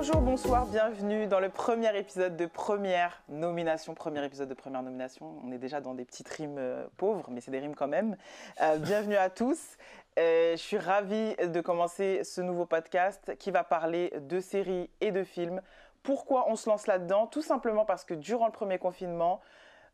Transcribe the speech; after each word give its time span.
Bonjour, 0.00 0.20
bonsoir, 0.20 0.64
bienvenue 0.66 1.26
dans 1.26 1.40
le 1.40 1.48
premier 1.48 1.98
épisode 1.98 2.36
de 2.36 2.46
première 2.46 3.20
nomination. 3.28 3.94
Premier 3.94 4.24
épisode 4.24 4.48
de 4.48 4.54
première 4.54 4.80
nomination. 4.80 5.34
On 5.44 5.50
est 5.50 5.58
déjà 5.58 5.80
dans 5.80 5.92
des 5.92 6.04
petites 6.04 6.28
rimes 6.28 6.54
euh, 6.56 6.86
pauvres, 6.98 7.28
mais 7.32 7.40
c'est 7.40 7.50
des 7.50 7.58
rimes 7.58 7.74
quand 7.74 7.88
même. 7.88 8.16
Euh, 8.62 8.76
bienvenue 8.78 9.16
à 9.16 9.28
tous. 9.28 9.76
Euh, 10.16 10.52
je 10.52 10.62
suis 10.62 10.78
ravie 10.78 11.34
de 11.34 11.60
commencer 11.60 12.22
ce 12.22 12.40
nouveau 12.40 12.64
podcast 12.64 13.34
qui 13.40 13.50
va 13.50 13.64
parler 13.64 14.12
de 14.20 14.38
séries 14.38 14.88
et 15.00 15.10
de 15.10 15.24
films. 15.24 15.60
Pourquoi 16.04 16.48
on 16.48 16.54
se 16.54 16.70
lance 16.70 16.86
là-dedans? 16.86 17.26
Tout 17.26 17.42
simplement 17.42 17.84
parce 17.84 18.04
que 18.04 18.14
durant 18.14 18.46
le 18.46 18.52
premier 18.52 18.78
confinement, 18.78 19.40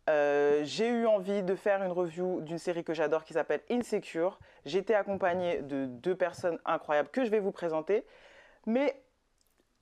j'ai 0.06 0.86
eu 0.86 1.06
envie 1.06 1.42
de 1.42 1.55
faire 1.55 1.82
une 1.82 1.92
review 1.92 2.42
d'une 2.42 2.58
série 2.58 2.84
que 2.84 2.92
j'adore 2.92 3.24
qui 3.24 3.32
s'appelle 3.32 3.62
Insecure. 3.70 4.38
J'étais 4.66 4.92
accompagnée 4.92 5.62
de 5.62 5.86
deux 5.86 6.14
personnes 6.14 6.58
incroyables 6.66 7.08
que 7.08 7.24
je 7.24 7.30
vais 7.30 7.41
vous 7.41 7.52
présenter. 7.52 8.05
Mais 8.66 8.94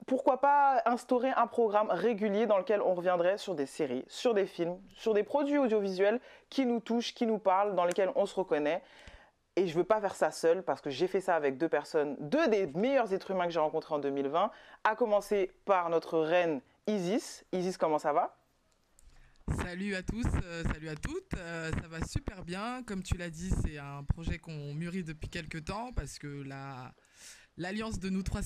pourquoi 0.06 0.40
pas 0.40 0.82
instaurer 0.84 1.30
un 1.30 1.46
programme 1.46 1.88
régulier 1.90 2.46
dans 2.46 2.58
lequel 2.58 2.80
on 2.80 2.94
reviendrait 2.94 3.38
sur 3.38 3.54
des 3.54 3.66
séries, 3.66 4.04
sur 4.08 4.34
des 4.34 4.46
films, 4.46 4.78
sur 4.94 5.14
des 5.14 5.22
produits 5.22 5.58
audiovisuels 5.58 6.20
qui 6.50 6.66
nous 6.66 6.80
touchent, 6.80 7.14
qui 7.14 7.26
nous 7.26 7.38
parlent, 7.38 7.74
dans 7.74 7.84
lesquels 7.84 8.10
on 8.14 8.26
se 8.26 8.34
reconnaît. 8.34 8.82
Et 9.54 9.66
je 9.66 9.74
veux 9.76 9.84
pas 9.84 10.00
faire 10.00 10.14
ça 10.14 10.30
seul 10.30 10.62
parce 10.62 10.80
que 10.80 10.88
j'ai 10.88 11.06
fait 11.06 11.20
ça 11.20 11.36
avec 11.36 11.58
deux 11.58 11.68
personnes, 11.68 12.16
deux 12.20 12.48
des 12.48 12.66
meilleurs 12.68 13.12
êtres 13.12 13.30
humains 13.30 13.44
que 13.44 13.52
j'ai 13.52 13.60
rencontrés 13.60 13.94
en 13.94 13.98
2020, 13.98 14.50
à 14.84 14.96
commencer 14.96 15.52
par 15.66 15.90
notre 15.90 16.18
reine 16.18 16.62
Isis. 16.86 17.44
Isis, 17.52 17.76
comment 17.76 17.98
ça 17.98 18.12
va? 18.12 18.36
Salut 19.62 19.94
à 19.94 20.02
tous, 20.02 20.24
euh, 20.44 20.62
salut 20.72 20.88
à 20.88 20.94
toutes, 20.96 21.34
euh, 21.36 21.70
ça 21.70 21.88
va 21.88 22.02
super 22.06 22.44
bien. 22.44 22.82
Comme 22.84 23.02
tu 23.02 23.16
l'as 23.16 23.28
dit, 23.28 23.50
c'est 23.62 23.76
un 23.76 24.02
projet 24.04 24.38
qu'on 24.38 24.72
mûrit 24.72 25.04
depuis 25.04 25.28
quelques 25.28 25.64
temps 25.64 25.92
parce 25.92 26.18
que 26.18 26.42
la, 26.44 26.92
L'alliance 27.58 27.98
de 27.98 28.08
nous 28.08 28.22
trois 28.22 28.40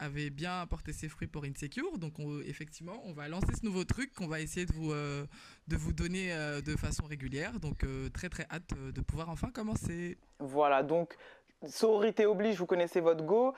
avait 0.00 0.30
bien 0.30 0.60
apporté 0.60 0.92
ses 0.92 1.08
fruits 1.08 1.28
pour 1.28 1.44
Insecure. 1.44 1.96
Donc, 1.98 2.14
effectivement, 2.44 3.00
on 3.04 3.12
va 3.12 3.28
lancer 3.28 3.54
ce 3.54 3.64
nouveau 3.64 3.84
truc 3.84 4.12
qu'on 4.14 4.26
va 4.26 4.40
essayer 4.40 4.66
de 4.66 4.72
vous, 4.72 4.92
euh, 4.92 5.24
de 5.68 5.76
vous 5.76 5.92
donner 5.92 6.32
euh, 6.32 6.60
de 6.60 6.74
façon 6.76 7.04
régulière. 7.04 7.60
Donc, 7.60 7.84
euh, 7.84 8.08
très, 8.08 8.28
très 8.28 8.46
hâte 8.50 8.74
de 8.74 9.00
pouvoir 9.00 9.28
enfin 9.28 9.50
commencer. 9.50 10.18
Voilà, 10.40 10.82
donc, 10.82 11.16
sororité 11.68 12.26
oblige, 12.26 12.56
vous 12.56 12.66
connaissez 12.66 13.00
votre 13.00 13.24
go. 13.24 13.54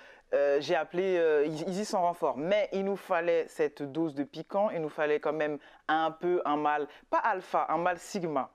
J'ai 0.61 0.75
appelé 0.75 1.47
Isis 1.67 1.95
en 1.95 2.03
renfort. 2.03 2.37
Mais 2.37 2.69
il 2.73 2.85
nous 2.85 2.97
fallait 2.97 3.47
cette 3.49 3.83
dose 3.83 4.15
de 4.15 4.25
piquant. 4.25 4.69
Il 4.71 4.83
nous 4.83 4.91
fallait 4.91 5.21
quand 5.21 5.33
même 5.33 5.59
un 5.89 6.11
peu 6.11 6.43
un 6.45 6.57
mal, 6.57 6.89
pas 7.09 7.19
alpha, 7.19 7.67
un 7.71 7.79
mal 7.79 7.99
sigma 7.99 8.53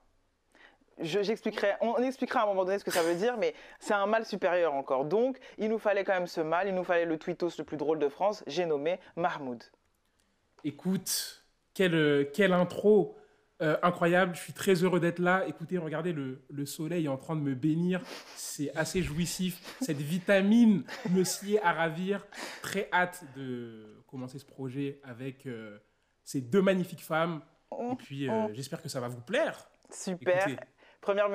j'expliquerai, 1.00 1.74
on 1.80 1.96
expliquera 1.98 2.40
à 2.40 2.42
un 2.44 2.46
moment 2.46 2.64
donné 2.64 2.78
ce 2.78 2.84
que 2.84 2.90
ça 2.90 3.02
veut 3.02 3.14
dire, 3.14 3.36
mais 3.38 3.54
c'est 3.78 3.94
un 3.94 4.06
mal 4.06 4.24
supérieur 4.24 4.74
encore. 4.74 5.04
Donc, 5.04 5.38
il 5.58 5.68
nous 5.68 5.78
fallait 5.78 6.04
quand 6.04 6.14
même 6.14 6.26
ce 6.26 6.40
mal, 6.40 6.68
il 6.68 6.74
nous 6.74 6.84
fallait 6.84 7.04
le 7.04 7.18
tweetos 7.18 7.50
le 7.58 7.64
plus 7.64 7.76
drôle 7.76 7.98
de 7.98 8.08
France, 8.08 8.44
j'ai 8.46 8.66
nommé 8.66 8.98
Mahmoud. 9.16 9.62
Écoute, 10.64 11.44
quelle, 11.74 12.30
quelle 12.32 12.52
intro 12.52 13.16
euh, 13.60 13.76
incroyable, 13.82 14.36
je 14.36 14.40
suis 14.40 14.52
très 14.52 14.74
heureux 14.84 15.00
d'être 15.00 15.18
là. 15.18 15.44
Écoutez, 15.48 15.78
regardez, 15.78 16.12
le, 16.12 16.44
le, 16.48 16.64
soleil 16.64 17.06
est 17.06 17.08
en 17.08 17.16
train 17.16 17.34
de 17.34 17.40
me 17.40 17.54
bénir, 17.54 18.00
c'est 18.36 18.70
assez 18.76 19.02
jouissif. 19.02 19.76
Cette 19.80 19.96
vitamine 19.96 20.84
me 21.10 21.24
sied 21.24 21.60
à 21.62 21.72
ravir. 21.72 22.24
Très 22.62 22.88
hâte 22.92 23.24
de 23.36 24.00
commencer 24.06 24.38
ce 24.38 24.44
projet 24.44 25.00
avec 25.02 25.46
euh, 25.46 25.76
ces 26.24 26.40
deux 26.40 26.62
magnifiques 26.62 27.02
femmes. 27.02 27.42
Et 27.72 27.96
puis, 27.96 28.30
euh, 28.30 28.46
j'espère 28.52 28.80
que 28.80 28.88
ça 28.88 29.00
va 29.00 29.08
vous 29.08 29.20
plaire. 29.20 29.68
Super. 29.90 30.46
Première, 31.00 31.28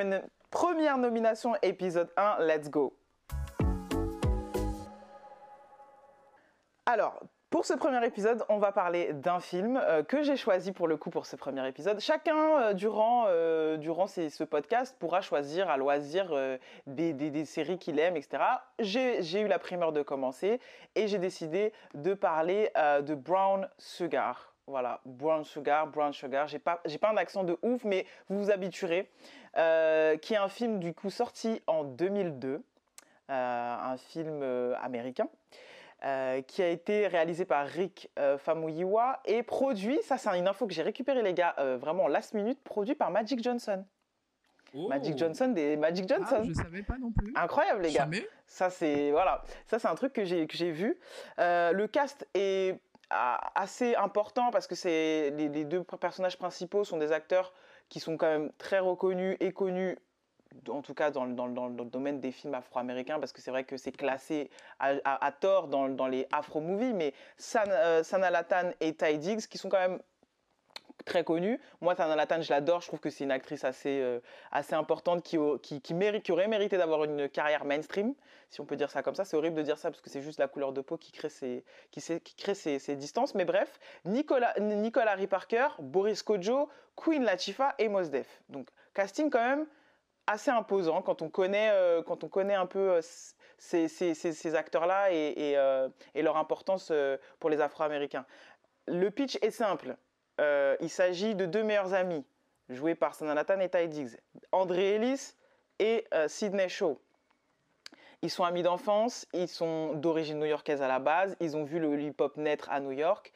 première 0.49 0.97
nomination, 0.97 1.55
épisode 1.61 2.11
1, 2.17 2.37
let's 2.39 2.69
go. 2.69 2.95
Alors, 6.85 7.23
pour 7.53 7.65
ce 7.65 7.75
premier 7.75 8.03
épisode, 8.05 8.43
on 8.49 8.57
va 8.57 8.71
parler 8.71 9.13
d'un 9.13 9.39
film 9.39 9.77
euh, 9.77 10.01
que 10.01 10.23
j'ai 10.23 10.35
choisi 10.35 10.71
pour 10.71 10.87
le 10.87 10.97
coup 10.97 11.11
pour 11.11 11.27
ce 11.27 11.35
premier 11.35 11.67
épisode. 11.67 11.99
Chacun, 11.99 12.59
euh, 12.59 12.73
durant, 12.73 13.25
euh, 13.27 13.77
durant 13.77 14.07
ce 14.07 14.43
podcast, 14.43 14.97
pourra 14.99 15.21
choisir 15.21 15.69
à 15.69 15.77
loisir 15.77 16.35
des, 16.87 17.13
des, 17.13 17.45
séries 17.45 17.77
qu'il 17.77 17.99
aime, 17.99 18.17
etc. 18.17 18.43
J'ai 18.79 19.39
eu 19.39 19.47
la 19.47 19.59
primeur 19.59 19.91
de 19.91 20.01
commencer 20.01 20.59
et 20.95 21.07
j'ai 21.07 21.19
décidé 21.19 21.73
de 21.93 22.15
parler 22.15 22.71
de 22.75 23.13
Brown 23.13 23.69
Sugar. 23.77 24.53
Voilà, 24.65 25.01
Brown 25.05 25.43
Sugar, 25.43 25.87
Brown 25.87 26.13
Sugar. 26.13 26.47
J'ai 26.47 26.57
pas, 26.57 26.81
pas 27.01 27.09
un 27.09 27.17
accent 27.17 27.43
de 27.43 27.57
ouf, 27.61 27.83
mais 27.83 28.05
vous 28.29 28.45
vous 28.45 28.49
habituerez. 28.49 29.11
Euh, 29.57 30.17
qui 30.17 30.33
est 30.33 30.37
un 30.37 30.49
film 30.49 30.79
du 30.79 30.93
coup 30.93 31.11
sorti 31.11 31.61
en 31.67 31.83
2002, 31.83 32.63
euh, 33.29 33.29
un 33.29 33.97
film 33.97 34.39
euh, 34.41 34.73
américain. 34.81 35.27
qui 36.47 36.61
a 36.61 36.69
été 36.69 37.07
réalisé 37.07 37.45
par 37.45 37.65
Rick 37.65 38.09
Famuyiwa 38.39 39.21
et 39.25 39.41
produit, 39.43 39.97
ça 40.03 40.17
c'est 40.17 40.37
une 40.37 40.47
info 40.47 40.67
que 40.67 40.73
j'ai 40.73 40.81
récupéré 40.81 41.21
les 41.21 41.33
gars, 41.33 41.55
vraiment 41.79 42.09
last 42.09 42.33
minute, 42.33 42.61
produit 42.63 42.95
par 42.95 43.09
Magic 43.09 43.41
Johnson. 43.41 43.85
Oh. 44.75 44.89
Magic 44.89 45.17
Johnson 45.17 45.49
des 45.49 45.77
Magic 45.77 46.05
ah, 46.09 46.15
Johnson. 46.15 46.37
Ah, 46.39 46.43
je 46.43 46.53
savais 46.53 46.81
pas 46.81 46.97
non 46.97 47.11
plus. 47.11 47.31
Incroyable 47.35 47.83
les 47.83 47.93
gars. 47.93 48.09
Ça 48.47 48.69
c'est 48.69 49.11
voilà, 49.11 49.43
ça 49.67 49.79
c'est 49.79 49.87
un 49.87 49.95
truc 49.95 50.13
que 50.13 50.25
j'ai 50.25 50.45
que 50.47 50.57
j'ai 50.57 50.71
vu. 50.71 50.97
le 51.37 51.85
cast 51.85 52.27
est 52.33 52.81
assez 53.55 53.95
important 53.95 54.51
parce 54.51 54.67
que 54.67 54.75
c'est 54.75 55.31
les, 55.37 55.65
deux 55.65 55.83
personnages 55.83 56.37
principaux 56.37 56.83
sont 56.83 56.97
des 56.97 57.11
acteurs 57.11 57.53
qui 57.93 57.99
sont 57.99 58.17
quand 58.17 58.25
même 58.25 58.51
très 58.57 58.79
reconnus 58.79 59.37
et 59.39 59.51
connus 59.51 59.99
en 60.67 60.81
tout 60.81 60.95
cas 60.95 61.11
dans, 61.11 61.25
le 61.25 61.85
domaine 61.85 62.19
des 62.19 62.31
films 62.31 62.55
afro-américains, 62.55 63.19
parce 63.19 63.31
que 63.31 63.39
c'est 63.39 63.51
vrai 63.51 63.65
que 63.65 63.77
c'est 63.77 63.91
classé 63.91 64.49
à, 64.79 65.31
tort 65.31 65.67
dans, 65.67 66.07
les 66.07 66.27
afro-movies, 66.31 66.93
mais 66.93 67.13
euh, 67.67 68.01
Sana, 68.03 68.31
Latan 68.31 68.71
et 68.79 68.95
Ty 68.95 69.19
Diggs, 69.19 69.45
qui 69.47 69.59
sont 69.59 69.69
quand 69.69 69.77
même 69.77 69.99
très 71.05 71.23
connue. 71.23 71.59
Moi, 71.81 71.95
Tana 71.95 72.15
Latan, 72.15 72.41
je 72.41 72.51
l'adore. 72.51 72.81
Je 72.81 72.87
trouve 72.87 72.99
que 72.99 73.09
c'est 73.09 73.23
une 73.23 73.31
actrice 73.31 73.63
assez, 73.63 74.01
euh, 74.01 74.19
assez 74.51 74.73
importante 74.73 75.23
qui, 75.23 75.37
aurait 75.37 76.47
mérité 76.47 76.77
d'avoir 76.77 77.03
une 77.03 77.29
carrière 77.29 77.65
mainstream, 77.65 78.13
si 78.49 78.61
on 78.61 78.65
peut 78.65 78.75
dire 78.75 78.89
ça 78.89 79.03
comme 79.03 79.15
ça. 79.15 79.25
C'est 79.25 79.37
horrible 79.37 79.55
de 79.55 79.61
dire 79.61 79.77
ça 79.77 79.89
parce 79.91 80.01
que 80.01 80.09
c'est 80.09 80.21
juste 80.21 80.39
la 80.39 80.47
couleur 80.47 80.73
de 80.73 80.81
peau 80.81 80.97
qui 80.97 81.11
crée 81.11 81.29
ces, 81.29 81.63
qui, 81.91 82.35
crée 82.35 82.55
ces, 82.55 82.95
distances. 82.95 83.35
Mais 83.35 83.45
bref, 83.45 83.79
Nicolas, 84.05 84.53
Nicolas 84.59 85.11
Harry 85.11 85.27
Parker, 85.27 85.67
Boris 85.79 86.23
Kodjo, 86.23 86.69
Queen 86.95 87.23
Latifah 87.23 87.75
et 87.79 87.89
Mos 87.89 88.09
Def. 88.09 88.41
Donc, 88.49 88.69
casting 88.93 89.29
quand 89.29 89.43
même 89.43 89.65
assez 90.25 90.51
imposant 90.51 91.01
quand 91.01 91.21
on 91.21 91.29
connaît, 91.29 91.69
euh, 91.71 92.01
quand 92.01 92.23
on 92.23 92.29
connaît 92.29 92.55
un 92.55 92.65
peu 92.65 92.93
euh, 92.93 93.01
ces, 93.57 94.55
acteurs-là 94.55 95.11
et, 95.11 95.55
leur 96.15 96.37
importance 96.37 96.93
pour 97.39 97.49
les 97.49 97.59
Afro-Américains. 97.59 98.25
Le 98.87 99.09
pitch 99.09 99.37
est 99.41 99.51
simple. 99.51 99.95
Euh, 100.39 100.75
il 100.81 100.89
s'agit 100.89 101.35
de 101.35 101.45
deux 101.45 101.63
meilleurs 101.63 101.93
amis, 101.93 102.25
joués 102.69 102.95
par 102.95 103.13
Sanalatan 103.13 103.59
et 103.59 103.69
Ty 103.69 104.07
André 104.51 104.95
Ellis 104.95 105.33
et 105.79 106.05
euh, 106.13 106.27
Sidney 106.27 106.69
Shaw. 106.69 106.99
Ils 108.21 108.29
sont 108.29 108.43
amis 108.43 108.63
d'enfance, 108.63 109.27
ils 109.33 109.49
sont 109.49 109.93
d'origine 109.93 110.39
new-yorkaise 110.39 110.81
à 110.81 110.87
la 110.87 110.99
base, 110.99 111.35
ils 111.39 111.57
ont 111.57 111.63
vu 111.63 111.79
le 111.79 111.99
hip-hop 112.01 112.37
naître 112.37 112.69
à 112.71 112.79
New 112.79 112.93
York 112.93 113.33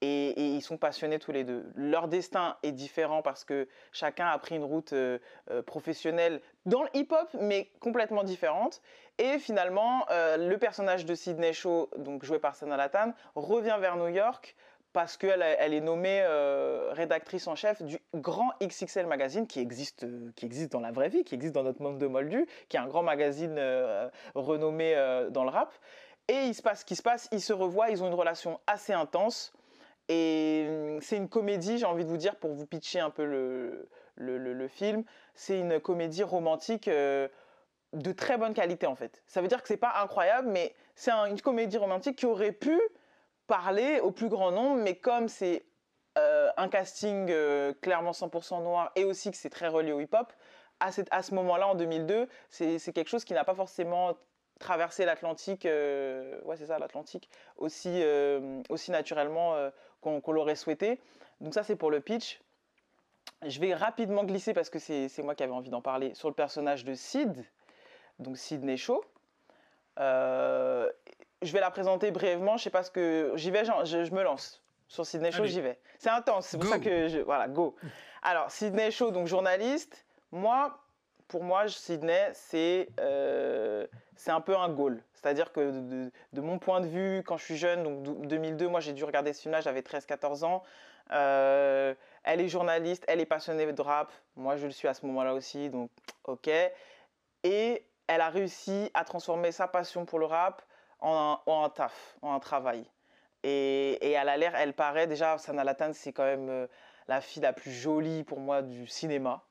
et, 0.00 0.30
ils 0.40 0.62
sont 0.62 0.78
passionnés 0.78 1.18
tous 1.18 1.30
les 1.30 1.44
deux. 1.44 1.70
Leur 1.76 2.08
destin 2.08 2.56
est 2.62 2.72
différent 2.72 3.20
parce 3.20 3.44
que 3.44 3.68
chacun 3.92 4.28
a 4.28 4.38
pris 4.38 4.56
une 4.56 4.64
route 4.64 4.94
euh, 4.94 5.18
professionnelle 5.66 6.40
dans 6.64 6.82
le 6.82 6.88
hip-hop, 6.94 7.28
mais 7.38 7.70
complètement 7.80 8.24
différente. 8.24 8.80
Et 9.18 9.38
finalement, 9.38 10.06
le 10.08 10.56
personnage 10.56 11.04
de 11.04 11.14
Sidney 11.14 11.52
Shaw, 11.52 11.90
donc 11.98 12.24
joué 12.24 12.38
par 12.38 12.56
Sanalatan, 12.56 13.12
revient 13.34 13.76
vers 13.78 13.96
New 13.96 14.08
York 14.08 14.56
parce 14.92 15.16
qu'elle 15.16 15.42
elle 15.42 15.74
est 15.74 15.80
nommée 15.80 16.20
euh, 16.22 16.90
rédactrice 16.92 17.46
en 17.46 17.54
chef 17.54 17.82
du 17.82 17.98
grand 18.14 18.50
XXL 18.62 19.06
magazine 19.06 19.46
qui 19.46 19.60
existe, 19.60 20.04
euh, 20.04 20.30
qui 20.34 20.46
existe 20.46 20.72
dans 20.72 20.80
la 20.80 20.90
vraie 20.90 21.08
vie, 21.08 21.22
qui 21.24 21.34
existe 21.34 21.54
dans 21.54 21.62
notre 21.62 21.82
monde 21.82 21.98
de 21.98 22.06
Moldu, 22.06 22.46
qui 22.68 22.76
est 22.76 22.80
un 22.80 22.88
grand 22.88 23.02
magazine 23.02 23.56
euh, 23.58 24.08
renommé 24.34 24.94
dans 25.30 25.44
le 25.44 25.50
rap. 25.50 25.72
Et 26.28 26.44
il 26.46 26.54
se 26.54 26.62
passe 26.62 26.80
ce 26.80 26.84
qui 26.84 26.96
se 26.96 27.02
passe, 27.02 27.28
ils 27.32 27.40
se 27.40 27.52
revoient, 27.52 27.90
ils 27.90 28.02
ont 28.02 28.08
une 28.08 28.14
relation 28.14 28.60
assez 28.66 28.92
intense. 28.92 29.52
Et 30.08 30.66
hum, 30.68 31.00
c'est 31.00 31.16
une 31.16 31.28
comédie, 31.28 31.78
j'ai 31.78 31.86
envie 31.86 32.04
de 32.04 32.08
vous 32.08 32.16
dire, 32.16 32.36
pour 32.36 32.52
vous 32.52 32.66
pitcher 32.66 33.00
un 33.00 33.10
peu 33.10 33.24
le, 33.24 34.68
film, 34.68 35.04
c'est 35.34 35.58
une 35.58 35.80
comédie 35.80 36.22
romantique 36.22 36.88
de 36.88 38.12
très 38.12 38.38
bonne 38.38 38.54
qualité 38.54 38.86
en 38.86 38.94
fait. 38.94 39.22
Ça 39.26 39.40
veut 39.40 39.48
dire 39.48 39.62
que 39.62 39.68
c'est 39.68 39.76
pas 39.76 39.94
incroyable, 40.02 40.48
mais 40.48 40.74
c'est 40.94 41.10
une 41.10 41.40
comédie 41.40 41.78
romantique 41.78 42.16
qui 42.16 42.26
aurait 42.26 42.52
pu 42.52 42.78
parler 43.50 43.98
au 43.98 44.12
plus 44.12 44.28
grand 44.28 44.52
nombre, 44.52 44.80
mais 44.80 44.94
comme 44.94 45.26
c'est 45.26 45.64
euh, 46.16 46.50
un 46.56 46.68
casting 46.68 47.26
euh, 47.30 47.72
clairement 47.82 48.12
100% 48.12 48.62
noir 48.62 48.92
et 48.94 49.04
aussi 49.04 49.32
que 49.32 49.36
c'est 49.36 49.50
très 49.50 49.66
relié 49.66 49.90
au 49.90 49.98
hip-hop, 49.98 50.32
à, 50.78 50.92
ce 50.92 51.34
moment-là, 51.34 51.66
en 51.66 51.74
2002, 51.74 52.28
c'est 52.48 52.92
quelque 52.94 53.08
chose 53.08 53.24
qui 53.24 53.34
n'a 53.34 53.44
pas 53.44 53.56
forcément 53.56 54.16
traversé 54.60 55.04
l'Atlantique, 55.04 55.66
euh, 55.66 56.40
c'est 56.56 56.66
ça, 56.66 56.78
l'Atlantique, 56.78 57.28
aussi, 57.56 58.02
aussi 58.70 58.90
naturellement 58.92 59.56
qu'on 60.00 60.32
l'aurait 60.32 60.54
souhaité. 60.54 61.00
Donc 61.40 61.52
ça 61.52 61.64
c'est 61.64 61.76
pour 61.76 61.90
le 61.90 62.00
pitch. 62.00 62.40
Je 63.44 63.60
vais 63.60 63.74
rapidement 63.74 64.24
glisser 64.24 64.54
parce 64.54 64.70
que 64.70 64.78
c'est 64.78 65.22
moi 65.22 65.34
qui 65.34 65.42
avais 65.42 65.52
envie 65.52 65.70
d'en 65.70 65.82
parler 65.82 66.14
sur 66.14 66.28
le 66.28 66.34
personnage 66.34 66.84
de 66.84 66.94
Sid, 66.94 67.44
donc 68.20 68.38
Sidney 68.38 68.78
Shaw. 68.78 69.04
Je 71.42 71.52
vais 71.52 71.60
la 71.60 71.70
présenter 71.70 72.10
brièvement. 72.10 72.56
Je 72.56 72.64
sais 72.64 72.70
pas 72.70 72.82
ce 72.82 72.90
que. 72.90 73.32
J'y 73.34 73.50
vais, 73.50 73.64
je, 73.64 74.04
je, 74.04 74.12
me 74.12 74.22
lance. 74.22 74.62
Sur 74.88 75.06
Sydney 75.06 75.32
Show, 75.32 75.44
j'y 75.44 75.60
vais. 75.60 75.78
C'est 75.98 76.10
intense, 76.10 76.46
c'est 76.46 76.58
pour 76.58 76.68
ça 76.68 76.78
que 76.78 77.08
je. 77.08 77.18
Voilà, 77.20 77.48
go. 77.48 77.76
Alors, 78.22 78.50
Sydney 78.50 78.90
Show, 78.90 79.10
donc 79.10 79.26
journaliste. 79.26 80.04
Moi, 80.32 80.78
pour 81.28 81.42
moi, 81.42 81.68
Sydney, 81.68 82.30
c'est 82.32 82.88
euh, 83.00 83.86
c'est 84.16 84.30
un 84.30 84.40
peu 84.40 84.56
un 84.56 84.68
goal. 84.68 85.02
C'est-à-dire 85.14 85.52
que 85.52 85.70
de, 85.70 86.10
de, 86.32 86.40
mon 86.40 86.58
point 86.58 86.80
de 86.80 86.86
vue, 86.86 87.22
quand 87.24 87.36
je 87.36 87.44
suis 87.44 87.56
jeune, 87.56 87.82
donc 87.82 88.26
2002, 88.26 88.68
moi 88.68 88.80
j'ai 88.80 88.92
dû 88.92 89.04
regarder 89.04 89.32
ce 89.32 89.42
film-là, 89.42 89.60
j'avais 89.60 89.82
13-14 89.82 90.44
ans. 90.44 90.62
Euh, 91.12 91.94
elle 92.22 92.40
est 92.40 92.48
journaliste, 92.48 93.04
elle 93.08 93.20
est 93.20 93.26
passionnée 93.26 93.70
de 93.70 93.82
rap. 93.82 94.12
Moi, 94.36 94.56
je 94.56 94.66
le 94.66 94.72
suis 94.72 94.88
à 94.88 94.94
ce 94.94 95.04
moment-là 95.06 95.34
aussi, 95.34 95.70
donc 95.70 95.90
ok. 96.24 96.48
Et 97.42 97.84
elle 98.06 98.20
a 98.20 98.28
réussi 98.28 98.90
à 98.94 99.04
transformer 99.04 99.52
sa 99.52 99.68
passion 99.68 100.04
pour 100.04 100.18
le 100.18 100.26
rap 100.26 100.62
en 101.00 101.40
un, 101.46 101.52
en 101.52 101.68
taf, 101.68 102.16
en 102.22 102.34
un 102.34 102.40
travail. 102.40 102.84
Et, 103.42 103.92
et 104.00 104.10
elle 104.12 104.28
a 104.28 104.36
l'air, 104.36 104.54
elle 104.54 104.74
paraît 104.74 105.06
déjà, 105.06 105.38
Sana 105.38 105.64
Latane, 105.64 105.94
c'est 105.94 106.12
quand 106.12 106.24
même 106.24 106.48
euh, 106.48 106.66
la 107.08 107.20
fille 107.20 107.42
la 107.42 107.52
plus 107.52 107.72
jolie 107.72 108.24
pour 108.24 108.38
moi 108.38 108.62
du 108.62 108.86
cinéma. 108.86 109.42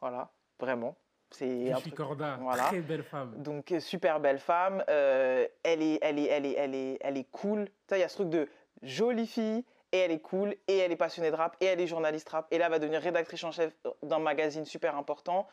Voilà, 0.00 0.30
vraiment. 0.58 0.96
C'est 1.30 1.72
Corda, 1.96 2.36
voilà. 2.40 2.64
très 2.64 2.80
belle 2.80 3.02
femme. 3.02 3.34
Donc 3.36 3.72
super 3.80 4.20
belle 4.20 4.38
femme. 4.38 4.84
Euh, 4.90 5.46
elle 5.62 5.82
est, 5.82 5.98
elle 6.02 6.18
est, 6.18 6.26
elle 6.26 6.44
est, 6.44 6.52
elle 6.52 6.74
est, 6.74 6.98
elle 7.00 7.16
est 7.16 7.30
cool. 7.30 7.68
Il 7.90 7.98
y 7.98 8.02
a 8.02 8.08
ce 8.08 8.16
truc 8.16 8.28
de 8.28 8.48
jolie 8.82 9.26
fille 9.26 9.64
et 9.92 9.98
elle 9.98 10.10
est 10.10 10.20
cool 10.20 10.54
et 10.68 10.78
elle 10.78 10.92
est 10.92 10.96
passionnée 10.96 11.30
de 11.30 11.36
rap 11.36 11.56
et 11.60 11.66
elle 11.66 11.80
est 11.80 11.86
journaliste 11.86 12.28
rap 12.28 12.46
et 12.50 12.58
là 12.58 12.66
elle 12.66 12.72
va 12.72 12.78
devenir 12.78 13.00
rédactrice 13.00 13.44
en 13.44 13.52
chef 13.52 13.72
d'un 14.02 14.18
magazine 14.18 14.64
super 14.64 14.96
important 14.96 15.46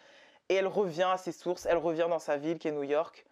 et 0.49 0.55
elle 0.55 0.67
revient 0.67 1.09
à 1.11 1.17
ses 1.17 1.31
sources, 1.31 1.65
elle 1.65 1.77
revient 1.77 2.07
dans 2.09 2.19
sa 2.19 2.37
ville 2.37 2.57
qui 2.57 2.69
est 2.69 2.71
New 2.71 2.83
York 2.83 3.25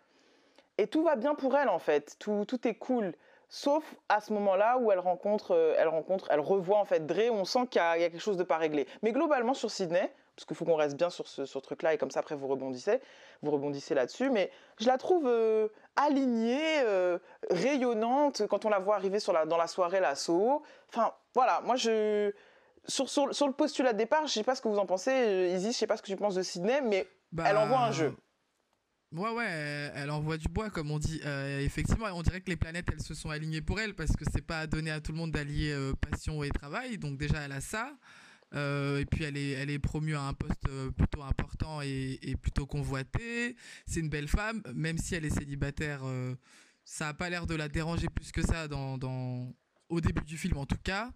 et 0.77 0.88
tout 0.88 1.03
va 1.03 1.15
bien 1.15 1.35
pour 1.35 1.56
elle 1.56 1.69
en 1.69 1.79
fait, 1.79 2.15
tout, 2.19 2.45
tout 2.47 2.68
est 2.68 2.75
cool. 2.75 3.13
Sauf 3.50 3.95
à 4.09 4.19
ce 4.19 4.33
moment-là 4.33 4.77
où 4.77 4.91
elle 4.91 5.00
rencontre, 5.00 5.51
euh, 5.51 5.75
elle 5.77 5.88
rencontre, 5.88 6.27
elle 6.29 6.41
revoit 6.41 6.79
en 6.79 6.85
fait 6.85 7.06
Dre, 7.06 7.31
on 7.31 7.45
sent 7.45 7.68
qu'il 7.69 7.81
y, 7.81 7.83
a 7.83 7.97
quelque 7.97 8.19
chose 8.19 8.35
de 8.35 8.44
pas 8.44 8.57
réglé. 8.57 8.88
Mais 9.03 9.13
globalement 9.13 9.53
sur 9.53 9.71
Sydney, 9.71 10.12
parce 10.35 10.45
qu'il 10.45 10.56
faut 10.57 10.65
qu'on 10.65 10.75
reste 10.75 10.97
bien 10.97 11.09
sur 11.09 11.27
ce, 11.27 11.57
truc-là 11.57 11.94
et 11.94 11.97
comme 11.97 12.12
ça 12.12 12.19
après 12.19 12.35
vous 12.35 12.47
rebondissez, 12.47 13.00
vous 13.41 13.51
rebondissez 13.51 13.95
là-dessus. 13.95 14.29
Mais 14.29 14.51
je 14.79 14.88
la 14.88 14.97
trouve 14.97 15.27
euh, 15.27 15.69
alignée, 15.95 16.81
euh, 16.81 17.19
rayonnante 17.50 18.45
quand 18.47 18.65
on 18.65 18.69
la 18.69 18.80
voit 18.80 18.95
arriver 18.95 19.19
sur 19.19 19.31
la, 19.31 19.45
dans 19.45 19.57
la 19.57 19.68
soirée 19.68 20.01
l'assaut. 20.01 20.62
Enfin 20.89 21.13
voilà, 21.33 21.62
moi 21.63 21.77
je 21.77 22.33
sur, 22.85 23.09
sur, 23.09 23.27
le 23.47 23.53
postulat 23.53 23.94
de 23.94 23.97
départ, 23.97 24.27
je 24.27 24.33
sais 24.33 24.44
pas 24.44 24.56
ce 24.56 24.62
que 24.62 24.68
vous 24.68 24.80
en 24.80 24.85
pensez, 24.85 25.51
Isis, 25.56 25.73
je 25.73 25.77
sais 25.77 25.88
pas 25.88 25.97
ce 25.97 26.01
que 26.01 26.07
tu 26.07 26.15
penses 26.15 26.35
de 26.35 26.41
Sydney, 26.41 26.81
mais 26.81 27.07
bah, 27.31 27.44
elle 27.47 27.57
envoie 27.57 27.80
un 27.80 27.91
jeu. 27.91 28.15
Ouais, 29.13 29.31
ouais, 29.31 29.92
elle 29.95 30.12
envoie 30.12 30.38
du 30.38 30.50
bois, 30.50 30.69
comme 30.69 30.92
on 30.92 31.00
dit. 31.00 31.21
effectivement, 31.62 32.07
on 32.13 32.21
dirait 32.21 32.42
que 32.42 32.50
les 32.50 32.57
planètes, 32.57 32.88
elles 32.92 33.01
se 33.01 33.13
sont 33.13 33.30
alignées 33.30 33.62
pour 33.62 33.80
elle, 33.80 33.95
parce 33.95 34.15
que 34.15 34.25
c'est 34.31 34.42
pas 34.42 34.68
donné 34.68 34.92
à 34.92 35.00
tout 35.00 35.13
le 35.13 35.18
monde 35.18 35.31
d'allier 35.31 35.74
passion 36.01 36.44
et 36.44 36.50
travail. 36.50 36.98
Donc 36.98 37.18
déjà, 37.18 37.39
elle 37.39 37.54
a 37.54 37.62
ça. 37.62 37.94
Euh, 38.56 39.00
et 39.00 39.06
puis 39.06 39.24
elle 39.25 39.36
est, 39.36 39.51
elle 39.51 39.69
est 39.69 39.80
promue 39.80 40.15
à 40.15 40.21
un 40.21 40.33
poste 40.33 40.68
euh, 40.69 40.89
plutôt 40.92 41.24
important 41.24 41.81
et, 41.81 42.36
plutôt 42.42 42.65
convoité. 42.65 43.56
C'est 43.86 44.00
une 44.00 44.09
belle 44.09 44.27
femme, 44.27 44.62
même 44.74 44.98
si 44.98 45.15
elle 45.15 45.25
est 45.25 45.38
célibataire. 45.38 46.01
Euh, 46.04 46.36
ça 46.83 47.06
n'a 47.06 47.13
pas 47.13 47.30
l'air 47.30 47.45
de 47.45 47.56
la 47.56 47.68
déranger 47.68 48.07
plus 48.07 48.31
que 48.31 48.42
ça 48.42 48.68
dans, 48.68 49.54
au 49.89 50.01
début 50.01 50.24
du 50.24 50.38
film 50.38 50.57
en 50.57 50.65
tout 50.65 50.77
cas. 50.81 51.12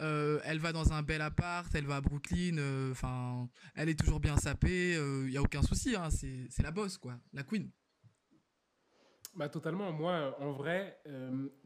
Elle 0.00 0.58
va 0.58 0.72
dans 0.72 0.92
un 0.92 1.02
bel 1.02 1.20
appart, 1.20 1.72
elle 1.74 1.86
va 1.86 1.96
à 1.96 2.00
Brooklyn, 2.00 2.56
enfin, 2.90 3.48
elle 3.74 3.88
est 3.88 3.98
toujours 3.98 4.20
bien 4.20 4.36
sapée, 4.36 4.94
il 4.94 5.30
n'y 5.30 5.36
a 5.36 5.42
aucun 5.42 5.62
souci, 5.62 5.94
hein, 5.94 6.08
c'est 6.10 6.62
la 6.62 6.70
boss, 6.70 6.98
quoi, 6.98 7.18
la 7.32 7.42
queen. 7.42 7.70
Bah, 9.36 9.48
totalement. 9.48 9.92
Moi, 9.92 10.36
en 10.40 10.52
vrai, 10.52 10.98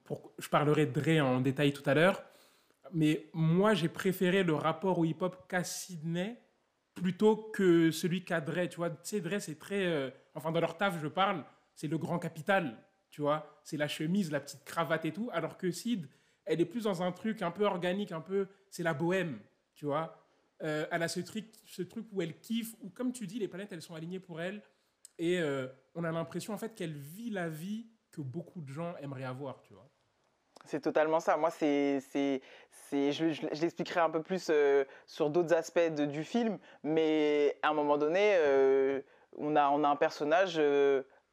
pour, 0.05 0.33
je 0.39 0.49
parlerai 0.49 0.87
de 0.87 0.93
Dre 0.93 1.25
en 1.25 1.41
détail 1.41 1.73
tout 1.73 1.89
à 1.89 1.95
l'heure 1.95 2.23
mais 2.93 3.29
moi, 3.33 3.75
j'ai 3.75 3.89
préféré 3.89 4.43
le 4.43 4.55
rapport 4.55 4.99
au 4.99 5.05
hip-hop 5.05 5.49
qu'à 5.49 5.65
Sydney 5.65 6.41
plutôt 6.95 7.37
que 7.37 7.91
celui 7.91 8.25
qu'à 8.25 8.41
Dre. 8.41 8.69
Tu 8.69 8.77
vois, 8.77 8.91
tu 8.91 9.21
Dre, 9.21 9.41
c'est 9.41 9.59
très. 9.59 9.87
Euh, 9.87 10.11
enfin, 10.35 10.53
dans 10.53 10.61
leur 10.61 10.77
taf, 10.77 11.01
je 11.01 11.09
parle, 11.09 11.45
c'est 11.75 11.89
le 11.89 11.99
grand 11.99 12.19
capital. 12.19 12.79
Tu 13.11 13.21
vois, 13.21 13.61
c'est 13.65 13.77
la 13.77 13.89
chemise, 13.89 14.31
la 14.31 14.41
petite 14.41 14.65
cravate 14.65 15.05
et 15.05 15.13
tout. 15.13 15.31
Alors 15.33 15.57
que 15.57 15.71
Sid, 15.71 16.09
elle 16.47 16.61
est 16.61 16.67
plus 16.67 16.85
dans 16.85 17.03
un 17.03 17.13
truc 17.13 17.43
un 17.43 17.51
peu 17.51 17.65
organique, 17.65 18.13
un 18.13 18.21
peu. 18.21 18.49
C'est 18.71 18.83
la 18.83 18.95
bohème. 18.95 19.39
Tu 19.75 19.87
vois. 19.87 20.17
Euh, 20.63 20.87
elle 20.91 21.03
a 21.03 21.09
ce 21.09 21.21
truc, 21.21 21.47
ce 21.67 21.83
truc 21.83 22.07
où 22.13 22.23
elle 22.23 22.39
kiffe, 22.39 22.75
où, 22.83 22.89
comme 22.89 23.13
tu 23.13 23.27
dis, 23.27 23.39
les 23.39 23.49
planètes, 23.49 23.73
elles 23.73 23.83
sont 23.83 23.95
alignées 23.95 24.21
pour 24.21 24.41
elle. 24.41 24.63
Et 25.19 25.41
euh, 25.41 25.69
on 25.95 26.05
a 26.05 26.13
l'impression, 26.13 26.55
en 26.55 26.59
fait, 26.59 26.75
qu'elle 26.75 26.97
vit 26.97 27.31
la 27.31 27.49
vie 27.49 27.87
que 28.11 28.21
beaucoup 28.21 28.61
de 28.61 28.69
gens 28.69 28.95
aimeraient 28.97 29.25
avoir, 29.25 29.61
tu 29.63 29.75
vois. 29.75 29.89
C'est 30.65 30.81
totalement 30.81 31.21
ça. 31.21 31.37
Moi, 31.37 31.51
c'est, 31.51 32.01
c'est, 32.01 32.41
c'est, 32.71 33.13
je, 33.13 33.27
l'expliquerai 33.61 34.01
un 34.01 34.11
peu 34.11 34.23
plus 34.23 34.47
euh, 34.51 34.85
sur 35.07 35.29
d'autres 35.29 35.55
aspects 35.55 35.91
du 35.91 36.25
film, 36.25 36.59
mais 36.83 37.59
à 37.63 37.71
un 37.71 37.75
moment 37.75 37.99
donné, 37.99 38.39
on, 39.37 39.57
a, 39.57 39.69
on 39.69 39.85
a 39.85 39.89
un 39.89 39.97
personnage 39.97 40.61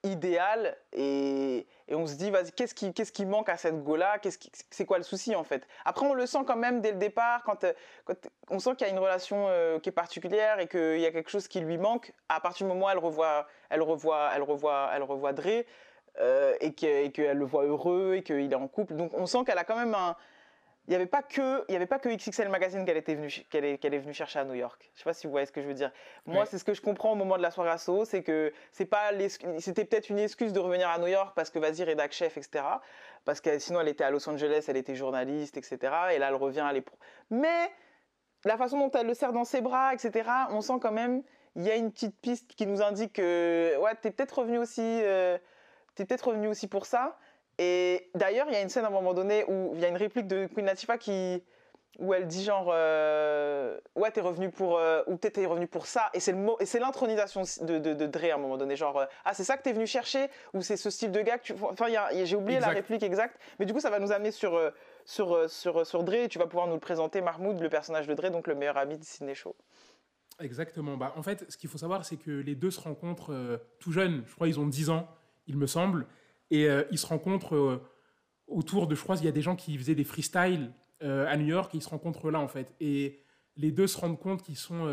idéal 0.03 0.77
et, 0.91 1.67
et, 1.91 1.95
on 1.95 2.07
se 2.07 2.15
dit, 2.15 2.31
qu'est-ce 2.55 3.11
qui, 3.11 3.25
manque 3.25 3.49
à 3.49 3.57
cette 3.57 3.75
qu'est-ce 4.21 4.37
qui, 4.37 4.51
C'est 4.69 4.85
quoi 4.85 4.97
le 4.97 5.03
souci 5.03 5.35
en 5.35 5.43
fait? 5.43 5.67
Après, 5.85 6.05
on 6.05 6.13
le 6.13 6.25
sent 6.25 6.39
quand 6.47 6.55
même 6.55 6.81
dès 6.81 6.91
le 6.91 6.97
départ, 6.97 7.43
quand, 7.43 7.65
quand 8.05 8.15
on 8.49 8.59
sent 8.59 8.71
qu'il 8.75 8.87
y 8.87 8.89
a 8.89 8.93
une 8.93 8.99
relation 8.99 9.47
qui 9.81 9.89
est 9.89 9.93
particulière 9.93 10.59
et 10.59 10.67
qu'il 10.67 10.99
y 10.99 11.05
a 11.05 11.11
quelque 11.11 11.29
chose 11.29 11.47
qui 11.47 11.59
lui 11.59 11.77
manque. 11.77 12.13
À 12.29 12.39
partir 12.39 12.65
du 12.65 12.73
moment 12.73 12.87
où 12.87 12.89
elle 12.89 12.97
revoit, 12.97 13.47
elle 13.69 13.81
revoit, 13.81 14.31
elle 14.35 14.43
revoit, 14.43 14.89
elle 14.93 15.03
revoit 15.03 15.33
Dre, 15.33 15.63
euh, 16.19 16.55
et 16.59 16.73
qu'elle 16.73 17.37
le 17.37 17.45
voit 17.45 17.63
heureux 17.63 18.15
et 18.15 18.23
qu'il 18.23 18.51
est 18.51 18.55
en 18.55 18.67
couple. 18.67 18.95
Donc 18.95 19.13
on 19.13 19.25
sent 19.25 19.39
qu'elle 19.45 19.57
a 19.57 19.63
quand 19.63 19.77
même 19.77 19.95
un. 19.95 20.15
Il 20.87 20.91
n'y 20.91 20.95
avait 20.95 21.05
pas 21.05 21.21
que 21.21 21.63
il 21.69 21.73
y 21.73 21.75
avait 21.75 21.85
pas 21.85 21.99
que 21.99 22.09
XXL 22.09 22.49
Magazine 22.49 22.85
qu'elle 22.85 22.97
était 22.97 23.13
venue 23.13 23.31
qu'elle 23.51 23.65
est, 23.65 23.99
venue 23.99 24.13
chercher 24.13 24.39
à 24.39 24.45
New 24.45 24.55
York. 24.55 24.91
Je 24.95 24.99
sais 24.99 25.03
pas 25.03 25.13
si 25.13 25.27
vous 25.27 25.31
voyez 25.31 25.45
ce 25.45 25.51
que 25.51 25.61
je 25.61 25.67
veux 25.67 25.75
dire. 25.75 25.91
Moi, 26.25 26.45
c'est 26.47 26.57
ce 26.57 26.63
que 26.63 26.73
je 26.73 26.81
comprends 26.81 27.11
au 27.11 27.15
moment 27.15 27.37
de 27.37 27.43
la 27.43 27.51
soirée 27.51 27.69
asso, 27.69 28.03
c'est 28.05 28.23
que 28.23 28.51
c'est 28.71 28.85
pas 28.85 29.11
c'était 29.59 29.85
peut-être 29.85 30.09
une 30.09 30.17
excuse 30.17 30.53
de 30.53 30.59
revenir 30.59 30.89
à 30.89 30.97
New 30.97 31.07
York 31.07 31.33
parce 31.35 31.51
que 31.51 31.59
vas-y 31.59 31.83
rédac 31.83 32.11
chef 32.11 32.35
etc. 32.35 32.65
Parce 33.25 33.41
que 33.41 33.59
sinon 33.59 33.81
elle 33.81 33.89
était 33.89 34.03
à 34.03 34.09
Los 34.09 34.27
Angeles, 34.27 34.65
elle 34.67 34.77
était 34.77 34.95
journaliste 34.95 35.55
etc. 35.55 35.77
Et 36.13 36.17
là 36.17 36.29
elle 36.29 36.35
revient 36.35 36.61
à 36.61 36.73
l'épreuve. 36.73 36.97
Mais 37.29 37.71
la 38.43 38.57
façon 38.57 38.79
dont 38.79 38.91
elle 38.91 39.05
le 39.05 39.13
serre 39.13 39.33
dans 39.33 39.45
ses 39.45 39.61
bras 39.61 39.93
etc. 39.93 40.27
On 40.49 40.61
sent 40.61 40.79
quand 40.81 40.91
même 40.91 41.21
il 41.55 41.63
y 41.63 41.69
a 41.69 41.75
une 41.75 41.91
petite 41.91 42.19
piste 42.21 42.55
qui 42.55 42.65
nous 42.65 42.81
indique 42.81 43.13
que 43.13 43.77
ouais 43.77 43.93
t'es 44.01 44.09
peut-être 44.09 44.39
revenu 44.39 44.57
aussi. 44.57 44.81
Euh, 44.81 45.37
tu 45.95 46.01
es 46.01 46.05
peut-être 46.05 46.29
revenu 46.29 46.47
aussi 46.47 46.67
pour 46.67 46.85
ça. 46.85 47.19
Et 47.57 48.09
d'ailleurs, 48.15 48.47
il 48.49 48.53
y 48.53 48.57
a 48.57 48.61
une 48.61 48.69
scène 48.69 48.85
à 48.85 48.87
un 48.87 48.91
moment 48.91 49.13
donné 49.13 49.45
où 49.47 49.71
il 49.75 49.81
y 49.81 49.85
a 49.85 49.87
une 49.87 49.97
réplique 49.97 50.27
de 50.27 50.47
Queen 50.47 50.65
Latifah 50.65 50.97
qui, 50.97 51.43
où 51.99 52.13
elle 52.13 52.27
dit 52.27 52.43
genre 52.43 52.71
euh, 52.73 53.77
ouais 53.95 54.11
t'es 54.11 54.21
revenu 54.21 54.49
pour 54.49 54.77
euh, 54.77 55.03
ou 55.07 55.17
t'es 55.17 55.45
revenu 55.45 55.67
pour 55.67 55.85
ça. 55.85 56.09
Et 56.13 56.19
c'est 56.19 56.31
le 56.31 56.37
mot 56.37 56.57
et 56.59 56.65
c'est 56.65 56.79
l'intronisation 56.79 57.43
de, 57.61 57.79
de, 57.79 57.93
de, 57.93 58.07
Dre 58.07 58.31
à 58.31 58.35
un 58.35 58.37
moment 58.37 58.57
donné 58.57 58.75
genre 58.75 58.99
euh, 58.99 59.05
ah 59.25 59.33
c'est 59.33 59.43
ça 59.43 59.57
que 59.57 59.63
t'es 59.63 59.73
venu 59.73 59.85
chercher? 59.85 60.29
Ou 60.53 60.61
c'est 60.61 60.77
ce 60.77 60.89
style 60.89 61.11
de 61.11 61.21
gars 61.21 61.37
que 61.37 61.43
tu 61.43 61.53
enfin 61.61 61.87
j'ai 62.23 62.35
oublié 62.35 62.59
la 62.59 62.69
réplique 62.69 63.03
exacte. 63.03 63.39
Mais 63.59 63.65
du 63.65 63.73
coup 63.73 63.79
ça 63.79 63.89
va 63.89 63.99
nous 63.99 64.11
amener 64.11 64.31
sur 64.31 64.59
sur 65.05 65.49
sur 65.49 65.85
sur 65.85 66.03
Dre. 66.03 66.13
Et 66.15 66.27
tu 66.29 66.39
vas 66.39 66.47
pouvoir 66.47 66.67
nous 66.67 66.75
le 66.75 66.79
présenter 66.79 67.21
Mahmoud 67.21 67.59
le 67.59 67.69
personnage 67.69 68.07
de 68.07 68.13
Dre 68.13 68.29
donc 68.31 68.47
le 68.47 68.55
meilleur 68.55 68.77
ami 68.77 68.97
de 68.97 69.03
Sidney 69.03 69.35
Show. 69.35 69.55
Exactement. 70.39 70.97
Bah 70.97 71.13
en 71.17 71.23
fait 71.23 71.45
ce 71.49 71.57
qu'il 71.57 71.69
faut 71.69 71.77
savoir 71.77 72.05
c'est 72.05 72.17
que 72.17 72.31
les 72.31 72.55
deux 72.55 72.71
se 72.71 72.79
rencontrent 72.79 73.61
tout 73.79 73.91
jeunes. 73.91 74.23
Je 74.27 74.33
crois 74.33 74.47
ils 74.47 74.59
ont 74.59 74.67
10 74.67 74.89
ans 74.89 75.07
il 75.47 75.57
me 75.57 75.67
semble. 75.67 76.07
Et 76.51 76.65
euh, 76.69 76.83
ils 76.91 76.99
se 76.99 77.07
rencontrent 77.07 77.55
euh, 77.55 77.81
autour 78.45 78.85
de, 78.85 78.93
je 78.93 79.01
crois, 79.01 79.15
il 79.15 79.25
y 79.25 79.29
a 79.29 79.31
des 79.31 79.41
gens 79.41 79.55
qui 79.55 79.75
faisaient 79.77 79.95
des 79.95 80.03
freestyles 80.03 80.71
euh, 81.01 81.25
à 81.27 81.37
New 81.37 81.47
York, 81.47 81.73
et 81.73 81.77
ils 81.77 81.81
se 81.81 81.89
rencontrent 81.89 82.29
là, 82.29 82.39
en 82.39 82.49
fait. 82.49 82.75
Et 82.79 83.23
les 83.55 83.71
deux 83.71 83.87
se 83.87 83.97
rendent 83.97 84.19
compte 84.19 84.43
qu'ils 84.43 84.57
sont 84.57 84.85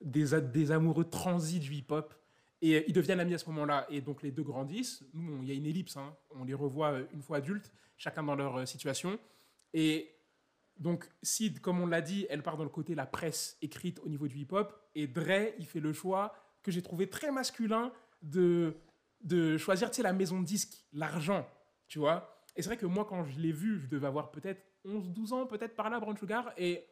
des, 0.00 0.72
amoureux 0.72 1.04
transis 1.04 1.60
du 1.60 1.72
hip-hop. 1.72 2.12
Et 2.60 2.84
ils 2.88 2.92
deviennent 2.92 3.20
amis 3.20 3.34
à 3.34 3.38
ce 3.38 3.48
moment-là. 3.50 3.86
Et 3.90 4.00
donc 4.00 4.22
les 4.22 4.30
deux 4.30 4.42
grandissent. 4.42 5.04
Nous, 5.12 5.42
il 5.42 5.48
y 5.48 5.52
a 5.52 5.54
une 5.54 5.66
ellipse. 5.66 5.96
Hein. 5.96 6.16
On 6.30 6.44
les 6.44 6.54
revoit 6.54 7.00
une 7.12 7.20
fois 7.20 7.38
adultes, 7.38 7.72
chacun 7.96 8.22
dans 8.22 8.36
leur 8.36 8.66
situation. 8.66 9.18
Et 9.74 10.14
donc 10.78 11.10
Sid, 11.22 11.60
comme 11.60 11.80
on 11.80 11.86
l'a 11.86 12.00
dit, 12.00 12.26
elle 12.30 12.42
part 12.42 12.56
dans 12.56 12.64
le 12.64 12.70
côté 12.70 12.94
la 12.94 13.06
presse 13.06 13.58
écrite 13.60 14.00
au 14.00 14.08
niveau 14.08 14.28
du 14.28 14.38
hip-hop. 14.38 14.72
Et 14.94 15.06
Dre, 15.06 15.52
il 15.58 15.66
fait 15.66 15.80
le 15.80 15.92
choix 15.92 16.34
que 16.62 16.70
j'ai 16.70 16.80
trouvé 16.80 17.08
très 17.10 17.30
masculin 17.30 17.92
de 18.22 18.74
de 19.24 19.56
choisir, 19.56 19.90
tu 19.90 19.96
sais, 19.96 20.02
la 20.02 20.12
maison 20.12 20.40
de 20.40 20.44
disque, 20.44 20.84
l'argent, 20.92 21.48
tu 21.88 21.98
vois. 21.98 22.42
Et 22.54 22.62
c'est 22.62 22.68
vrai 22.68 22.76
que 22.76 22.86
moi, 22.86 23.04
quand 23.04 23.24
je 23.24 23.40
l'ai 23.40 23.52
vu, 23.52 23.80
je 23.80 23.88
devais 23.88 24.06
avoir 24.06 24.30
peut-être 24.30 24.62
11, 24.84 25.10
12 25.10 25.32
ans, 25.32 25.46
peut-être 25.46 25.74
par 25.74 25.90
là, 25.90 25.98
Brown 25.98 26.16
Sugar, 26.16 26.52
et 26.56 26.86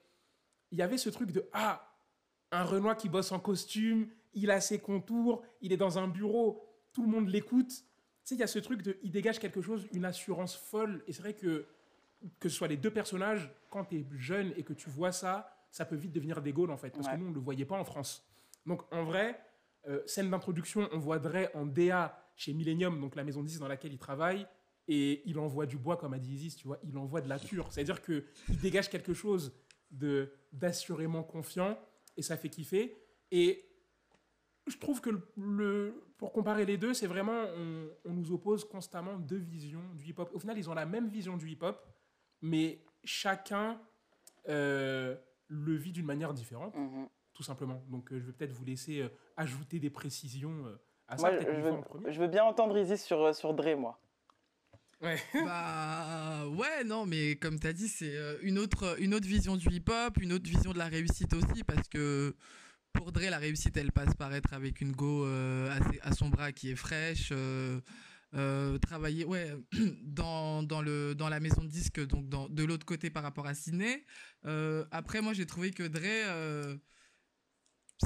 il 0.70 0.78
y 0.78 0.82
avait 0.82 0.98
ce 0.98 1.10
truc 1.10 1.30
de, 1.30 1.46
ah, 1.52 1.88
un 2.50 2.64
Renoir 2.64 2.96
qui 2.96 3.08
bosse 3.08 3.32
en 3.32 3.38
costume, 3.38 4.08
il 4.34 4.50
a 4.50 4.60
ses 4.60 4.78
contours, 4.78 5.42
il 5.60 5.72
est 5.72 5.76
dans 5.76 5.98
un 5.98 6.08
bureau, 6.08 6.66
tout 6.92 7.02
le 7.02 7.08
monde 7.08 7.28
l'écoute. 7.28 7.68
Tu 7.68 7.76
sais, 8.24 8.34
il 8.34 8.38
y 8.38 8.42
a 8.42 8.46
ce 8.46 8.58
truc 8.58 8.82
de, 8.82 8.98
il 9.02 9.10
dégage 9.10 9.38
quelque 9.38 9.60
chose, 9.60 9.86
une 9.92 10.04
assurance 10.04 10.56
folle. 10.56 11.02
Et 11.06 11.12
c'est 11.12 11.22
vrai 11.22 11.34
que, 11.34 11.66
que 12.40 12.48
ce 12.48 12.56
soit 12.56 12.68
les 12.68 12.76
deux 12.76 12.90
personnages, 12.90 13.50
quand 13.70 13.84
tu 13.86 13.96
es 13.96 14.06
jeune 14.16 14.52
et 14.56 14.62
que 14.62 14.72
tu 14.72 14.88
vois 14.88 15.12
ça, 15.12 15.54
ça 15.70 15.84
peut 15.84 15.96
vite 15.96 16.12
devenir 16.12 16.40
des 16.42 16.52
goals, 16.52 16.70
en 16.70 16.76
fait. 16.76 16.90
Parce 16.90 17.08
que 17.08 17.16
nous, 17.16 17.26
on 17.26 17.30
ne 17.30 17.34
le 17.34 17.40
voyait 17.40 17.64
pas 17.64 17.78
en 17.78 17.84
France. 17.84 18.26
Donc, 18.66 18.82
en 18.92 19.04
vrai, 19.04 19.40
euh, 19.88 20.02
scène 20.06 20.30
d'introduction, 20.30 20.88
on 20.92 20.98
voit 20.98 21.18
Dre 21.18 21.48
en 21.54 21.66
DA 21.66 22.21
chez 22.36 22.52
Millennium, 22.52 23.00
donc 23.00 23.14
la 23.16 23.24
maison 23.24 23.42
10 23.42 23.58
dans 23.58 23.68
laquelle 23.68 23.92
il 23.92 23.98
travaille. 23.98 24.46
et 24.88 25.22
il 25.26 25.38
envoie 25.38 25.64
du 25.66 25.78
bois, 25.78 25.96
comme 25.96 26.12
a 26.12 26.18
dit 26.18 26.34
Isis, 26.34 26.56
tu 26.56 26.66
vois, 26.66 26.78
il 26.82 26.96
envoie 26.98 27.20
de 27.20 27.28
la 27.28 27.38
pure. 27.38 27.72
C'est-à-dire 27.72 28.02
qu'il 28.02 28.24
dégage 28.60 28.90
quelque 28.90 29.14
chose 29.14 29.52
de 29.90 30.32
d'assurément 30.52 31.22
confiant, 31.22 31.78
et 32.16 32.22
ça 32.22 32.36
fait 32.36 32.48
kiffer. 32.48 32.96
Et 33.30 33.64
je 34.66 34.76
trouve 34.78 35.00
que 35.00 35.10
le, 35.36 36.02
pour 36.18 36.32
comparer 36.32 36.64
les 36.66 36.76
deux, 36.78 36.94
c'est 36.94 37.06
vraiment, 37.06 37.44
on, 37.56 37.88
on, 38.04 38.12
nous 38.12 38.32
oppose 38.32 38.64
constamment 38.64 39.18
deux 39.18 39.36
visions 39.38 39.82
du 39.94 40.06
hip-hop. 40.10 40.30
Au 40.34 40.38
final, 40.38 40.58
ils 40.58 40.68
ont 40.68 40.74
la 40.74 40.86
même 40.86 41.08
vision 41.08 41.36
du 41.36 41.48
hip-hop, 41.48 41.80
mais 42.42 42.84
chacun 43.04 43.80
euh, 44.48 45.16
le 45.48 45.74
vit 45.74 45.92
d'une 45.92 46.06
manière 46.06 46.34
différente, 46.34 46.74
Mhm. 46.76 47.08
tout 47.34 47.42
simplement. 47.44 47.84
Donc, 47.88 48.12
euh, 48.12 48.18
je 48.20 48.26
vais 48.26 48.32
peut-être 48.32 48.52
vous 48.52 48.64
laisser 48.64 49.00
euh, 49.02 49.08
ajouter 49.36 49.78
des 49.78 49.90
précisions 49.90 50.64
euh, 51.12 51.16
ça. 51.16 51.30
Moi, 51.30 51.40
je 51.40 51.60
veux, 51.60 52.12
je 52.12 52.26
bien 52.26 52.44
entendre 52.44 52.78
Isis 52.78 53.02
sur, 53.02 53.20
euh, 53.22 53.32
sur 53.32 53.54
Dre, 53.54 53.76
moi. 53.76 53.98
Ouais. 55.02 55.16
Bah 55.44 56.46
ouais, 56.48 56.84
non, 56.84 57.06
mais 57.06 57.36
comme 57.36 57.58
tu 57.58 57.66
as 57.66 57.72
dit, 57.72 57.88
c'est 57.88 58.16
euh, 58.16 58.36
une 58.42 58.58
autre, 58.58 58.96
une 59.00 59.14
autre 59.14 59.26
vision 59.26 59.56
du 59.56 59.68
hip-hop, 59.68 60.16
une 60.20 60.32
autre 60.32 60.48
vision 60.48 60.72
de 60.72 60.78
la 60.78 60.86
réussite 60.86 61.34
aussi, 61.34 61.64
parce 61.64 61.88
que 61.88 62.34
pour 62.92 63.10
Dre, 63.10 63.22
la 63.30 63.38
réussite, 63.38 63.76
elle 63.76 63.90
passe 63.90 64.14
par 64.14 64.32
être 64.34 64.54
avec 64.54 64.80
une 64.80 64.92
go 64.92 65.26
euh, 65.26 65.68
à, 66.02 66.12
son 66.12 66.28
bras 66.28 66.52
qui 66.52 66.70
est 66.70 66.76
fraîche, 66.76 67.30
euh, 67.32 67.80
euh, 68.34 68.78
travailler 68.78 69.24
ouais, 69.24 69.50
dans, 70.02 70.62
dans, 70.62 70.82
le, 70.82 71.14
dans 71.14 71.28
la 71.28 71.40
maison 71.40 71.62
de 71.62 71.68
disque, 71.68 72.04
donc 72.06 72.28
dans, 72.28 72.48
de 72.48 72.64
l'autre 72.64 72.86
côté 72.86 73.10
par 73.10 73.22
rapport 73.24 73.46
à 73.46 73.54
Sydney. 73.54 74.04
Euh, 74.46 74.84
après, 74.92 75.20
moi, 75.20 75.32
j'ai 75.32 75.46
trouvé 75.46 75.72
que 75.72 75.82
Dre... 75.82 76.78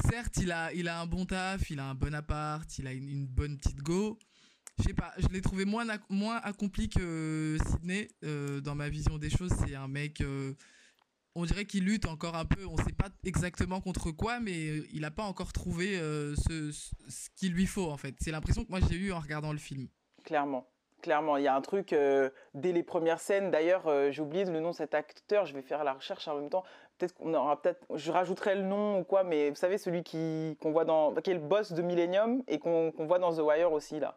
Certes, 0.04 0.36
il 0.38 0.52
a, 0.52 0.72
il 0.74 0.88
a 0.88 1.00
un 1.00 1.06
bon 1.06 1.24
taf, 1.24 1.70
il 1.70 1.80
a 1.80 1.84
un 1.86 1.94
bon 1.94 2.14
appart, 2.14 2.66
il 2.78 2.86
a 2.86 2.92
une, 2.92 3.26
bonne 3.26 3.56
petite 3.56 3.82
go. 3.82 4.18
Je 4.78 4.84
sais 4.84 4.94
pas, 4.94 5.12
je 5.16 5.26
l'ai 5.28 5.40
trouvé 5.40 5.64
moins, 5.64 5.86
moins 6.10 6.36
accompli 6.36 6.90
que 6.90 7.56
Sydney 7.66 8.08
euh, 8.24 8.60
dans 8.60 8.74
ma 8.74 8.90
vision 8.90 9.16
des 9.16 9.30
choses. 9.30 9.52
C'est 9.66 9.74
un 9.74 9.88
mec, 9.88 10.20
euh, 10.20 10.52
on 11.34 11.46
dirait 11.46 11.64
qu'il 11.64 11.84
lutte 11.84 12.04
encore 12.06 12.36
un 12.36 12.44
peu. 12.44 12.66
On 12.66 12.76
sait 12.76 12.92
pas 12.92 13.08
exactement 13.24 13.80
contre 13.80 14.10
quoi, 14.10 14.38
mais 14.38 14.82
il 14.92 15.04
a 15.06 15.10
pas 15.10 15.22
encore 15.22 15.52
trouvé 15.52 15.98
euh, 15.98 16.34
ce, 16.36 16.70
ce, 16.72 17.30
qu'il 17.34 17.52
lui 17.52 17.66
faut 17.66 17.90
en 17.90 17.96
fait. 17.96 18.14
C'est 18.20 18.32
l'impression 18.32 18.64
que 18.64 18.70
moi 18.70 18.80
j'ai 18.90 18.96
eu 18.96 19.12
en 19.12 19.20
regardant 19.20 19.52
le 19.52 19.58
film. 19.58 19.88
Clairement. 20.24 20.68
Clairement, 21.02 21.36
il 21.36 21.44
y 21.44 21.46
a 21.46 21.54
un 21.54 21.60
truc 21.60 21.94
dès 22.54 22.72
les 22.72 22.82
premières 22.82 23.20
scènes. 23.20 23.50
D'ailleurs, 23.50 23.86
euh, 23.86 24.10
j'ai 24.10 24.22
oublié 24.22 24.44
le 24.44 24.60
nom 24.60 24.70
de 24.70 24.74
cet 24.74 24.94
acteur. 24.94 25.46
Je 25.46 25.54
vais 25.54 25.62
faire 25.62 25.84
la 25.84 25.92
recherche 25.92 26.26
en 26.26 26.40
même 26.40 26.50
temps. 26.50 26.64
Peut-être 26.98 27.14
qu'on 27.14 27.34
aura 27.34 27.60
peut-être. 27.60 27.80
Je 27.94 28.10
rajouterai 28.10 28.54
le 28.54 28.62
nom 28.62 29.00
ou 29.00 29.04
quoi, 29.04 29.22
mais 29.24 29.50
vous 29.50 29.56
savez 29.56 29.76
celui 29.78 30.02
qui 30.02 30.56
qu'on 30.62 30.70
voit 30.72 30.84
dans, 30.84 31.12
qui 31.14 31.30
est 31.30 31.34
le 31.34 31.40
boss 31.40 31.72
de 31.72 31.82
Millennium 31.82 32.42
et 32.48 32.58
qu'on 32.58 32.92
voit 32.98 33.18
dans 33.18 33.34
The 33.34 33.40
Wire 33.40 33.72
aussi 33.72 34.00
là. 34.00 34.16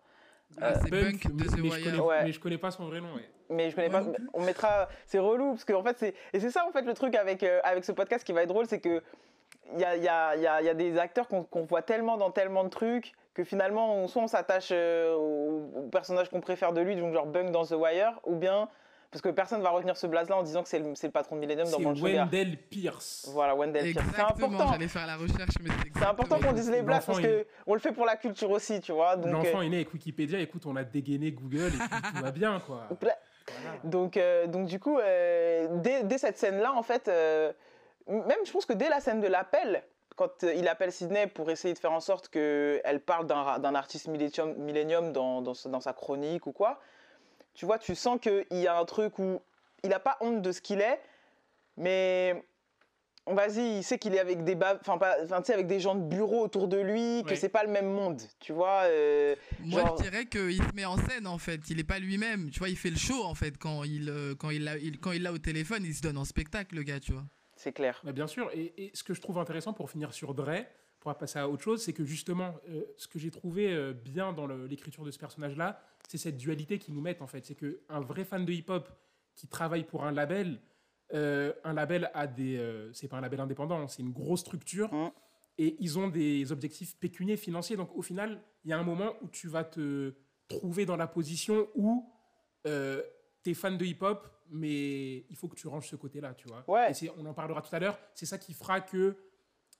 Ah, 0.62 0.74
c'est 0.81 0.89
Bunk, 0.89 1.27
de 1.36 1.43
The 1.43 1.57
mais 1.57 1.69
je 1.69 1.75
Wire. 1.75 1.83
connais, 1.91 2.00
Ouais. 2.00 2.24
mais 2.24 2.31
je 2.31 2.39
connais 2.39 2.57
pas 2.57 2.71
son 2.71 2.86
vrai 2.86 3.01
nom. 3.01 3.13
ouais. 3.15 3.29
Mais 3.50 3.69
je 3.69 3.75
connais 3.75 3.89
pas. 3.89 4.03
On 4.33 4.41
mettra. 4.43 4.88
C'est 5.05 5.19
relou 5.19 5.51
parce 5.51 5.65
qu'en 5.65 5.83
fait 5.83 5.98
c'est 5.98 6.13
et 6.33 6.39
c'est 6.39 6.51
ça 6.51 6.65
en 6.67 6.71
fait 6.71 6.83
le 6.83 6.93
truc 6.93 7.15
avec 7.15 7.43
euh, 7.43 7.59
avec 7.63 7.83
ce 7.83 7.91
podcast 7.91 8.24
qui 8.25 8.31
va 8.31 8.43
être 8.43 8.50
drôle, 8.50 8.65
c'est 8.65 8.79
que 8.79 9.01
il 9.74 9.79
y 9.79 9.86
a, 9.86 9.95
il 9.95 10.03
y, 10.03 10.07
a, 10.07 10.36
il 10.36 10.41
y, 10.41 10.48
a, 10.48 10.62
y 10.63 10.69
a 10.69 10.74
des 10.74 10.98
acteurs 10.98 11.27
qu'on 11.27 11.62
voit 11.63 11.83
tellement 11.83 12.17
dans 12.17 12.31
tellement 12.31 12.63
de 12.63 12.69
trucs 12.69 13.13
que 13.36 13.43
finalement 13.43 13.93
on, 13.95 14.07
soit 14.07 14.24
on 14.24 14.27
s'attache 14.27 14.69
euh, 14.71 15.13
au, 15.15 15.69
au 15.75 15.88
personnage 15.89 16.29
qu'on 16.29 16.41
préfère 16.41 16.74
de 16.74 16.81
lui, 16.81 16.95
donc 16.95 17.13
genre 17.13 17.27
Bunk 17.27 17.51
dans 17.51 17.65
The 17.65 17.74
Wire, 17.74 18.19
ou 18.25 18.36
bien 18.36 18.67
parce 19.11 19.21
que 19.21 19.29
personne 19.29 19.61
va 19.61 19.69
retenir 19.71 19.97
ce 19.97 20.05
blaze 20.07 20.29
là 20.29 20.37
en 20.37 20.43
disant 20.43 20.61
que 20.63 20.69
c'est 20.69 20.79
le, 20.79 20.93
c'est 20.95 21.07
le 21.07 21.11
patron 21.11 21.35
de 21.35 21.41
Millennium 21.41 21.67
dans 21.69 21.77
C'est 21.77 21.83
Blanche 21.83 21.97
Sugar. 21.97 22.25
Wendell 22.25 22.57
Pierce. 22.69 23.27
Voilà 23.33 23.55
Wendell 23.55 23.83
Pierce. 23.91 23.95
C'est 24.05 24.11
Exactement, 24.11 24.47
important. 24.47 24.71
j'allais 24.73 24.87
faire 24.87 25.07
la 25.07 25.17
recherche, 25.17 25.55
mais 25.61 25.69
c'est 25.83 25.99
C'est 25.99 26.05
important 26.05 26.39
qu'on 26.39 26.53
dise 26.53 26.69
les 26.69 26.81
blagues 26.81 27.03
parce 27.05 27.17
L'enfant, 27.19 27.21
que 27.29 27.47
on 27.67 27.73
le 27.73 27.79
fait 27.79 27.91
pour 27.91 28.05
la 28.05 28.15
culture 28.17 28.51
aussi, 28.51 28.79
tu 28.81 28.91
vois. 28.91 29.15
L'enfant 29.15 29.59
euh, 29.59 29.61
est 29.63 29.69
né 29.69 29.77
avec 29.77 29.93
Wikipédia. 29.93 30.39
Écoute, 30.39 30.65
on 30.65 30.75
a 30.75 30.83
dégainé 30.83 31.31
Google 31.31 31.67
et 31.67 31.69
puis 31.69 31.79
tout 32.15 32.21
va 32.23 32.31
bien, 32.31 32.59
quoi. 32.59 32.87
Voilà. 33.01 33.17
Donc, 33.83 34.15
euh, 34.15 34.45
donc 34.45 34.67
du 34.67 34.79
coup, 34.79 34.99
euh, 34.99 35.67
dès, 35.81 36.03
dès 36.03 36.19
cette 36.19 36.37
scène-là, 36.37 36.71
en 36.73 36.83
fait, 36.83 37.07
euh, 37.07 37.51
même 38.07 38.37
je 38.45 38.51
pense 38.51 38.65
que 38.67 38.73
dès 38.73 38.89
la 38.89 38.99
scène 38.99 39.21
de 39.21 39.27
l'appel, 39.27 39.83
quand 40.15 40.43
il 40.43 40.67
appelle 40.67 40.91
Sydney 40.91 41.25
pour 41.27 41.49
essayer 41.49 41.73
de 41.73 41.79
faire 41.79 41.91
en 41.93 41.99
sorte 41.99 42.27
qu'elle 42.29 42.99
parle 43.05 43.25
d'un 43.25 43.73
artiste 43.73 44.07
dans, 44.07 45.41
dans, 45.41 45.53
sa- 45.55 45.69
dans 45.69 45.79
sa 45.81 45.93
chronique 45.93 46.45
ou 46.45 46.51
quoi, 46.51 46.79
tu 47.59 47.65
vois, 47.65 47.77
tu 47.77 47.93
sens 47.93 48.21
qu'il 48.21 48.45
y 48.51 48.67
a 48.67 48.79
un 48.79 48.85
truc 48.85 49.19
où 49.19 49.41
il 49.83 49.89
n'a 49.89 49.99
pas 49.99 50.15
honte 50.21 50.41
de 50.41 50.53
ce 50.53 50.61
qu'il 50.61 50.79
est, 50.79 51.01
mais 51.75 52.41
vas-y, 53.27 53.79
il 53.79 53.83
sait 53.83 53.97
qu'il 53.99 54.15
est 54.15 54.19
avec 54.19 54.45
des, 54.45 54.55
enfin, 54.79 54.97
pas- 54.97 55.17
avec 55.53 55.67
des 55.67 55.81
gens 55.81 55.93
de 55.95 56.03
bureau 56.07 56.41
autour 56.41 56.69
de 56.69 56.77
lui, 56.77 57.21
que 57.25 57.31
Ouais. 57.31 57.35
c'est 57.35 57.49
pas 57.49 57.63
le 57.65 57.69
même 57.69 57.89
monde, 57.91 58.21
tu 58.39 58.53
vois. 58.53 58.83
euh, 58.85 59.35
Moi, 59.59 59.81
Genre- 59.81 59.97
je 59.97 60.03
dirais 60.03 60.25
qu'il 60.25 60.55
se 60.63 60.73
met 60.73 60.85
en 60.85 60.95
scène 60.97 61.27
en 61.27 61.37
fait. 61.37 61.69
Il 61.69 61.79
est 61.81 61.83
pas 61.83 61.99
lui-même. 61.99 62.49
Tu 62.49 62.59
vois, 62.59 62.69
il 62.69 62.77
fait 62.77 62.89
le 62.91 62.97
show 62.97 63.23
en 63.25 63.35
fait 63.35 63.57
quand 63.57 63.83
il 63.83 64.09
euh, 64.09 64.35
quand 64.35 64.51
il 64.51 64.63
l'a 64.63 64.77
il- 64.77 64.97
quand 65.01 65.11
il 65.11 65.23
l'a 65.23 65.33
au 65.33 65.37
téléphone, 65.37 65.83
il 65.83 65.93
se 65.93 66.01
donne 66.01 66.17
en 66.17 66.23
spectacle 66.25 66.75
le 66.75 66.83
gars, 66.83 67.01
tu 67.01 67.11
vois. 67.11 67.25
c'est 67.57 67.73
clair. 67.73 67.99
Bah, 68.05 68.13
bien 68.13 68.27
sûr. 68.27 68.49
Et, 68.53 68.73
et 68.77 68.91
ce 68.93 69.03
que 69.03 69.13
je 69.13 69.19
trouve 69.19 69.37
intéressant 69.37 69.73
pour 69.73 69.91
finir 69.91 70.13
sur 70.13 70.33
Dre, 70.33 70.63
pour 71.00 71.15
passer 71.15 71.39
à 71.39 71.48
autre 71.48 71.63
chose, 71.63 71.82
c'est 71.82 71.94
que 71.94 72.03
justement, 72.03 72.56
euh, 72.70 72.84
ce 72.98 73.08
que 73.08 73.20
j'ai 73.20 73.32
trouvé 73.32 73.74
euh, 73.74 73.94
bien 73.94 74.34
dans 74.34 74.48
l'écriture 74.48 75.06
de 75.06 75.12
ce 75.12 75.20
personnage-là, 75.20 75.82
c'est 76.08 76.18
cette 76.18 76.38
dualité 76.38 76.77
qu'ils 76.77 76.94
nous 76.94 77.01
mettent 77.01 77.22
en 77.22 77.27
fait. 77.27 77.46
C'est 77.46 77.56
qu'un 77.56 78.00
vrai 78.01 78.25
fan 78.25 78.46
de 78.46 78.51
hip-hop 78.51 78.89
qui 79.36 79.48
travaille 79.48 79.84
pour 79.84 80.03
un 80.03 80.12
label, 80.12 80.60
euh, 81.13 81.53
un 81.63 81.74
label 81.74 82.12
a 82.13 82.27
des. 82.27 82.89
c'est 82.94 83.08
pas 83.08 83.18
un 83.18 83.22
label 83.22 83.39
indépendant, 83.39 83.88
c'est 83.88 84.01
une 84.01 84.12
grosse 84.12 84.41
structure. 84.41 84.94
Mm. 84.94 85.12
Et 85.58 85.75
ils 85.79 86.00
ont 86.00 86.08
des 86.08 86.53
objectifs 86.53 86.96
pécuniers, 86.98 87.36
financiers. 87.36 87.75
Donc 87.75 87.89
au 87.96 88.01
final, 88.01 88.41
il 88.63 88.70
y 88.70 88.74
a 88.74 88.79
un 88.79 88.84
moment 88.84 89.13
où 89.22 89.27
tu 89.27 89.50
vas 89.50 89.65
te 89.65 90.13
trouver 90.48 90.86
dans 90.86 90.96
la 90.96 91.08
position 91.08 91.68
où 91.75 92.10
euh, 92.68 93.01
tu 93.44 93.51
es 93.51 93.53
fan 93.53 93.77
de 93.77 93.86
hip-hop, 93.86 94.27
mais 94.50 95.25
il 95.29 95.36
faut 95.36 95.48
que 95.48 95.56
tu 95.56 95.68
ranges 95.68 95.88
ce 95.88 95.96
côté-là, 95.96 96.34
tu 96.34 96.48
vois. 96.48 96.63
Ouais. 96.68 96.91
Et 96.91 97.12
on 97.18 97.25
en 97.25 97.34
parlera 97.34 97.62
tout 97.62 97.74
à 97.74 97.79
l'heure. 97.79 97.98
C'est 98.13 98.25
ça 98.25 98.38
qui 98.38 98.53
fera 98.53 98.82
que 98.82 99.15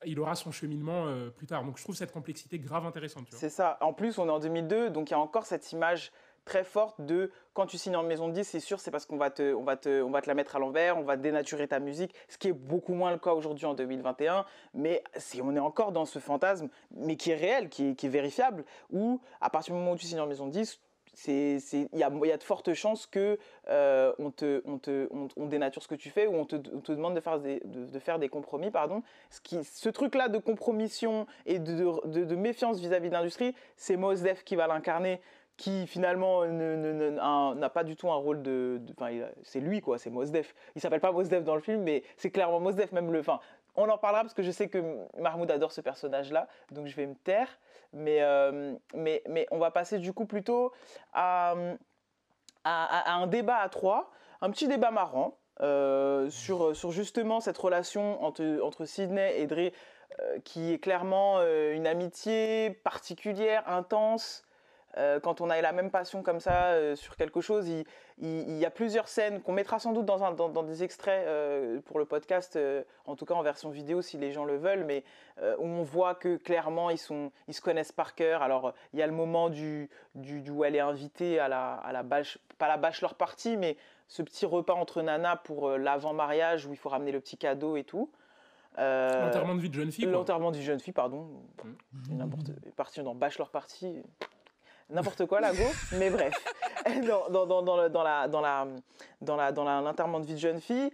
il 0.06 0.20
aura 0.20 0.36
son 0.36 0.52
cheminement 0.52 1.06
euh, 1.08 1.30
plus 1.30 1.48
tard. 1.48 1.64
Donc 1.64 1.78
je 1.78 1.84
trouve 1.84 1.96
cette 1.96 2.12
complexité 2.12 2.60
grave 2.60 2.86
intéressante. 2.86 3.26
C'est 3.32 3.50
ça. 3.50 3.78
En 3.82 3.94
plus, 3.94 4.18
on 4.18 4.28
est 4.28 4.32
en 4.32 4.40
2002, 4.40 4.90
donc 4.90 5.10
il 5.10 5.14
y 5.14 5.16
a 5.16 5.20
encore 5.20 5.46
cette 5.46 5.72
image 5.72 6.12
très 6.46 6.64
forte 6.64 7.00
de 7.02 7.32
quand 7.54 7.66
tu 7.68 7.78
signes 7.78 7.96
en 7.98 8.02
maison 8.02 8.28
de 8.30 8.34
10, 8.34 8.44
c'est 8.44 8.60
sûr, 8.60 8.80
c'est 8.80 8.90
parce 8.90 9.06
qu'on 9.06 9.18
va 9.18 9.30
te, 9.30 9.54
on 9.54 9.64
va 9.64 9.76
te, 9.76 10.02
on 10.02 10.10
va 10.10 10.22
te 10.22 10.28
la 10.28 10.34
mettre 10.34 10.56
à 10.56 10.60
l'envers, 10.60 10.98
on 10.98 11.04
va 11.04 11.16
dénaturer 11.18 11.68
ta 11.68 11.80
musique, 11.80 12.16
ce 12.28 12.38
qui 12.38 12.48
est 12.48 12.54
beaucoup 12.54 12.94
moins 12.94 13.12
le 13.12 13.18
cas 13.20 13.34
aujourd'hui 13.34 13.66
en 13.68 13.74
2021. 13.76 14.46
Mais 14.74 15.04
si 15.18 15.42
on 15.44 15.56
est 15.56 15.60
encore 15.60 15.92
dans 15.92 16.06
ce 16.06 16.18
fantasme, 16.18 16.70
mais 16.96 17.18
qui 17.18 17.32
est 17.32 17.36
réel, 17.36 17.70
qui 17.70 17.90
est, 17.90 17.96
qui 17.96 18.08
est 18.08 18.10
vérifiable, 18.10 18.64
où 18.90 19.20
à 19.42 19.50
partir 19.52 19.76
du 19.76 19.80
moment 19.80 19.92
où 19.92 19.98
tu 19.98 20.08
signes 20.08 20.22
en 20.22 20.28
maison 20.28 20.48
de 20.48 20.52
10, 20.54 20.60
c'est, 20.62 20.78
c'est- 20.78 20.89
il 21.28 21.88
y 21.94 22.04
a, 22.04 22.10
de 22.10 22.44
fortes 22.44 22.74
chances 22.74 23.06
que 23.06 23.38
euh, 23.70 24.14
on, 24.20 24.32
te, 24.32 24.62
dénature 25.46 25.84
ce 25.84 25.88
que 25.88 25.96
tu 25.96 26.10
fais 26.10 26.28
ou 26.28 26.36
on 26.36 26.46
te, 26.46 26.92
demande 26.92 27.16
de 27.16 28.00
faire 28.00 28.20
des, 28.20 28.30
compromis. 28.30 28.72
Pardon. 28.72 29.04
Ce, 29.30 29.90
truc-là 29.90 30.30
de 30.30 30.38
compromission 30.38 31.28
et 31.46 31.60
de, 31.60 32.36
méfiance 32.36 32.80
vis-à-vis 32.80 33.10
de 33.10 33.14
l'industrie, 33.14 33.56
c'est 33.76 33.98
Mos 33.98 34.16
Def 34.16 34.44
qui 34.44 34.56
va 34.56 34.68
l'incarner, 34.68 35.22
qui 35.58 35.88
finalement 35.88 36.46
n'a 36.46 37.70
pas 37.70 37.84
du 37.84 37.96
tout 37.96 38.10
un 38.10 38.16
rôle 38.16 38.42
de. 38.42 38.82
Enfin, 38.98 39.12
c'est 39.44 39.60
lui, 39.60 39.82
quoi, 39.82 39.98
c'est 39.98 40.10
Mos 40.10 40.26
Def. 40.26 40.56
Il 40.76 40.82
s'appelle 40.82 41.02
pas 41.02 41.12
Mos 41.12 41.24
Def 41.24 41.44
dans 41.44 41.56
le 41.56 41.62
film, 41.62 41.82
mais 41.84 42.04
c'est 42.18 42.32
clairement 42.32 42.60
Mos 42.60 42.74
Def, 42.74 42.92
même 42.92 43.12
le. 43.12 43.22
On 43.80 43.90
en 43.90 43.98
parlera 43.98 44.24
parce 44.24 44.34
que 44.34 44.44
je 44.44 44.52
sais 44.52 44.68
que 44.68 44.98
Mahmoud 45.18 45.50
adore 45.50 45.72
ce 45.72 45.82
personnage-là, 45.82 46.48
donc 46.72 46.88
je 46.88 46.96
vais 46.96 47.08
me 47.08 47.16
taire. 47.16 47.48
Mais, 47.94 48.22
euh, 48.22 48.76
on 49.52 49.58
va 49.58 49.72
passer 49.72 49.98
du 49.98 50.14
coup 50.14 50.26
plutôt 50.26 50.72
à, 51.14 51.56
un 52.66 53.28
débat 53.28 53.58
à 53.58 53.70
trois, 53.70 54.12
un 54.42 54.52
petit 54.52 54.68
débat 54.68 54.92
marrant 54.92 55.38
euh, 55.62 56.30
sur, 56.30 56.92
justement 56.92 57.40
cette 57.40 57.58
relation 57.58 58.24
entre, 58.24 58.60
entre 58.62 58.86
Sydney 58.86 59.40
et 59.40 59.48
Dre, 59.48 59.72
euh, 60.20 60.40
qui 60.44 60.74
est 60.74 60.80
clairement 60.80 61.42
une 61.42 61.88
amitié 61.88 62.72
particulière, 62.84 63.64
intense. 63.68 64.44
Euh, 65.00 65.20
quand 65.20 65.40
on 65.42 65.50
a 65.50 65.60
la 65.62 65.72
même 65.72 65.90
passion 65.92 66.22
comme 66.24 66.40
ça 66.40 66.66
euh, 66.74 66.96
sur 66.96 67.16
quelque 67.16 67.40
chose, 67.42 67.68
il, 67.70 67.86
il- 68.18 68.50
il 68.50 68.58
y 68.58 68.66
a 68.66 68.70
plusieurs 68.70 69.08
scènes 69.08 69.42
qu'on 69.42 69.54
mettra 69.54 69.80
sans 69.80 69.94
doute 69.94 70.06
dans, 70.06 70.24
un- 70.24 70.34
dans- 70.34 70.50
dans 70.50 70.62
des 70.64 70.84
extraits 70.84 71.26
euh, 71.26 71.80
pour 71.86 71.98
le 72.00 72.06
podcast, 72.06 72.58
euh, 72.58 72.84
en 73.06 73.16
tout 73.16 73.26
cas 73.26 73.34
en 73.34 73.42
version 73.42 73.70
vidéo 73.70 74.02
si 74.02 74.18
les 74.18 74.32
gens 74.34 74.44
le 74.46 74.58
veulent, 74.58 74.84
mais 74.84 75.04
euh, 75.42 75.56
où 75.58 75.64
on 75.66 75.84
voit 75.84 76.16
que 76.16 76.36
clairement 76.36 76.90
ils, 76.90 76.98
sont, 76.98 77.32
ils 77.48 77.54
se 77.54 77.62
connaissent 77.62 77.94
par 77.94 78.14
cœur. 78.14 78.42
Alors 78.42 78.74
il 78.94 79.00
y 79.00 79.02
a 79.02 79.08
le 79.08 79.14
moment 79.14 79.50
du, 79.50 79.90
du, 80.16 80.42
du- 80.42 80.52
où 80.52 80.64
elle 80.66 80.76
est 80.76 80.80
invitée 80.82 81.40
à 81.40 81.48
la, 81.48 81.74
à 81.76 81.92
la 81.94 82.04
bach- 82.04 82.38
pas 82.58 82.68
la 82.68 82.78
bachelor 82.78 83.16
party, 83.16 83.56
mais 83.58 83.78
ce 84.10 84.22
petit 84.22 84.46
repas 84.46 84.74
entre 84.74 85.02
nanas 85.02 85.38
pour 85.38 85.70
euh, 85.70 85.78
l'avant-mariage 85.78 86.66
où 86.66 86.72
il 86.74 86.78
faut 86.78 86.90
ramener 86.90 87.12
le 87.14 87.22
petit 87.22 87.38
cadeau 87.38 87.78
et 87.78 87.84
tout. 87.86 88.10
Euh, 88.78 89.26
L'enterrement 89.26 89.56
de 89.56 89.62
vie 89.62 89.70
de 89.70 89.74
jeune 89.76 89.92
fille. 89.92 90.06
L'enterrement 90.12 90.52
du 90.52 90.62
jeune 90.62 90.80
fille, 90.80 90.94
pardon. 90.94 91.28
N'importe, 92.10 92.52
parti 92.76 93.02
dans 93.02 93.16
bachelor 93.16 93.50
party, 93.50 94.02
n'importe 94.90 95.26
quoi 95.26 95.40
la 95.42 95.52
go. 95.54 95.64
mais 95.94 96.10
bref, 96.10 96.34
dans, 97.08 97.30
dans, 97.30 97.46
dans, 97.46 97.62
dans, 97.62 97.78
la 97.78 97.90
dans 97.90 98.42
la 98.42 98.68
dans 99.22 99.36
la 99.36 99.92
de 100.20 100.26
vie 100.26 100.34
de 100.34 100.40
jeune 100.40 100.62
fille. 100.62 100.92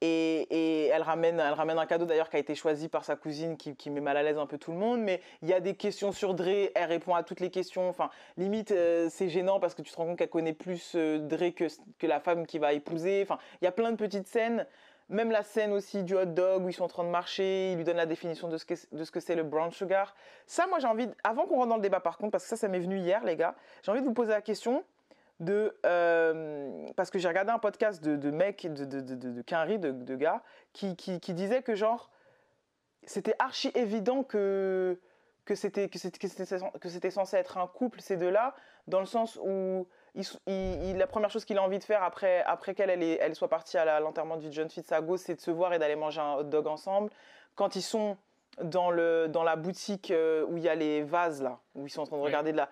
Et, 0.00 0.86
elle, 0.92 1.02
ramène, 1.02 1.40
elle 1.40 1.54
ramène 1.54 1.78
un 1.78 1.86
cadeau 1.86 2.04
d'ailleurs 2.04 2.30
qui 2.30 2.36
a 2.36 2.38
été 2.38 2.54
choisi 2.54 2.88
par 2.88 3.04
sa 3.04 3.16
cousine 3.16 3.56
qui, 3.56 3.74
qui, 3.74 3.90
met 3.90 4.00
mal 4.00 4.16
à 4.16 4.22
l'aise 4.22 4.38
un 4.38 4.46
peu 4.46 4.56
tout 4.56 4.70
le 4.70 4.78
monde. 4.78 5.00
Mais 5.00 5.20
il 5.42 5.48
y 5.48 5.52
a 5.52 5.60
des 5.60 5.74
questions 5.74 6.12
sur 6.12 6.34
Dre, 6.34 6.70
elle 6.74 6.88
répond 6.88 7.14
à 7.14 7.24
toutes 7.24 7.40
les 7.40 7.50
questions. 7.50 7.88
Enfin, 7.88 8.10
limite, 8.36 8.70
euh, 8.70 9.08
c'est 9.10 9.28
gênant 9.28 9.58
parce 9.58 9.74
que 9.74 9.82
tu 9.82 9.90
te 9.90 9.96
rends 9.96 10.06
compte 10.06 10.18
qu'elle 10.18 10.28
connaît 10.28 10.52
plus 10.52 10.92
euh, 10.94 11.18
Dre 11.18 11.52
que, 11.52 11.64
que 11.98 12.06
la 12.06 12.20
femme 12.20 12.46
qui 12.46 12.58
va 12.58 12.72
épouser. 12.72 13.22
Enfin, 13.22 13.38
il 13.60 13.64
y 13.64 13.68
a 13.68 13.72
plein 13.72 13.90
de 13.90 13.96
petites 13.96 14.28
scènes. 14.28 14.66
Même 15.08 15.30
la 15.30 15.42
scène 15.42 15.72
aussi 15.72 16.02
du 16.02 16.14
hot 16.14 16.26
dog 16.26 16.64
où 16.64 16.68
ils 16.68 16.74
sont 16.74 16.84
en 16.84 16.88
train 16.88 17.04
de 17.04 17.08
marcher, 17.08 17.72
il 17.72 17.76
lui 17.76 17.84
donne 17.84 17.96
la 17.96 18.06
définition 18.06 18.48
de 18.48 18.58
ce 18.58 18.64
que, 18.66 19.20
c'est 19.20 19.34
le 19.34 19.42
brown 19.42 19.70
sugar. 19.70 20.14
Ça, 20.46 20.66
moi, 20.66 20.78
j'ai 20.80 20.86
envie, 20.86 21.08
avant 21.24 21.46
qu'on 21.46 21.56
rentre 21.56 21.68
dans 21.68 21.76
le 21.76 21.82
débat 21.82 22.00
par 22.00 22.18
contre, 22.18 22.32
parce 22.32 22.44
que 22.44 22.50
ça, 22.50 22.56
ça 22.56 22.68
m'est 22.68 22.78
venu 22.78 22.98
hier, 22.98 23.24
les 23.24 23.36
gars, 23.36 23.54
j'ai 23.82 23.90
envie 23.90 24.00
de 24.02 24.06
vous 24.06 24.12
poser 24.12 24.32
la 24.32 24.42
question 24.42 24.84
de 25.40 25.78
euh, 25.86 26.86
parce 26.96 27.10
que 27.10 27.18
j'ai 27.18 27.28
regardé 27.28 27.52
un 27.52 27.58
podcast 27.58 28.02
de, 28.02 28.16
de 28.16 28.30
mecs 28.30 28.66
de 28.66 28.84
de, 28.84 29.00
de, 29.00 29.14
de, 29.14 29.92
de, 29.92 30.16
gars 30.16 30.42
qui, 30.72 30.96
qui, 30.96 31.32
disaient 31.32 31.62
que 31.62 31.76
genre 31.76 32.10
c'était 33.04 33.36
archi 33.38 33.70
évident 33.76 34.24
que 34.24 34.98
que 35.44 35.54
c'était 35.54 35.88
que 35.88 35.98
c'était 35.98 37.10
censé 37.10 37.36
être 37.36 37.56
un 37.56 37.68
couple 37.68 38.00
ces 38.00 38.16
deux-là 38.16 38.56
dans 38.88 38.98
le 38.98 39.06
sens 39.06 39.38
où 39.40 39.86
il, 40.46 40.96
la 40.96 41.06
première 41.06 41.30
chose 41.30 41.44
qu'il 41.44 41.58
a 41.58 41.62
envie 41.62 41.78
de 41.78 41.84
faire 41.84 42.02
après 42.02 42.42
après 42.44 42.74
qu'elle 42.74 42.90
elle, 42.90 43.02
elle, 43.02 43.34
soit 43.34 43.48
partie 43.48 43.78
à 43.78 44.00
l'enterrement 44.00 44.36
du 44.36 44.48
John 44.50 44.68
Fitzago 44.68 45.16
c'est 45.16 45.36
de 45.36 45.40
se 45.40 45.50
voir 45.50 45.72
et 45.72 45.78
d'aller 45.78 45.96
manger 45.96 46.20
un 46.20 46.34
hot 46.34 46.44
dog 46.44 46.66
ensemble 46.66 47.10
quand 47.54 47.76
ils 47.76 47.82
sont 47.82 48.16
dans 48.62 48.90
le 48.90 49.28
dans 49.28 49.44
la 49.44 49.56
boutique 49.56 50.10
euh, 50.10 50.44
où 50.48 50.56
il 50.56 50.62
y 50.62 50.68
a 50.68 50.74
les 50.74 51.02
vases 51.02 51.42
là 51.42 51.58
où 51.74 51.86
ils 51.86 51.90
sont 51.90 52.02
en 52.02 52.06
train 52.06 52.16
de 52.16 52.22
regarder 52.22 52.52
de 52.52 52.56
la 52.56 52.68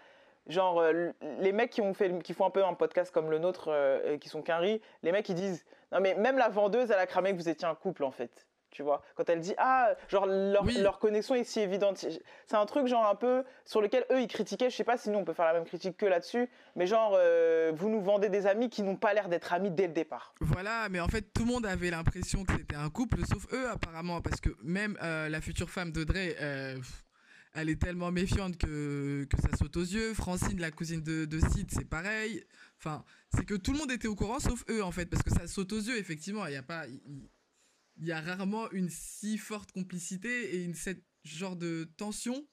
Genre, 0.49 0.81
euh, 0.81 1.11
les 1.41 1.53
mecs 1.53 1.71
qui, 1.71 1.81
ont 1.81 1.93
fait, 1.93 2.23
qui 2.23 2.33
font 2.33 2.47
un 2.47 2.51
peu 2.51 2.65
un 2.65 2.75
podcast 2.75 3.13
comme 3.13 3.31
le 3.31 3.39
nôtre, 3.39 3.69
euh, 3.69 4.17
qui 4.19 4.29
sont 4.29 4.43
quinri, 4.43 4.81
les 5.03 5.11
mecs 5.11 5.29
ils 5.29 5.35
disent 5.35 5.65
Non, 5.91 6.01
mais 6.01 6.15
même 6.15 6.39
la 6.39 6.49
vendeuse, 6.49 6.91
elle 6.91 7.01
a 7.01 7.07
cramé 7.07 7.33
que 7.33 7.37
vous 7.37 7.49
étiez 7.49 7.67
un 7.67 7.75
couple 7.75 8.05
en 8.05 8.13
fait. 8.13 8.47
Tu 8.71 8.83
vois 8.83 9.03
Quand 9.15 9.29
elle 9.31 9.41
dit 9.41 9.55
Ah, 9.59 9.95
genre 10.09 10.27
leur, 10.27 10.65
leur 10.65 10.99
connexion 10.99 11.35
est 11.35 11.45
si 11.45 11.61
évidente. 11.61 12.05
C'est 12.47 12.57
un 12.57 12.67
truc, 12.67 12.87
genre 12.87 13.07
un 13.07 13.15
peu 13.15 13.45
sur 13.65 13.81
lequel 13.81 14.05
eux 14.11 14.21
ils 14.21 14.29
critiquaient. 14.29 14.71
Je 14.71 14.77
sais 14.77 14.85
pas 14.85 14.99
si 14.99 15.11
nous 15.11 15.19
on 15.19 15.25
peut 15.25 15.33
faire 15.33 15.47
la 15.47 15.55
même 15.55 15.65
critique 15.65 15.97
que 15.97 16.07
là-dessus, 16.07 16.49
mais 16.75 16.87
genre, 16.87 17.15
euh, 17.17 17.73
vous 17.75 17.89
nous 17.89 18.03
vendez 18.03 18.29
des 18.29 18.47
amis 18.47 18.69
qui 18.69 18.83
n'ont 18.83 18.97
pas 18.97 19.15
l'air 19.15 19.29
d'être 19.29 19.53
amis 19.53 19.71
dès 19.71 19.87
le 19.87 19.93
départ. 19.93 20.35
Voilà, 20.41 20.89
mais 20.91 21.01
en 21.01 21.09
fait, 21.09 21.23
tout 21.33 21.45
le 21.45 21.53
monde 21.53 21.67
avait 21.67 21.91
l'impression 21.91 22.45
que 22.45 22.53
c'était 22.53 22.77
un 22.77 22.91
couple, 22.91 23.19
sauf 23.27 23.47
eux 23.53 23.69
apparemment, 23.69 24.21
parce 24.21 24.41
que 24.41 24.51
même 24.63 24.99
la 25.01 25.41
future 25.41 25.71
femme 25.71 25.93
de 25.93 26.05
Dre 26.05 26.83
elle 27.57 27.71
est 27.71 27.81
tellement 27.81 28.13
méfiante 28.13 28.59
que, 28.59 29.25
que 29.25 29.41
ça 29.41 29.49
saute 29.57 29.77
aux 29.79 29.83
yeux. 29.85 30.13
Francine, 30.13 30.61
la 30.61 30.71
cousine 30.71 31.03
de, 31.03 31.25
de 31.25 31.41
Sid, 31.41 31.71
c'est 31.71 31.89
pareil. 31.89 32.45
Enfin, 32.79 33.03
c'est 33.35 33.47
que 33.47 33.55
tout 33.55 33.73
le 33.73 33.79
monde 33.79 33.91
était 33.91 34.09
au 34.09 34.15
courant, 34.15 34.39
sauf 34.39 34.63
eux, 34.69 34.85
en 34.85 34.93
fait, 34.93 35.07
parce 35.07 35.23
que 35.23 35.31
ça 35.31 35.47
saute 35.47 35.73
aux 35.73 35.81
yeux, 35.81 35.97
effectivement. 35.97 36.47
Il 36.47 36.53
y 36.53 36.57
a 36.57 36.63
pas, 36.63 36.85
il 37.99 38.07
y, 38.07 38.13
a 38.13 38.21
rarement 38.21 38.71
une 38.73 38.91
si 38.91 39.39
forte 39.39 39.73
complicité 39.73 40.55
et 40.55 40.65
une 40.65 40.75
cette 40.75 41.05
genre 41.25 41.57
de 41.57 41.85
tension 41.97 42.47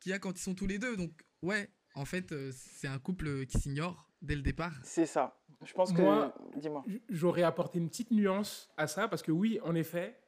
qu'il 0.00 0.10
y 0.10 0.12
a 0.12 0.18
quand 0.18 0.36
ils 0.36 0.42
sont 0.42 0.54
tous 0.54 0.66
les 0.66 0.78
deux. 0.78 0.96
Donc, 0.96 1.12
ouais, 1.42 1.70
en 1.94 2.04
fait, 2.04 2.32
euh, 2.32 2.50
c'est 2.52 2.88
un 2.88 2.98
couple 2.98 3.46
qui 3.46 3.58
s'ignore 3.58 4.10
dès 4.20 4.34
le 4.34 4.42
départ. 4.42 4.74
C'est 4.84 5.06
ça. 5.06 5.40
Je 5.64 5.72
pense 5.72 5.92
que. 5.92 6.58
Dis-moi. 6.58 6.84
J'aurais 7.08 7.42
apporté 7.42 7.78
une 7.78 7.88
petite 7.88 8.10
nuance 8.10 8.70
à 8.76 8.86
ça, 8.86 9.08
parce 9.08 9.22
que 9.22 9.30
oui, 9.30 9.60
en 9.62 9.74
effet, 9.74 10.18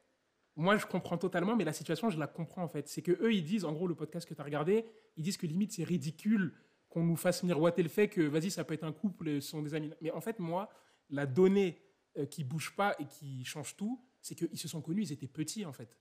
moi, 0.55 0.77
je 0.77 0.85
comprends 0.85 1.17
totalement, 1.17 1.55
mais 1.55 1.65
la 1.65 1.73
situation, 1.73 2.09
je 2.09 2.17
la 2.17 2.27
comprends 2.27 2.63
en 2.63 2.67
fait. 2.69 2.87
C'est 2.87 3.01
que 3.01 3.11
eux, 3.11 3.33
ils 3.33 3.43
disent, 3.43 3.65
en 3.65 3.73
gros, 3.73 3.87
le 3.87 3.95
podcast 3.95 4.27
que 4.27 4.33
tu 4.33 4.41
as 4.41 4.43
regardé, 4.43 4.85
ils 5.17 5.23
disent 5.23 5.37
que 5.37 5.47
limite, 5.47 5.73
c'est 5.73 5.83
ridicule 5.83 6.53
qu'on 6.89 7.03
nous 7.03 7.17
fasse 7.17 7.43
miroiter 7.43 7.83
le 7.83 7.89
fait 7.89 8.07
que, 8.07 8.21
vas-y, 8.21 8.51
ça 8.51 8.63
peut 8.63 8.73
être 8.73 8.85
un 8.85 8.93
couple, 8.93 9.41
ce 9.41 9.49
sont 9.49 9.61
des 9.61 9.73
amis. 9.73 9.91
Mais 10.01 10.11
en 10.11 10.21
fait, 10.21 10.39
moi, 10.39 10.69
la 11.09 11.25
donnée 11.25 11.81
euh, 12.17 12.25
qui 12.25 12.45
bouge 12.45 12.73
pas 12.75 12.95
et 12.99 13.05
qui 13.05 13.43
change 13.43 13.75
tout, 13.75 14.01
c'est 14.25 14.33
qu'ils 14.33 14.57
se 14.57 14.67
sont 14.67 14.81
connus, 14.81 15.03
ils 15.03 15.11
étaient 15.11 15.27
petits 15.27 15.65
en 15.65 15.71
fait. 15.71 15.95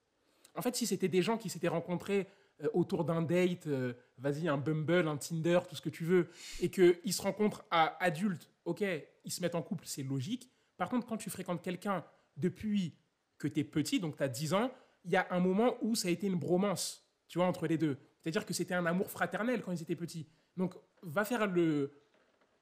En 0.54 0.62
fait, 0.62 0.74
si 0.74 0.86
c'était 0.86 1.08
des 1.08 1.20
gens 1.20 1.36
qui 1.36 1.50
s'étaient 1.50 1.68
rencontrés 1.68 2.26
euh, 2.62 2.68
autour 2.72 3.04
d'un 3.04 3.20
date, 3.20 3.66
euh, 3.66 3.92
vas-y, 4.16 4.48
un 4.48 4.56
Bumble, 4.56 5.08
un 5.08 5.18
Tinder, 5.18 5.60
tout 5.68 5.76
ce 5.76 5.82
que 5.82 5.90
tu 5.90 6.04
veux, 6.04 6.30
et 6.60 6.70
qu'ils 6.70 7.12
se 7.12 7.20
rencontrent 7.20 7.66
à 7.70 8.02
adultes, 8.02 8.50
ok, 8.64 8.82
ils 9.24 9.30
se 9.30 9.42
mettent 9.42 9.54
en 9.54 9.60
couple, 9.60 9.84
c'est 9.86 10.02
logique. 10.02 10.50
Par 10.78 10.88
contre, 10.88 11.06
quand 11.06 11.18
tu 11.18 11.28
fréquentes 11.28 11.60
quelqu'un 11.60 12.02
depuis 12.38 12.96
que 13.36 13.46
tu 13.46 13.60
es 13.60 13.64
petit, 13.64 14.00
donc 14.00 14.16
tu 14.16 14.22
as 14.22 14.28
10 14.28 14.54
ans, 14.54 14.72
il 15.04 15.10
y 15.10 15.16
a 15.16 15.26
un 15.30 15.40
moment 15.40 15.76
où 15.82 15.94
ça 15.94 16.08
a 16.08 16.10
été 16.10 16.26
une 16.26 16.38
bromance, 16.38 17.06
tu 17.28 17.38
vois, 17.38 17.46
entre 17.46 17.66
les 17.66 17.76
deux. 17.76 17.98
C'est-à-dire 18.22 18.46
que 18.46 18.54
c'était 18.54 18.74
un 18.74 18.86
amour 18.86 19.10
fraternel 19.10 19.60
quand 19.62 19.72
ils 19.72 19.82
étaient 19.82 19.96
petits. 19.96 20.26
Donc, 20.56 20.74
va 21.02 21.26
faire 21.26 21.46
le, 21.46 21.92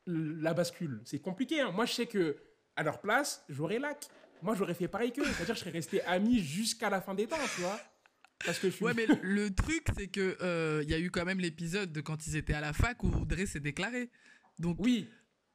la 0.06 0.54
bascule. 0.54 1.02
C'est 1.04 1.20
compliqué. 1.20 1.60
Hein. 1.60 1.70
Moi, 1.70 1.86
je 1.86 1.92
sais 1.92 2.06
que 2.06 2.36
à 2.74 2.82
leur 2.82 3.00
place, 3.00 3.44
j'aurais 3.48 3.78
lac. 3.78 4.08
Moi, 4.42 4.54
j'aurais 4.54 4.74
fait 4.74 4.88
pareil 4.88 5.12
qu'eux. 5.12 5.24
C'est-à-dire 5.24 5.54
que 5.54 5.54
je 5.54 5.60
serais 5.60 5.70
resté 5.70 6.02
ami 6.02 6.40
jusqu'à 6.42 6.90
la 6.90 7.00
fin 7.00 7.14
des 7.14 7.26
temps, 7.26 7.36
tu 7.54 7.62
vois. 7.62 7.80
Parce 8.44 8.58
que 8.58 8.68
je 8.68 8.74
suis... 8.74 8.84
Ouais, 8.84 8.94
mais 8.94 9.06
le 9.22 9.54
truc, 9.54 9.86
c'est 9.96 10.08
que 10.08 10.36
euh, 10.42 10.80
il 10.82 10.90
y 10.90 10.94
a 10.94 10.98
eu 10.98 11.10
quand 11.10 11.24
même 11.24 11.38
l'épisode 11.38 11.92
de 11.92 12.00
quand 12.00 12.26
ils 12.26 12.36
étaient 12.36 12.54
à 12.54 12.60
la 12.60 12.72
fac 12.72 13.02
où 13.04 13.10
Dre 13.24 13.46
s'est 13.46 13.60
déclaré. 13.60 14.10
Donc, 14.58 14.76
oui. 14.80 15.08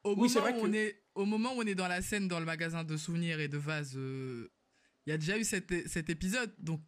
Au, 0.04 0.16
moment 0.16 0.28
où 0.28 0.62
on 0.62 0.74
est, 0.74 1.02
au 1.16 1.26
moment 1.26 1.54
où 1.54 1.62
on 1.62 1.66
est 1.66 1.76
dans 1.76 1.88
la 1.88 2.02
scène 2.02 2.30
dans 2.30 2.40
le 2.40 2.46
magasin 2.46 2.86
de 2.86 2.96
souvenirs 2.96 3.42
et 3.42 3.50
de 3.50 3.58
vases 3.58 3.96
euh, 3.98 4.50
il 5.08 5.12
y 5.12 5.14
a 5.14 5.18
déjà 5.18 5.38
eu 5.38 5.44
cet, 5.46 5.88
cet 5.88 6.10
épisode, 6.10 6.54
donc 6.60 6.82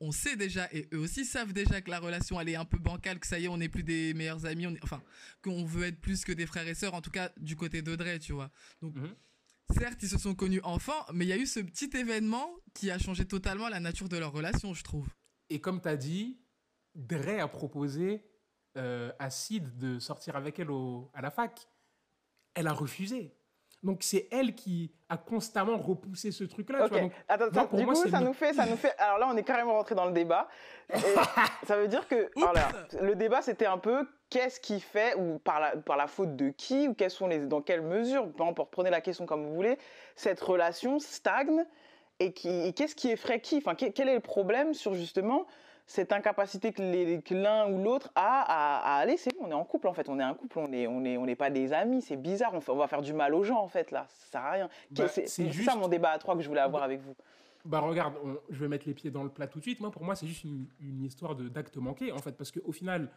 on 0.00 0.10
sait 0.10 0.36
déjà, 0.36 0.68
et 0.72 0.88
eux 0.94 0.98
aussi 0.98 1.26
savent 1.26 1.52
déjà 1.52 1.82
que 1.82 1.90
la 1.90 1.98
relation 1.98 2.40
elle 2.40 2.48
est 2.48 2.56
un 2.56 2.64
peu 2.64 2.78
bancale, 2.78 3.18
que 3.18 3.26
ça 3.26 3.38
y 3.38 3.44
est, 3.44 3.48
on 3.48 3.58
n'est 3.58 3.68
plus 3.68 3.82
des 3.82 4.14
meilleurs 4.14 4.46
amis, 4.46 4.66
on 4.66 4.74
enfin, 4.82 5.02
qu'on 5.42 5.66
veut 5.66 5.84
être 5.84 6.00
plus 6.00 6.24
que 6.24 6.32
des 6.32 6.46
frères 6.46 6.66
et 6.66 6.74
sœurs, 6.74 6.94
en 6.94 7.02
tout 7.02 7.10
cas 7.10 7.30
du 7.36 7.56
côté 7.56 7.82
d'Audrey, 7.82 8.18
tu 8.20 8.32
vois. 8.32 8.50
Donc, 8.80 8.96
mhm. 8.96 9.14
Certes, 9.70 10.02
ils 10.02 10.08
se 10.08 10.18
sont 10.18 10.34
connus 10.34 10.60
enfants, 10.62 11.04
mais 11.12 11.24
il 11.24 11.28
y 11.28 11.32
a 11.32 11.36
eu 11.36 11.46
ce 11.46 11.60
petit 11.60 11.90
événement 11.96 12.50
qui 12.74 12.90
a 12.90 12.98
changé 12.98 13.26
totalement 13.26 13.68
la 13.68 13.80
nature 13.80 14.08
de 14.08 14.16
leur 14.16 14.32
relation, 14.32 14.74
je 14.74 14.84
trouve. 14.84 15.08
Et 15.50 15.60
comme 15.60 15.80
tu 15.80 15.88
as 15.88 15.96
dit, 15.96 16.38
Dre 16.94 17.40
a 17.40 17.48
proposé 17.48 18.24
euh, 18.76 19.12
à 19.18 19.30
Sid 19.30 19.76
de 19.76 19.98
sortir 19.98 20.36
avec 20.36 20.58
elle 20.58 20.70
au, 20.70 21.10
à 21.14 21.22
la 21.22 21.30
fac. 21.30 21.68
Elle 22.54 22.66
a 22.66 22.72
refusé. 22.72 23.34
Donc 23.82 24.02
c'est 24.02 24.28
elle 24.32 24.54
qui 24.54 24.92
a 25.08 25.16
constamment 25.16 25.78
repoussé 25.78 26.32
ce 26.32 26.44
truc-là. 26.44 26.86
Okay. 26.86 27.10
Attends, 27.28 27.46
attends, 27.46 27.76
du 27.76 27.86
coup, 27.86 28.08
ça 28.08 28.20
nous 28.20 28.32
fait, 28.32 28.52
ça 28.52 28.66
nous 28.66 28.76
fait. 28.76 28.96
Alors 28.98 29.18
là, 29.18 29.28
on 29.32 29.36
est 29.36 29.44
carrément 29.44 29.74
rentré 29.74 29.94
dans 29.94 30.06
le 30.06 30.12
débat. 30.12 30.48
ça 31.66 31.76
veut 31.76 31.86
dire 31.86 32.06
que, 32.08 32.30
alors 32.36 32.72
le 33.00 33.14
débat, 33.14 33.40
c'était 33.40 33.66
un 33.66 33.78
peu 33.78 34.06
qu'est-ce 34.30 34.60
qui 34.60 34.80
fait 34.80 35.14
ou 35.14 35.38
par 35.38 35.60
la, 35.60 35.76
par 35.76 35.96
la 35.96 36.06
faute 36.06 36.36
de 36.36 36.50
qui 36.50 36.88
ou 36.88 36.94
quelles 36.94 37.10
sont 37.10 37.26
les, 37.26 37.38
dans 37.38 37.60
quelle 37.60 37.82
mesure, 37.82 38.30
pour 38.32 38.68
prenez 38.68 38.90
la 38.90 39.00
question 39.00 39.26
comme 39.26 39.44
vous 39.44 39.54
voulez, 39.54 39.78
cette 40.16 40.40
relation 40.40 40.98
stagne 40.98 41.64
et 42.20 42.32
qui, 42.32 42.72
qu'est-ce 42.74 42.94
qui 42.94 43.10
effraie 43.10 43.40
qui? 43.40 43.58
Enfin, 43.58 43.74
quel 43.74 44.08
est 44.08 44.14
le 44.14 44.20
problème 44.20 44.74
sur 44.74 44.94
justement 44.94 45.46
cette 45.86 46.12
incapacité 46.12 46.72
que 46.72 47.34
l'un 47.34 47.70
ou 47.70 47.82
l'autre 47.82 48.10
a 48.14 48.42
à, 48.42 48.98
aller, 48.98 49.16
c'est 49.16 49.34
bon, 49.34 49.46
on 49.46 49.50
est 49.50 49.54
en 49.54 49.64
couple 49.64 49.88
en 49.88 49.94
fait, 49.94 50.08
on 50.10 50.20
est 50.20 50.22
un 50.22 50.34
couple, 50.34 50.58
on 50.58 50.68
n'est 50.68 50.86
on 50.86 51.02
est, 51.04 51.16
on 51.16 51.26
est 51.26 51.34
pas 51.34 51.48
des 51.48 51.72
amis, 51.72 52.02
c'est 52.02 52.16
bizarre, 52.16 52.52
on, 52.54 52.74
va 52.74 52.88
faire 52.88 53.00
du 53.00 53.14
mal 53.14 53.34
aux 53.34 53.42
gens 53.42 53.58
en 53.58 53.68
fait 53.68 53.90
là, 53.90 54.06
ça 54.08 54.32
sert 54.32 54.44
à 54.44 54.50
rien. 54.50 54.68
Bah, 54.90 55.08
c'est 55.08 55.50
juste... 55.50 55.70
ça 55.70 55.76
mon 55.76 55.88
débat 55.88 56.10
à 56.10 56.18
trois 56.18 56.36
que 56.36 56.42
je 56.42 56.48
voulais 56.48 56.60
avoir 56.60 56.82
avec 56.82 57.00
vous. 57.00 57.14
Bah 57.64 57.80
regarde, 57.80 58.14
je 58.50 58.60
vais 58.60 58.68
mettre 58.68 58.86
les 58.86 58.94
pieds 58.94 59.10
dans 59.10 59.24
le 59.24 59.30
plat 59.30 59.46
tout 59.46 59.58
de 59.58 59.64
suite. 59.64 59.80
Moi, 59.80 59.90
pour 59.90 60.04
moi, 60.04 60.14
c'est 60.14 60.26
juste 60.26 60.44
une, 60.44 60.66
une 60.80 61.04
histoire 61.04 61.34
d'acte 61.34 61.76
manqué 61.76 62.12
en 62.12 62.18
fait, 62.18 62.32
parce 62.32 62.52
qu'au 62.52 62.72
final, 62.72 63.10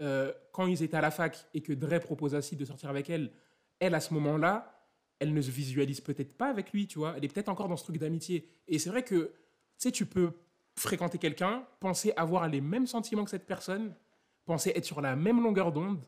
euh, 0.00 0.32
quand 0.52 0.66
ils 0.66 0.82
étaient 0.82 0.96
à 0.96 1.00
la 1.00 1.10
fac 1.10 1.46
et 1.54 1.60
que 1.60 1.72
Dre 1.72 1.98
propose 2.00 2.34
à 2.34 2.42
Sid 2.42 2.58
de 2.58 2.64
sortir 2.64 2.90
avec 2.90 3.10
elle, 3.10 3.32
elle 3.80 3.94
à 3.94 4.00
ce 4.00 4.14
moment-là, 4.14 4.88
elle 5.20 5.32
ne 5.32 5.40
se 5.40 5.50
visualise 5.50 6.00
peut-être 6.00 6.36
pas 6.36 6.48
avec 6.48 6.72
lui, 6.72 6.86
tu 6.86 6.98
vois. 6.98 7.14
Elle 7.16 7.24
est 7.24 7.28
peut-être 7.28 7.48
encore 7.48 7.68
dans 7.68 7.76
ce 7.76 7.84
truc 7.84 7.98
d'amitié. 7.98 8.50
Et 8.68 8.78
c'est 8.78 8.90
vrai 8.90 9.04
que, 9.04 9.14
tu 9.14 9.32
sais, 9.78 9.92
tu 9.92 10.06
peux 10.06 10.32
fréquenter 10.76 11.18
quelqu'un, 11.18 11.66
penser 11.80 12.12
avoir 12.16 12.48
les 12.48 12.60
mêmes 12.60 12.86
sentiments 12.86 13.24
que 13.24 13.30
cette 13.30 13.46
personne, 13.46 13.94
penser 14.44 14.72
être 14.74 14.84
sur 14.84 15.00
la 15.00 15.16
même 15.16 15.42
longueur 15.42 15.72
d'onde, 15.72 16.02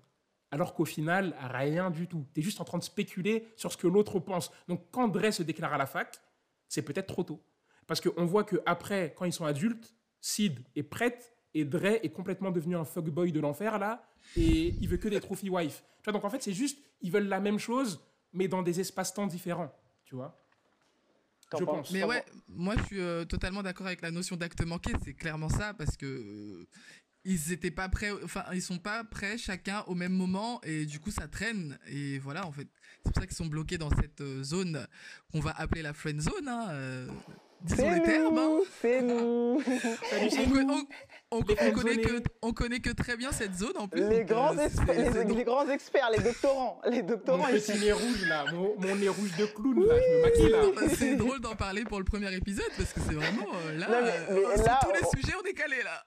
alors 0.51 0.75
qu'au 0.75 0.85
final, 0.85 1.37
rien 1.40 1.90
du 1.90 2.09
tout. 2.09 2.27
Tu 2.35 2.40
es 2.40 2.42
juste 2.42 2.61
en 2.61 2.64
train 2.64 2.79
de 2.79 2.83
spéculer 2.83 3.49
sur 3.57 3.72
ce 3.72 3.77
que 3.77 3.87
l'autre 3.87 4.18
pense. 4.18 4.51
Donc 4.68 4.90
quand 4.90 5.09
Dre 5.09 5.33
se 5.33 5.42
déclare 5.42 5.72
à 5.72 5.79
la 5.79 5.87
fac, 5.87 6.20
c'est 6.68 6.83
peut-être 6.83 7.07
trop 7.07 7.25
tôt. 7.25 7.40
Parce 7.87 8.01
qu'on 8.01 8.25
voit 8.25 8.44
qu'après, 8.44 9.14
quand 9.16 9.25
ils 9.25 9.33
sont 9.33 9.44
adultes, 9.44 9.94
Sid 10.20 10.59
est 10.75 10.83
prête 10.83 11.36
et 11.57 11.64
Dre 11.64 11.99
est 12.03 12.12
complètement 12.12 12.51
devenu 12.51 12.77
un 12.77 12.85
fuckboy 12.85 13.33
de 13.33 13.40
l'enfer 13.40 13.79
là, 13.79 14.07
et 14.37 14.75
il 14.81 14.88
veut 14.88 14.99
que 14.99 15.09
des 15.09 15.21
trophy 15.21 15.49
wife. 15.49 15.85
Tu 16.03 16.05
vois, 16.05 16.12
donc 16.12 16.25
en 16.25 16.31
fait, 16.31 16.42
c'est 16.42 16.53
juste, 16.53 16.79
ils 17.01 17.11
veulent 17.11 17.29
la 17.29 17.40
même 17.40 17.59
chose, 17.59 18.01
mais 18.33 18.47
dans 18.47 18.62
des 18.62 18.79
espaces-temps 18.81 19.27
différents. 19.27 19.73
Tu 20.05 20.14
vois 20.14 20.38
je 21.59 21.64
pense. 21.64 21.90
Mais 21.92 22.05
ouais, 22.05 22.25
moi 22.49 22.75
je 22.77 22.83
suis 22.85 23.01
euh, 23.01 23.25
totalement 23.25 23.62
d'accord 23.62 23.87
avec 23.87 24.03
la 24.03 24.11
notion 24.11 24.37
d'acte 24.37 24.64
manqué, 24.64 24.92
c'est 25.05 25.14
clairement 25.14 25.49
ça 25.49 25.75
parce 25.75 25.97
que 25.97 26.07
euh, 26.07 26.66
ils 27.25 27.53
étaient 27.53 27.71
pas 27.71 27.88
prêts, 27.88 28.11
enfin 28.25 28.45
ils 28.53 28.62
sont 28.62 28.79
pas 28.79 29.05
prêts 29.05 29.38
chacun 29.38 29.83
au 29.87 29.95
même 29.95 30.12
moment 30.12 30.61
et 30.62 30.87
du 30.87 30.99
coup 30.99 31.11
ça 31.11 31.29
traîne 31.29 31.79
et 31.87 32.19
voilà 32.19 32.47
en 32.47 32.53
fait 32.53 32.69
c'est 33.05 33.12
pour 33.12 33.23
ça 33.23 33.27
qu'ils 33.27 33.37
sont 33.37 33.47
bloqués 33.47 33.79
dans 33.79 33.90
cette 33.90 34.21
euh, 34.21 34.42
zone 34.42 34.87
qu'on 35.31 35.40
va 35.40 35.53
appeler 35.53 35.83
la 35.83 35.92
friend 35.92 36.21
zone. 36.21 36.49
Hein, 36.49 37.07
disons 37.66 37.90
les 37.90 38.02
termes. 38.02 38.38
Hein. 38.38 38.61
C'est 38.81 39.02
nous. 39.02 39.61
on, 41.31 41.42
connaît 41.42 41.96
que, 41.96 42.22
on 42.42 42.52
connaît 42.52 42.81
que 42.81 42.90
très 42.90 43.16
bien 43.16 43.33
cette 43.33 43.55
zone 43.55 43.76
en 43.76 43.88
plus. 43.88 44.09
Les, 44.09 44.24
grands, 44.24 44.57
experts, 44.57 45.24
les, 45.24 45.44
grands 45.44 45.68
experts, 45.68 46.11
les 46.16 46.22
doctorants. 46.22 46.81
Les 46.88 47.02
doctorants 47.02 47.38
mon 47.38 47.52
petit 47.52 47.79
nez 47.79 47.92
rouge 47.92 48.29
là, 48.29 48.44
mon, 48.52 48.96
nez 48.96 49.09
rouge 49.09 49.37
de 49.37 49.46
clown 49.46 49.87
là, 49.87 49.94
je 50.00 50.16
me 50.16 50.22
maquille 50.22 50.48
là. 50.50 50.88
C'est 50.94 51.16
drôle 51.16 51.40
d'en 51.40 51.57
parler 51.57 51.85
pour 51.85 51.98
le 51.98 52.05
premier 52.05 52.33
épisode 52.35 52.70
parce 52.76 52.92
que 52.92 53.00
c'est 53.00 53.14
vraiment 53.14 53.46
euh, 53.66 53.79
là, 53.79 53.88
euh, 54.31 54.57
sur 54.57 54.79
tous 54.81 54.92
les 54.92 55.20
sujets 55.20 55.37
on 55.42 55.46
est 55.46 55.55
calé 55.55 55.76
là 55.83 56.05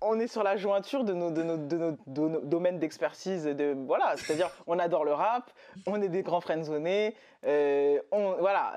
on 0.00 0.20
est 0.20 0.26
sur 0.26 0.42
la 0.42 0.56
jointure 0.56 1.04
de 1.04 1.12
nos, 1.12 1.30
de 1.30 1.42
nos, 1.42 1.56
de 1.56 1.76
nos, 1.76 2.40
domaines 2.42 2.78
d'expertise. 2.78 3.44
De, 3.44 3.74
voilà, 3.86 4.14
c'est-à-dire, 4.16 4.50
on 4.66 4.78
adore 4.78 5.04
le 5.04 5.12
rap, 5.12 5.50
on 5.86 6.00
est 6.02 6.08
des 6.08 6.22
grands 6.22 6.40
friendzonés, 6.40 7.14
euh, 7.46 8.00
on, 8.10 8.36
voilà, 8.40 8.74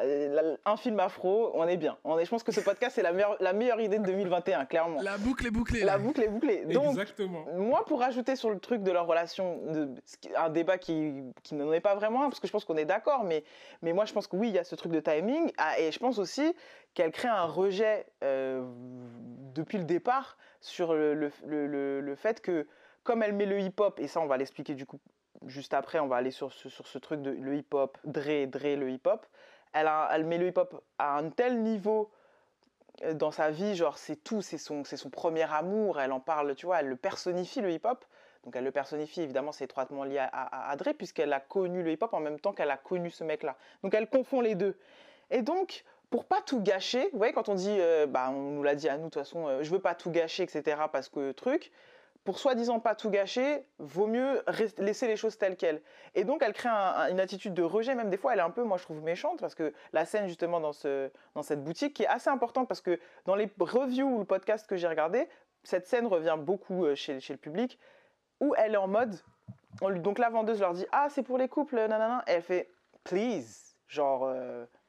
un 0.66 0.78
film 0.78 1.00
afro, 1.00 1.52
on 1.56 1.68
est 1.68 1.78
bien. 1.78 1.98
On 2.04 2.20
est, 2.20 2.26
je 2.26 2.30
pense 2.30 2.44
que 2.44 2.52
ce 2.52 2.60
podcast, 2.60 2.96
c'est 2.96 3.02
la 3.02 3.12
meilleure, 3.12 3.36
la 3.40 3.54
meilleure 3.54 3.82
idée 3.82 3.98
de 3.98 4.04
2021, 4.04 4.66
clairement. 4.66 5.02
La 5.02 5.18
boucle 5.18 5.48
est 5.48 5.52
bouclée. 5.52 5.84
La 5.84 5.98
boucle 5.98 6.22
est 6.22 6.28
bouclée. 6.28 6.66
Donc, 6.66 6.92
Exactement. 6.92 7.46
moi, 7.56 7.84
pour 7.86 8.00
rajouter 8.00 8.36
sur 8.36 8.52
le 8.52 8.60
truc 8.60 8.84
de 8.84 8.92
leur 8.92 9.08
relation, 9.08 9.60
de, 9.68 9.90
un 10.36 10.50
débat 10.50 10.78
qui, 10.78 11.14
qui 11.42 11.56
n'en 11.56 11.74
est 11.74 11.80
pas 11.80 11.96
vraiment, 11.96 12.30
parce 12.30 12.40
que 12.40 12.46
je 12.46 12.52
pense 12.52 12.64
qu'on 12.64 12.78
est 12.78 12.86
d'accord, 12.86 13.24
mais, 13.24 13.44
mais 13.82 13.94
moi, 13.94 14.06
je 14.06 14.14
pense 14.14 14.28
que 14.28 14.36
oui, 14.36 14.50
il 14.50 14.56
y 14.56 14.60
a 14.60 14.64
ce 14.64 14.76
truc 14.76 14.92
de 14.92 15.00
timing, 15.00 15.52
ah, 15.58 15.80
et 15.80 15.92
je 15.92 15.98
pense 15.98 16.20
aussi 16.20 16.54
qu'elle 16.94 17.12
crée 17.12 17.28
un 17.28 17.46
rejet 17.46 18.06
euh, 18.24 18.64
depuis 19.56 19.80
le 19.80 19.86
départ 19.86 20.38
sur 20.62 20.94
le, 20.94 21.16
le, 21.16 22.02
le, 22.02 22.16
fait 22.16 22.42
que, 22.42 22.68
comme 23.04 23.24
elle 23.24 23.34
met 23.34 23.46
le 23.46 23.60
hip-hop, 23.60 24.00
et 24.00 24.08
ça 24.08 24.20
on 24.20 24.28
va 24.28 24.38
l'expliquer 24.38 24.76
du 24.76 24.86
coup 24.86 25.00
juste 25.46 25.74
après, 25.74 26.00
on 26.00 26.08
va 26.08 26.18
aller 26.18 26.32
sur, 26.32 26.52
ce 26.54 26.98
truc 26.98 27.22
de 27.22 27.32
le 27.32 27.56
hip-hop, 27.56 27.98
Dre, 28.04 28.46
Dre, 28.48 28.76
le 28.76 28.90
hip-hop, 28.90 29.26
elle, 29.74 29.90
elle 30.12 30.26
met 30.26 30.38
le 30.38 30.48
hip-hop 30.48 30.84
à 30.98 31.18
un 31.18 31.30
tel 31.30 31.62
niveau 31.62 32.10
euh, 33.04 33.14
dans 33.14 33.32
sa 33.32 33.52
vie, 33.52 33.76
genre 33.76 33.98
c'est 33.98 34.24
tout, 34.24 34.42
c'est 34.42 34.58
son, 34.58 34.84
son 34.84 35.10
premier 35.10 35.52
amour, 35.52 36.00
elle 36.00 36.12
en 36.12 36.20
parle, 36.20 36.56
tu 36.56 36.66
vois, 36.66 36.80
elle 36.80 36.88
le 36.88 36.96
personnifie 36.96 37.62
le 37.62 37.72
hip-hop. 37.72 38.04
Donc 38.46 38.56
elle 38.56 38.64
le 38.64 38.72
personnifie, 38.72 39.22
évidemment 39.22 39.52
c'est 39.52 39.66
étroitement 39.66 40.06
lié 40.06 40.18
à, 40.18 40.70
à, 40.70 40.76
Dre 40.78 40.94
puisqu'elle 40.94 41.34
a 41.34 41.42
connu 41.42 41.84
le 41.84 41.92
hip-hop 41.92 42.14
en 42.14 42.22
même 42.22 42.40
temps 42.40 42.54
qu'elle 42.54 42.72
a 42.72 42.78
connu 42.78 43.10
ce 43.10 43.26
mec-là. 43.26 43.58
Donc 43.84 43.94
elle 43.94 44.10
confond 44.10 44.40
les 44.40 44.56
deux. 44.56 44.78
Et 45.30 45.42
donc 45.42 45.84
pour 46.10 46.26
pas 46.26 46.42
tout 46.42 46.62
gâcher, 46.62 47.10
vous 47.12 47.18
voyez, 47.18 47.34
quand 47.34 47.50
on 47.50 47.56
dit, 47.56 47.78
euh, 47.80 48.08
bah, 48.08 48.30
on 48.32 48.52
nous 48.52 48.64
l'a 48.64 48.76
dit 48.76 48.90
à 48.90 48.98
nous, 48.98 49.06
de 49.06 49.10
toute 49.10 49.22
façon, 49.22 49.48
euh, 49.48 49.64
je 49.64 49.70
veux 49.70 49.80
pas 49.80 49.94
tout 49.94 50.10
gâcher, 50.10 50.44
etc., 50.44 50.82
parce 50.92 51.08
que 51.08 51.32
truc, 51.32 51.72
pour 52.30 52.38
soi-disant 52.38 52.80
pas 52.80 52.94
tout 52.94 53.10
gâcher, 53.10 53.66
vaut 53.80 54.06
mieux 54.06 54.44
laisser 54.78 55.08
les 55.08 55.16
choses 55.16 55.40
telles 55.40 55.58
quelles. 55.58 55.82
Et 56.14 56.26
donc, 56.26 56.44
elle 56.44 56.54
crée 56.54 56.70
une 56.70 57.20
attitude 57.20 57.56
de 57.56 57.64
rejet, 57.64 57.96
même 57.96 58.12
des 58.12 58.18
fois, 58.18 58.34
elle 58.34 58.40
est 58.40 58.44
un 58.44 58.52
peu, 58.52 58.64
moi, 58.64 58.78
je 58.78 58.84
trouve 58.84 59.02
méchante, 59.02 59.40
parce 59.40 59.56
que 59.56 59.74
la 59.94 60.06
scène, 60.06 60.28
justement, 60.28 60.60
dans, 60.60 60.72
ce, 60.72 61.10
dans 61.34 61.42
cette 61.42 61.64
boutique, 61.64 61.96
qui 61.96 62.04
est 62.04 62.08
assez 62.08 62.30
importante, 62.30 62.68
parce 62.68 62.82
que 62.82 63.00
dans 63.26 63.34
les 63.34 63.50
reviews 63.60 64.08
ou 64.08 64.20
le 64.20 64.26
podcast 64.26 64.68
que 64.68 64.76
j'ai 64.76 64.88
regardé, 64.88 65.28
cette 65.64 65.88
scène 65.88 66.06
revient 66.06 66.36
beaucoup 66.38 66.86
euh, 66.86 66.94
chez, 66.94 67.20
chez 67.20 67.34
le 67.34 67.40
public, 67.40 67.80
où 68.40 68.54
elle 68.60 68.76
est 68.76 68.78
en 68.78 68.88
mode, 68.88 69.16
donc 69.82 70.20
la 70.20 70.30
vendeuse 70.30 70.60
leur 70.60 70.74
dit, 70.74 70.86
ah, 70.92 71.08
c'est 71.10 71.24
pour 71.24 71.40
les 71.40 71.48
couples, 71.48 71.78
nanana, 71.78 72.24
et 72.28 72.34
elle 72.34 72.44
fait, 72.44 72.70
please, 73.04 73.76
genre, 73.88 74.32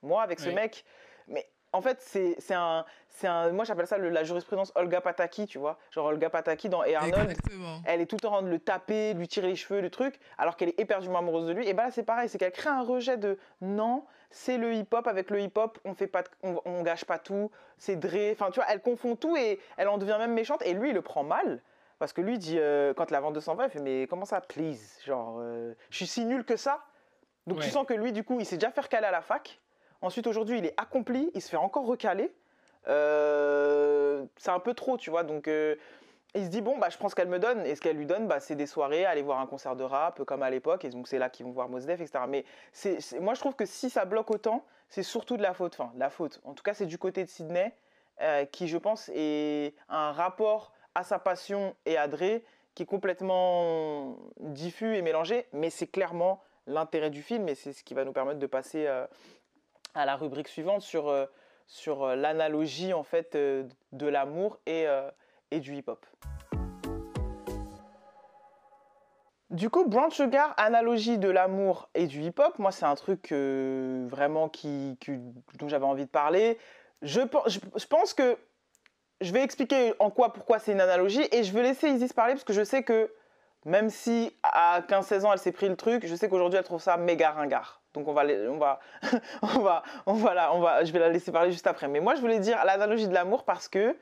moi, 0.02 0.22
avec 0.22 0.40
ce 0.40 0.50
mec, 0.50 0.84
mais 1.26 1.50
en 1.72 1.80
fait, 1.80 1.98
c'est 2.00 2.54
un, 2.54 2.84
un. 3.24 3.52
Moi, 3.52 3.64
j'appelle 3.64 3.86
ça 3.86 3.96
la 3.98 4.24
jurisprudence 4.24 4.72
Olga 4.74 5.00
Pataki, 5.00 5.46
tu 5.46 5.58
vois. 5.58 5.78
Genre 5.90 6.06
Olga 6.06 6.28
Pataki 6.30 6.68
dans 6.68 6.82
Et 6.82 6.96
Arnold. 6.96 7.36
Elle 7.84 8.00
est 8.00 8.06
tout 8.06 8.16
le 8.16 8.20
temps 8.20 8.30
en 8.30 8.38
train 8.38 8.42
de 8.42 8.48
le 8.48 8.58
taper, 8.58 9.14
lui 9.14 9.28
tirer 9.28 9.48
les 9.48 9.56
cheveux, 9.56 9.80
le 9.80 9.90
truc, 9.90 10.18
alors 10.38 10.56
qu'elle 10.56 10.70
est 10.70 10.80
éperdument 10.80 11.18
amoureuse 11.18 11.46
de 11.46 11.52
lui. 11.52 11.68
Et 11.68 11.74
ben 11.74 11.84
là, 11.84 11.90
c'est 11.90 12.02
pareil, 12.02 12.28
c'est 12.28 12.38
qu'elle 12.38 12.52
crée 12.52 12.70
un 12.70 12.82
rejet 12.82 13.16
de 13.16 13.38
non, 13.60 14.04
c'est 14.30 14.58
le 14.58 14.74
hip-hop. 14.74 15.06
Avec 15.06 15.30
le 15.30 15.40
hip-hop, 15.40 15.78
on 15.84 15.94
fait 15.94 16.08
pas, 16.08 16.24
on, 16.42 16.82
gâche 16.82 17.04
pas 17.04 17.18
tout. 17.18 17.50
C'est 17.78 17.96
Dre. 17.96 18.32
Enfin, 18.32 18.50
tu 18.50 18.56
vois, 18.56 18.66
elle 18.68 18.80
confond 18.80 19.14
tout 19.14 19.36
et 19.36 19.60
elle 19.76 19.88
en 19.88 19.98
devient 19.98 20.16
même 20.18 20.34
méchante. 20.34 20.62
Et 20.62 20.74
lui, 20.74 20.90
il 20.90 20.94
le 20.94 21.02
prend 21.02 21.22
mal. 21.22 21.62
Parce 22.00 22.12
que 22.12 22.22
lui 22.22 22.38
dit, 22.38 22.58
euh, 22.58 22.94
quand 22.94 23.10
la 23.10 23.20
vente 23.20 23.38
s'en 23.40 23.54
va, 23.54 23.66
il 23.66 23.70
fait 23.70 23.80
Mais 23.80 24.06
comment 24.08 24.24
ça, 24.24 24.40
please 24.40 24.98
Genre, 25.04 25.36
euh, 25.40 25.74
je 25.90 25.96
suis 25.98 26.06
si 26.06 26.24
nul 26.24 26.44
que 26.44 26.56
ça 26.56 26.82
Donc 27.46 27.60
tu 27.60 27.68
sens 27.68 27.86
que 27.86 27.94
lui, 27.94 28.12
du 28.12 28.24
coup, 28.24 28.40
il 28.40 28.46
s'est 28.46 28.56
déjà 28.56 28.70
fait 28.70 28.80
recaler 28.80 29.06
à 29.06 29.10
la 29.10 29.20
fac. 29.20 29.60
Ensuite, 30.02 30.26
aujourd'hui, 30.26 30.58
il 30.58 30.66
est 30.66 30.74
accompli, 30.76 31.30
il 31.34 31.42
se 31.42 31.48
fait 31.48 31.56
encore 31.56 31.86
recaler. 31.86 32.32
Euh, 32.88 34.24
c'est 34.36 34.50
un 34.50 34.58
peu 34.58 34.74
trop, 34.74 34.96
tu 34.96 35.10
vois. 35.10 35.24
Donc, 35.24 35.46
euh, 35.46 35.76
il 36.34 36.44
se 36.44 36.48
dit, 36.48 36.62
bon, 36.62 36.78
bah, 36.78 36.88
je 36.90 36.96
prends 36.96 37.08
ce 37.08 37.14
qu'elle 37.14 37.28
me 37.28 37.38
donne. 37.38 37.66
Et 37.66 37.74
ce 37.74 37.80
qu'elle 37.80 37.96
lui 37.96 38.06
donne, 38.06 38.26
bah, 38.26 38.40
c'est 38.40 38.54
des 38.54 38.66
soirées, 38.66 39.04
aller 39.04 39.22
voir 39.22 39.40
un 39.40 39.46
concert 39.46 39.76
de 39.76 39.84
rap, 39.84 40.22
comme 40.24 40.42
à 40.42 40.50
l'époque. 40.50 40.84
Et 40.84 40.88
donc, 40.88 41.06
c'est 41.06 41.18
là 41.18 41.28
qu'ils 41.28 41.44
vont 41.44 41.52
voir 41.52 41.68
Mosdef, 41.68 42.00
etc. 42.00 42.24
Mais 42.28 42.44
moi, 43.20 43.34
je 43.34 43.40
trouve 43.40 43.54
que 43.54 43.66
si 43.66 43.90
ça 43.90 44.04
bloque 44.04 44.30
autant, 44.30 44.64
c'est 44.88 45.02
surtout 45.02 45.36
de 45.36 45.42
la 45.42 45.52
faute. 45.52 45.76
Enfin, 45.78 45.92
la 45.96 46.10
faute. 46.10 46.40
En 46.44 46.54
tout 46.54 46.62
cas, 46.62 46.74
c'est 46.74 46.86
du 46.86 46.98
côté 46.98 47.24
de 47.24 47.28
Sydney, 47.28 47.72
euh, 48.22 48.44
qui, 48.46 48.68
je 48.68 48.78
pense, 48.78 49.10
est 49.14 49.74
un 49.88 50.12
rapport 50.12 50.72
à 50.94 51.04
sa 51.04 51.18
passion 51.18 51.76
et 51.84 51.96
à 51.96 52.08
Dre 52.08 52.40
qui 52.74 52.84
est 52.84 52.86
complètement 52.86 54.16
diffus 54.38 54.96
et 54.96 55.02
mélangé. 55.02 55.46
Mais 55.52 55.68
c'est 55.68 55.88
clairement 55.88 56.42
l'intérêt 56.66 57.10
du 57.10 57.22
film 57.22 57.48
et 57.48 57.54
c'est 57.54 57.72
ce 57.72 57.82
qui 57.82 57.94
va 57.94 58.04
nous 58.04 58.12
permettre 58.12 58.38
de 58.38 58.46
passer 58.46 58.86
à 59.94 60.06
la 60.06 60.16
rubrique 60.16 60.48
suivante 60.48 60.82
sur, 60.82 61.08
euh, 61.08 61.26
sur 61.66 62.02
euh, 62.04 62.16
l'analogie 62.16 62.92
en 62.92 63.02
fait 63.02 63.34
euh, 63.34 63.64
de 63.92 64.06
l'amour 64.06 64.58
et, 64.66 64.86
et 65.50 65.60
du 65.60 65.74
hip-hop. 65.74 66.04
Du 69.50 69.68
coup, 69.68 69.84
Brown 69.84 70.12
Sugar, 70.12 70.54
analogie 70.56 71.18
de 71.18 71.28
l'amour 71.28 71.88
et 71.94 72.06
du 72.06 72.22
hip-hop, 72.22 72.58
moi 72.60 72.70
c'est 72.70 72.84
un 72.84 72.94
truc 72.94 73.32
vraiment 73.32 74.48
qui, 74.48 74.96
dont 75.58 75.68
j'avais 75.68 75.86
envie 75.86 76.04
de 76.04 76.10
parler. 76.10 76.56
Je, 77.02 77.20
je, 77.46 77.58
je, 77.76 77.86
pense 77.86 78.14
que 78.14 78.38
je 79.20 79.32
vais 79.32 79.42
expliquer 79.42 79.94
en 79.98 80.10
quoi, 80.10 80.32
pourquoi 80.32 80.60
c'est 80.60 80.72
une 80.72 80.80
analogie 80.80 81.26
et 81.32 81.42
je 81.42 81.52
vais 81.52 81.62
laisser 81.62 81.88
Isis 81.88 82.12
parler 82.12 82.34
parce 82.34 82.44
que 82.44 82.52
je 82.52 82.62
sais 82.62 82.84
que 82.84 83.10
même 83.64 83.90
si 83.90 84.34
à 84.42 84.80
15-16 84.80 85.24
ans 85.24 85.32
elle 85.32 85.38
s'est 85.38 85.52
pris 85.52 85.68
le 85.68 85.76
truc, 85.76 86.06
je 86.06 86.14
sais 86.14 86.28
qu'aujourd'hui 86.28 86.58
elle 86.58 86.64
trouve 86.64 86.80
ça 86.80 86.96
méga 86.96 87.30
ringard. 87.30 87.80
Donc 87.94 88.06
on 88.08 88.12
va, 88.12 88.24
on 88.48 88.56
va, 88.56 88.80
on 89.42 89.60
va, 89.60 89.82
on 90.06 90.14
va, 90.14 90.54
on 90.54 90.60
va, 90.60 90.84
je 90.84 90.92
vais 90.92 90.98
la 90.98 91.08
laisser 91.08 91.32
parler 91.32 91.50
juste 91.50 91.66
après. 91.66 91.88
Mais 91.88 92.00
moi, 92.00 92.14
je 92.14 92.20
voulais 92.20 92.38
dire 92.38 92.64
l'analogie 92.64 93.08
de 93.08 93.14
l'amour 93.14 93.44
parce 93.44 93.68
que, 93.68 93.96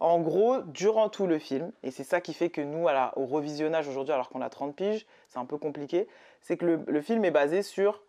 en 0.00 0.20
gros, 0.20 0.60
durant 0.62 1.08
tout 1.08 1.26
le 1.26 1.38
film, 1.38 1.72
et 1.82 1.90
c'est 1.90 2.04
ça 2.04 2.20
qui 2.20 2.34
fait 2.34 2.50
que 2.50 2.60
nous, 2.60 2.88
à 2.88 3.12
au 3.16 3.26
revisionnage 3.26 3.88
aujourd'hui, 3.88 4.12
alors 4.12 4.28
qu'on 4.28 4.42
a 4.42 4.48
30 4.48 4.74
piges, 4.76 5.06
c'est 5.28 5.38
un 5.38 5.44
peu 5.44 5.58
compliqué, 5.58 6.08
c'est 6.40 6.56
que 6.56 6.80
le, 6.86 7.00
film 7.00 7.24
est 7.24 7.30
basé 7.30 7.62
sur 7.62 8.02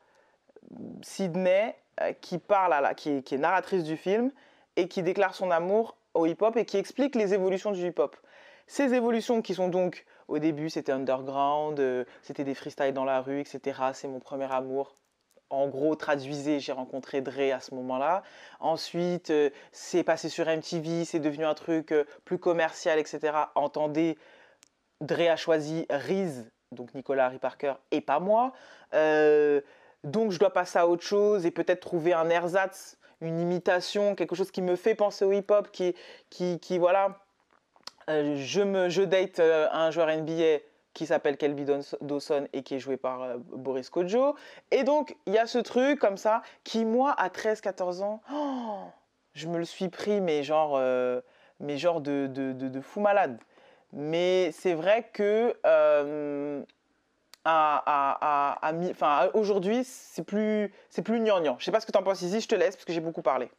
Sydney 1.02 1.76
euh, 2.02 2.14
qui 2.14 2.38
parle, 2.38 2.74
à 2.74 2.82
la, 2.82 2.94
qui, 2.94 3.24
qui 3.24 3.36
est 3.36 3.40
narratrice 3.40 3.84
du 3.84 3.98
film 3.98 4.32
et 4.76 4.88
qui 4.88 5.04
déclare 5.04 5.36
son 5.36 5.52
amour 5.52 5.96
au 6.14 6.26
hip-hop 6.26 6.58
et 6.58 6.66
qui 6.66 6.78
explique 6.78 7.16
les 7.16 7.34
évolutions 7.34 7.72
du 7.72 7.88
hip-hop. 7.88 8.16
Ces 8.68 8.94
évolutions 8.94 9.42
qui 9.42 9.54
sont 9.54 9.68
donc 9.68 10.06
au 10.28 10.40
début, 10.40 10.70
c'était 10.70 10.92
underground, 10.92 11.80
euh, 11.80 12.06
c'était 12.22 12.44
des 12.44 12.56
freestyles 12.56 12.94
dans 12.94 13.06
la 13.06 13.22
rue, 13.22 13.40
etc. 13.40 13.80
C'est 13.94 14.08
mon 14.08 14.20
premier 14.20 14.52
amour 14.52 14.96
en 15.50 15.68
gros, 15.68 15.96
traduisez, 15.96 16.60
j'ai 16.60 16.72
rencontré 16.72 17.22
Dre 17.22 17.54
à 17.54 17.60
ce 17.60 17.76
moment-là. 17.76 18.24
Ensuite, 18.60 19.30
euh, 19.30 19.52
c'est 19.72 20.04
passé 20.04 20.28
sur 20.28 20.48
MTV, 20.48 21.06
c'est 21.06 21.20
devenu 21.20 21.46
un 21.46 21.54
truc 21.54 21.92
euh, 21.92 22.06
plus 22.26 22.40
commercial, 22.40 22.98
etc. 22.98 23.20
Entendez, 23.54 24.18
Dre 25.00 25.30
a 25.30 25.36
choisi 25.36 25.86
Riz, 25.92 26.50
donc 26.72 26.96
Nicolas 26.96 27.28
Harry 27.28 27.38
Parker, 27.38 27.76
et 27.92 28.02
pas 28.02 28.20
moi. 28.20 28.54
Donc, 30.04 30.32
je 30.32 30.40
dois 30.40 30.52
passer 30.52 30.80
à 30.80 30.88
autre 30.88 31.04
chose 31.04 31.46
et 31.46 31.52
peut-être 31.52 31.82
trouver 31.82 32.14
un 32.14 32.30
ersatz, 32.30 32.98
une 33.22 33.40
imitation, 33.40 34.16
quelque 34.16 34.36
chose 34.36 34.52
qui 34.52 34.62
me 34.62 34.76
fait 34.76 34.96
penser 34.96 35.24
au 35.24 35.32
hip-hop, 35.32 35.72
qui, 35.72 35.96
qui, 36.30 36.60
qui, 36.60 36.78
voilà. 36.78 37.23
Je, 38.08 38.62
me, 38.62 38.90
je 38.90 39.02
date 39.02 39.40
un 39.40 39.92
joueur 39.92 40.08
NBA 40.08 40.60
qui 40.94 41.06
s'appelle 41.08 41.38
Kelby 41.38 41.66
Dawson 42.02 42.48
et 42.54 42.62
qui 42.64 42.76
est 42.76 42.80
joué 42.80 42.98
par 42.98 43.24
euh, 43.24 43.38
Boris 43.38 43.90
Kodjo. 43.90 44.36
Et 44.72 44.84
donc, 44.84 45.16
il 45.26 45.34
y 45.34 45.38
a 45.38 45.48
ce 45.48 45.58
truc 45.58 46.00
comme 46.00 46.18
ça 46.18 46.42
qui, 46.64 46.86
moi, 46.86 47.12
à 47.12 47.30
13-14 47.30 48.02
ans, 48.04 48.22
oh, 48.32 48.84
je 49.34 49.48
me 49.48 49.58
le 49.58 49.66
suis 49.66 49.90
pris, 49.90 50.22
mais 50.22 50.44
genre, 50.44 50.76
euh, 50.76 51.22
mais 51.60 51.78
genre 51.78 52.02
de, 52.02 52.28
de, 52.28 52.82
fou 52.82 53.00
malade. 53.00 53.40
Mais 53.92 54.52
c'est 54.52 54.74
vrai 54.74 55.10
que 55.14 55.56
euh, 55.66 56.64
aujourd'hui, 59.34 59.84
c'est 59.84 60.24
plus, 60.24 60.72
c'est 60.90 61.02
plus 61.02 61.20
gnangnan. 61.20 61.56
Je 61.60 61.66
sais 61.66 61.72
pas 61.72 61.80
ce 61.80 61.86
que 61.86 61.92
tu 61.92 61.98
en 61.98 62.04
penses 62.04 62.22
ici, 62.22 62.40
je 62.40 62.48
te 62.48 62.56
laisse 62.56 62.76
parce 62.76 62.86
que 62.86 62.94
j'ai 62.94 63.02
beaucoup 63.02 63.22
parlé. 63.22 63.50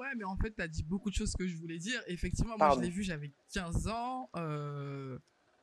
Ouais, 0.00 0.14
mais 0.16 0.24
en 0.24 0.36
fait, 0.36 0.54
tu 0.54 0.62
as 0.62 0.68
dit 0.68 0.82
beaucoup 0.82 1.10
de 1.10 1.14
choses 1.14 1.34
que 1.34 1.46
je 1.46 1.56
voulais 1.56 1.78
dire. 1.78 2.02
Effectivement, 2.06 2.56
moi, 2.58 2.74
je 2.76 2.80
l'ai 2.80 2.90
vu, 2.90 3.02
j'avais 3.02 3.32
15 3.52 3.88
ans. 3.88 4.30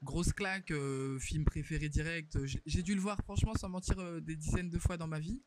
Grosse 0.03 0.31
claque, 0.31 0.69
euh, 0.69 1.17
film 1.17 1.43
préféré 1.43 1.89
direct. 1.89 2.37
J'ai 2.45 2.83
dû 2.83 2.93
le 2.93 3.01
voir, 3.01 3.17
franchement, 3.23 3.55
sans 3.55 3.69
mentir, 3.69 3.97
euh, 3.97 4.19
des 4.19 4.35
dizaines 4.35 4.69
de 4.69 4.77
fois 4.77 4.95
dans 4.95 5.07
ma 5.07 5.19
vie. 5.19 5.41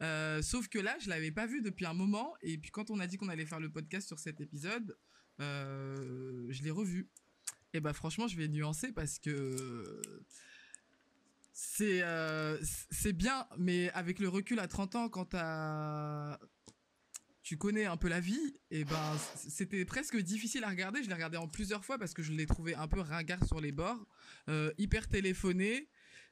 Euh, 0.00 0.40
sauf 0.40 0.68
que 0.68 0.78
là, 0.78 0.96
je 1.00 1.10
l'avais 1.10 1.30
pas 1.30 1.46
vu 1.46 1.60
depuis 1.60 1.84
un 1.84 1.92
moment. 1.92 2.32
Et 2.40 2.56
puis 2.56 2.70
quand 2.70 2.90
on 2.90 2.98
a 2.98 3.06
dit 3.06 3.18
qu'on 3.18 3.28
allait 3.28 3.44
faire 3.44 3.60
le 3.60 3.70
podcast 3.70 4.08
sur 4.08 4.18
cet 4.18 4.40
épisode, 4.40 4.96
je 5.38 6.62
l'ai 6.62 6.70
revu. 6.70 7.10
Et 7.72 7.80
bah 7.80 7.92
franchement, 7.92 8.26
je 8.26 8.36
vais 8.36 8.48
nuancer 8.48 8.90
parce 8.92 9.18
que 9.18 10.00
c'est 11.52 12.02
c'est 12.90 13.12
bien, 13.12 13.46
mais 13.58 13.90
avec 13.90 14.18
le 14.18 14.28
recul 14.28 14.60
à 14.60 14.66
30 14.66 14.96
ans, 14.96 15.08
quand 15.10 15.34
tu 17.50 17.56
connais 17.56 17.84
un 17.84 17.96
peu 17.96 18.08
la 18.08 18.20
vie, 18.20 18.54
et 18.70 18.84
ben 18.84 19.18
c'était 19.34 19.84
presque 19.84 20.16
difficile 20.16 20.62
à 20.62 20.68
regarder. 20.68 21.02
Je 21.02 21.08
l'ai 21.08 21.14
regardé 21.14 21.36
en 21.36 21.48
plusieurs 21.48 21.84
fois 21.84 21.98
parce 21.98 22.14
que 22.14 22.22
je 22.22 22.30
l'ai 22.30 22.46
trouvé 22.46 22.76
un 22.76 22.86
peu 22.86 23.00
ringard 23.00 23.44
sur 23.44 23.60
les 23.60 23.72
bords, 23.72 24.06
euh, 24.48 24.70
hyper 24.78 25.08
téléphoné. 25.08 25.88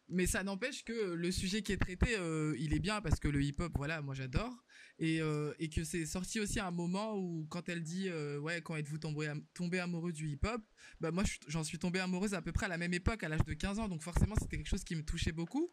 Mais 0.08 0.28
ça 0.28 0.44
n'empêche 0.44 0.84
que 0.84 1.14
le 1.14 1.32
sujet 1.32 1.62
qui 1.62 1.72
est 1.72 1.76
traité, 1.76 2.16
euh, 2.16 2.54
il 2.60 2.72
est 2.72 2.78
bien 2.78 3.00
parce 3.00 3.18
que 3.18 3.26
le 3.26 3.42
hip-hop, 3.42 3.72
voilà, 3.74 4.00
moi 4.00 4.14
j'adore. 4.14 4.64
Et, 5.00 5.20
euh, 5.20 5.52
que 5.74 5.82
c'est 5.82 6.06
sorti 6.06 6.38
aussi 6.38 6.60
un 6.60 6.70
moment 6.70 7.16
où, 7.16 7.48
quand 7.50 7.68
elle 7.68 7.82
dit, 7.82 8.08
ouais, 8.40 8.62
quand 8.62 8.76
êtes-vous 8.76 8.98
tombé, 8.98 9.32
tombé 9.54 9.80
amoureux 9.80 10.12
du 10.12 10.28
hip-hop, 10.28 10.62
bah 11.00 11.10
moi 11.10 11.24
j'en 11.48 11.64
suis 11.64 11.80
tombée 11.80 11.98
amoureuse 11.98 12.34
à 12.34 12.42
peu 12.42 12.52
près 12.52 12.66
à 12.66 12.68
la 12.68 12.78
même 12.78 12.94
époque, 12.94 13.24
à 13.24 13.28
l'âge 13.28 13.44
de 13.44 13.54
15 13.54 13.80
ans. 13.80 13.88
Donc 13.88 14.04
forcément, 14.04 14.36
c'était 14.40 14.56
quelque 14.56 14.70
chose 14.70 14.84
qui 14.84 14.94
me 14.94 15.02
touchait 15.02 15.32
beaucoup. 15.32 15.72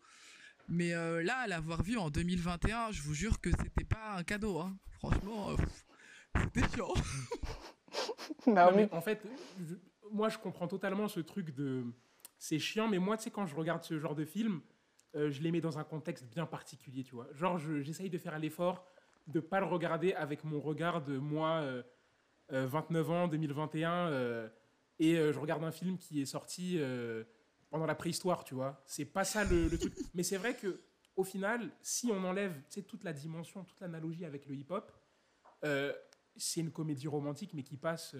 Mais 0.67 0.91
là, 0.91 1.47
l'avoir 1.47 1.83
vu 1.83 1.97
en 1.97 2.09
2021, 2.09 2.91
je 2.91 3.01
vous 3.01 3.13
jure 3.13 3.39
que 3.39 3.51
c'était 3.51 3.85
pas 3.85 4.15
un 4.17 4.23
cadeau. 4.23 4.59
Hein. 4.59 4.77
Franchement, 4.99 5.55
c'était 6.35 6.67
chiant. 6.69 6.93
Bah 8.47 8.73
en 8.91 9.01
fait, 9.01 9.21
moi 10.11 10.27
je 10.29 10.37
comprends 10.37 10.67
totalement 10.67 11.07
ce 11.07 11.21
truc 11.21 11.55
de 11.55 11.85
c'est 12.37 12.59
chiant, 12.59 12.87
mais 12.87 12.99
moi, 12.99 13.17
tu 13.17 13.23
sais, 13.23 13.31
quand 13.31 13.45
je 13.45 13.55
regarde 13.55 13.83
ce 13.83 13.97
genre 13.97 14.15
de 14.15 14.25
film, 14.25 14.61
euh, 15.15 15.31
je 15.31 15.41
les 15.41 15.51
mets 15.51 15.61
dans 15.61 15.79
un 15.79 15.83
contexte 15.83 16.25
bien 16.25 16.45
particulier, 16.45 17.03
tu 17.03 17.15
vois. 17.15 17.27
Genre, 17.33 17.57
j'essaye 17.57 18.09
de 18.09 18.17
faire 18.17 18.37
l'effort 18.37 18.85
de 19.27 19.39
pas 19.39 19.59
le 19.59 19.65
regarder 19.65 20.13
avec 20.13 20.43
mon 20.43 20.59
regard 20.59 21.01
de 21.01 21.17
moi, 21.17 21.65
29 22.49 23.09
euh, 23.09 23.11
euh, 23.11 23.23
ans, 23.23 23.27
2021, 23.27 24.49
et 24.99 25.15
je 25.15 25.39
regarde 25.39 25.63
un 25.63 25.71
film 25.71 25.97
qui 25.97 26.21
est 26.21 26.25
sorti 26.25 26.79
pendant 27.75 27.87
la 27.87 27.95
préhistoire, 27.95 28.45
tu 28.45 28.55
vois. 28.55 28.81
C'est 28.85 29.03
pas 29.03 29.25
ça 29.25 29.43
le, 29.43 29.69
truc. 29.77 29.93
Mais 30.15 30.23
c'est 30.23 30.37
vrai 30.37 30.55
que 30.55 30.79
au 31.17 31.25
final, 31.25 31.69
si 31.81 32.09
on 32.09 32.23
enlève 32.23 32.53
toute 32.87 33.03
la 33.03 33.11
dimension, 33.11 33.65
toute 33.65 33.81
l'analogie 33.81 34.23
avec 34.23 34.45
le 34.45 34.55
hip-hop, 34.55 34.93
c'est 36.37 36.61
une 36.61 36.71
comédie 36.71 37.09
romantique, 37.09 37.53
mais 37.53 37.63
qui 37.63 37.75
passe 37.75 38.15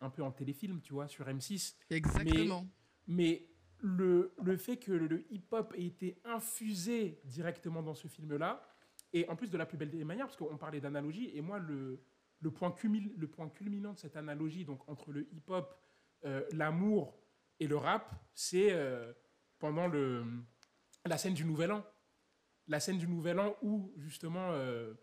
un 0.00 0.10
peu 0.10 0.22
en 0.22 0.30
téléfilm, 0.30 0.80
tu 0.82 0.92
vois, 0.92 1.08
sur 1.08 1.26
M6. 1.26 1.74
Exactement. 1.90 2.64
Mais 3.08 3.48
le, 3.78 4.34
le 4.40 4.56
fait 4.56 4.76
que 4.76 4.92
le 4.92 5.24
hip-hop 5.32 5.74
ait 5.76 5.86
été 5.86 6.20
infusé 6.24 7.20
directement 7.24 7.82
dans 7.82 7.94
ce 7.94 8.06
film-là, 8.06 8.62
et 9.12 9.28
en 9.28 9.34
plus 9.34 9.50
de 9.50 9.58
la 9.58 9.66
plus 9.66 9.78
belle 9.78 9.90
des 9.90 10.04
manières, 10.04 10.26
parce 10.26 10.36
qu'on 10.36 10.58
parlait 10.58 10.80
d'analogie, 10.80 11.30
et 11.34 11.40
moi, 11.40 11.58
le, 11.58 12.04
le, 12.40 12.50
point 12.52 12.70
cumul, 12.70 13.12
le 13.16 13.26
point 13.26 13.48
culminant 13.48 13.94
de 13.94 13.98
cette 13.98 14.16
analogie, 14.16 14.64
donc 14.64 14.88
entre 14.88 15.10
le 15.12 15.26
hip-hop, 15.32 15.76
euh, 16.24 16.44
l'amour 16.52 17.19
et 17.60 17.66
le 17.66 17.76
rap, 17.76 18.14
c'est 18.34 18.72
euh, 18.72 19.12
pendant 19.58 19.86
le, 19.86 20.24
la 21.04 21.18
scène 21.18 21.34
du 21.34 21.44
Nouvel 21.44 21.72
An. 21.72 21.84
La 22.66 22.80
scène 22.80 22.98
du 22.98 23.06
Nouvel 23.06 23.38
An 23.38 23.56
où, 23.62 23.92
justement, 23.96 24.50
euh, 24.52 24.94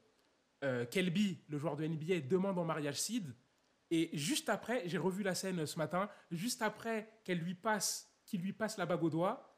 Kelby, 0.91 1.43
le 1.47 1.57
joueur 1.57 1.75
de 1.75 1.85
NBA, 1.85 2.21
demande 2.21 2.57
en 2.57 2.65
mariage 2.65 2.99
Sid, 2.99 3.33
et 3.89 4.09
juste 4.13 4.49
après, 4.49 4.83
j'ai 4.87 4.97
revu 4.97 5.23
la 5.23 5.35
scène 5.35 5.65
ce 5.65 5.77
matin, 5.77 6.09
juste 6.31 6.61
après 6.61 7.09
qu'elle 7.23 7.39
lui 7.39 7.55
passe, 7.55 8.11
qu'il 8.25 8.41
lui 8.41 8.53
passe 8.53 8.77
la 8.77 8.85
bague 8.85 9.03
au 9.03 9.09
doigt, 9.09 9.57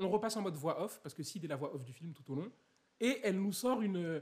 on 0.00 0.08
repasse 0.08 0.36
en 0.36 0.42
mode 0.42 0.56
voix 0.56 0.82
off, 0.82 1.00
parce 1.02 1.14
que 1.14 1.22
Sid 1.22 1.44
est 1.44 1.48
la 1.48 1.56
voix 1.56 1.74
off 1.74 1.84
du 1.84 1.92
film 1.92 2.12
tout 2.12 2.28
au 2.32 2.34
long, 2.34 2.52
et 3.00 3.20
elle 3.22 3.40
nous 3.40 3.52
sort 3.52 3.82
une, 3.82 4.20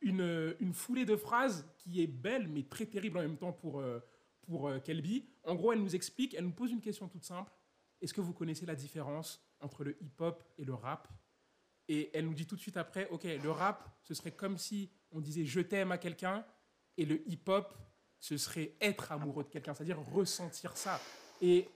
une, 0.00 0.56
une 0.60 0.74
foulée 0.74 1.06
de 1.06 1.16
phrases 1.16 1.66
qui 1.78 2.02
est 2.02 2.06
belle, 2.06 2.48
mais 2.48 2.64
très 2.64 2.86
terrible 2.86 3.18
en 3.18 3.22
même 3.22 3.38
temps 3.38 3.52
pour, 3.52 3.80
euh, 3.80 4.00
pour 4.42 4.68
euh, 4.68 4.78
Kelby. 4.78 5.26
En 5.44 5.54
gros, 5.54 5.72
elle 5.72 5.82
nous 5.82 5.94
explique, 5.94 6.34
elle 6.34 6.44
nous 6.44 6.52
pose 6.52 6.70
une 6.70 6.80
question 6.80 7.08
toute 7.08 7.24
simple. 7.24 7.50
Est-ce 8.00 8.14
que 8.14 8.20
vous 8.20 8.32
connaissez 8.32 8.66
la 8.66 8.74
différence 8.74 9.42
entre 9.60 9.84
le 9.84 9.96
hip-hop 10.02 10.42
et 10.56 10.64
le 10.64 10.74
rap? 10.74 11.08
Et 11.88 12.10
elle 12.16 12.26
nous 12.26 12.34
dit 12.34 12.46
tout 12.46 12.56
de 12.56 12.60
suite 12.60 12.76
après, 12.76 13.08
ok, 13.10 13.24
le 13.24 13.50
rap, 13.50 13.88
ce 14.02 14.14
serait 14.14 14.32
comme 14.32 14.58
si 14.58 14.90
on 15.10 15.20
disait 15.20 15.44
je 15.44 15.60
t'aime 15.60 15.90
à 15.90 15.98
quelqu'un, 15.98 16.44
et 16.96 17.06
le 17.06 17.26
hip-hop, 17.28 17.74
ce 18.20 18.36
serait 18.36 18.74
être 18.80 19.12
amoureux 19.12 19.44
de 19.44 19.48
quelqu'un, 19.48 19.74
c'est-à-dire 19.74 19.98
ressentir 20.12 20.76
ça. 20.76 21.00
Et 21.40 21.68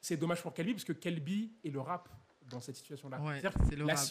c'est 0.00 0.16
dommage 0.16 0.42
pour 0.42 0.54
Kelby, 0.54 0.74
parce 0.74 0.84
que 0.84 0.92
Kelby 0.92 1.52
est 1.64 1.70
le 1.70 1.80
rap 1.80 2.08
dans 2.42 2.60
cette 2.60 2.76
situation-là. 2.76 3.18
c'est 3.68 3.76
le 3.76 3.84
la, 3.84 3.94
rap, 3.94 4.04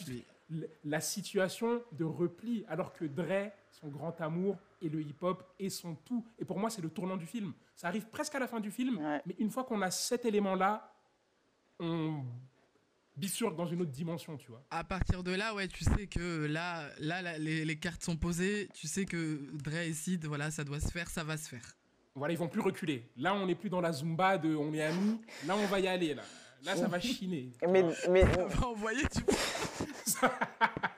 la 0.83 0.99
situation 0.99 1.83
de 1.93 2.03
repli, 2.03 2.65
alors 2.67 2.93
que 2.93 3.05
Dre, 3.05 3.51
son 3.71 3.87
grand 3.87 4.19
amour, 4.19 4.57
et 4.81 4.89
le 4.89 5.01
hip-hop, 5.01 5.43
et 5.59 5.69
son 5.69 5.95
tout. 5.95 6.25
Et 6.37 6.45
pour 6.45 6.59
moi, 6.59 6.69
c'est 6.69 6.81
le 6.81 6.89
tournant 6.89 7.17
du 7.17 7.25
film. 7.25 7.53
Ça 7.75 7.87
arrive 7.87 8.07
presque 8.07 8.35
à 8.35 8.39
la 8.39 8.47
fin 8.47 8.59
du 8.59 8.71
film, 8.71 8.99
mais 9.25 9.35
une 9.39 9.51
fois 9.51 9.63
qu'on 9.63 9.81
a 9.81 9.91
cet 9.91 10.25
élément-là, 10.25 10.94
on 11.79 12.23
bifurque 13.15 13.55
dans 13.55 13.65
une 13.65 13.81
autre 13.81 13.91
dimension, 13.91 14.37
tu 14.37 14.49
vois. 14.49 14.63
À 14.71 14.83
partir 14.83 15.23
de 15.23 15.31
là, 15.31 15.53
ouais, 15.53 15.67
tu 15.67 15.83
sais 15.83 16.07
que 16.07 16.45
là, 16.45 16.89
là, 16.99 17.37
les, 17.37 17.65
les, 17.65 17.79
cartes 17.79 18.03
sont 18.03 18.17
posées. 18.17 18.69
Tu 18.73 18.87
sais 18.87 19.05
que 19.05 19.49
Dre 19.53 19.75
et 19.75 19.93
Sid, 19.93 20.25
voilà, 20.25 20.51
ça 20.51 20.63
doit 20.63 20.79
se 20.79 20.89
faire, 20.89 21.09
ça 21.09 21.23
va 21.23 21.37
se 21.37 21.47
faire. 21.47 21.75
Voilà, 22.15 22.33
ils 22.33 22.37
vont 22.37 22.47
plus 22.47 22.61
reculer. 22.61 23.09
Là, 23.17 23.33
on 23.35 23.45
n'est 23.45 23.55
plus 23.55 23.69
dans 23.69 23.81
la 23.81 23.91
zumba 23.91 24.37
de 24.37 24.55
on 24.55 24.73
est 24.73 24.81
amis. 24.81 25.19
Là, 25.45 25.55
on 25.57 25.65
va 25.65 25.79
y 25.79 25.87
aller, 25.87 26.13
là. 26.13 26.23
Là, 26.63 26.75
ça 26.75 26.87
va 26.87 26.99
chiner. 27.01 27.51
Mais, 27.69 27.83
mais... 28.09 28.23
On 28.39 28.47
va 28.47 28.67
envoyer 28.67 29.03
du... 29.03 29.23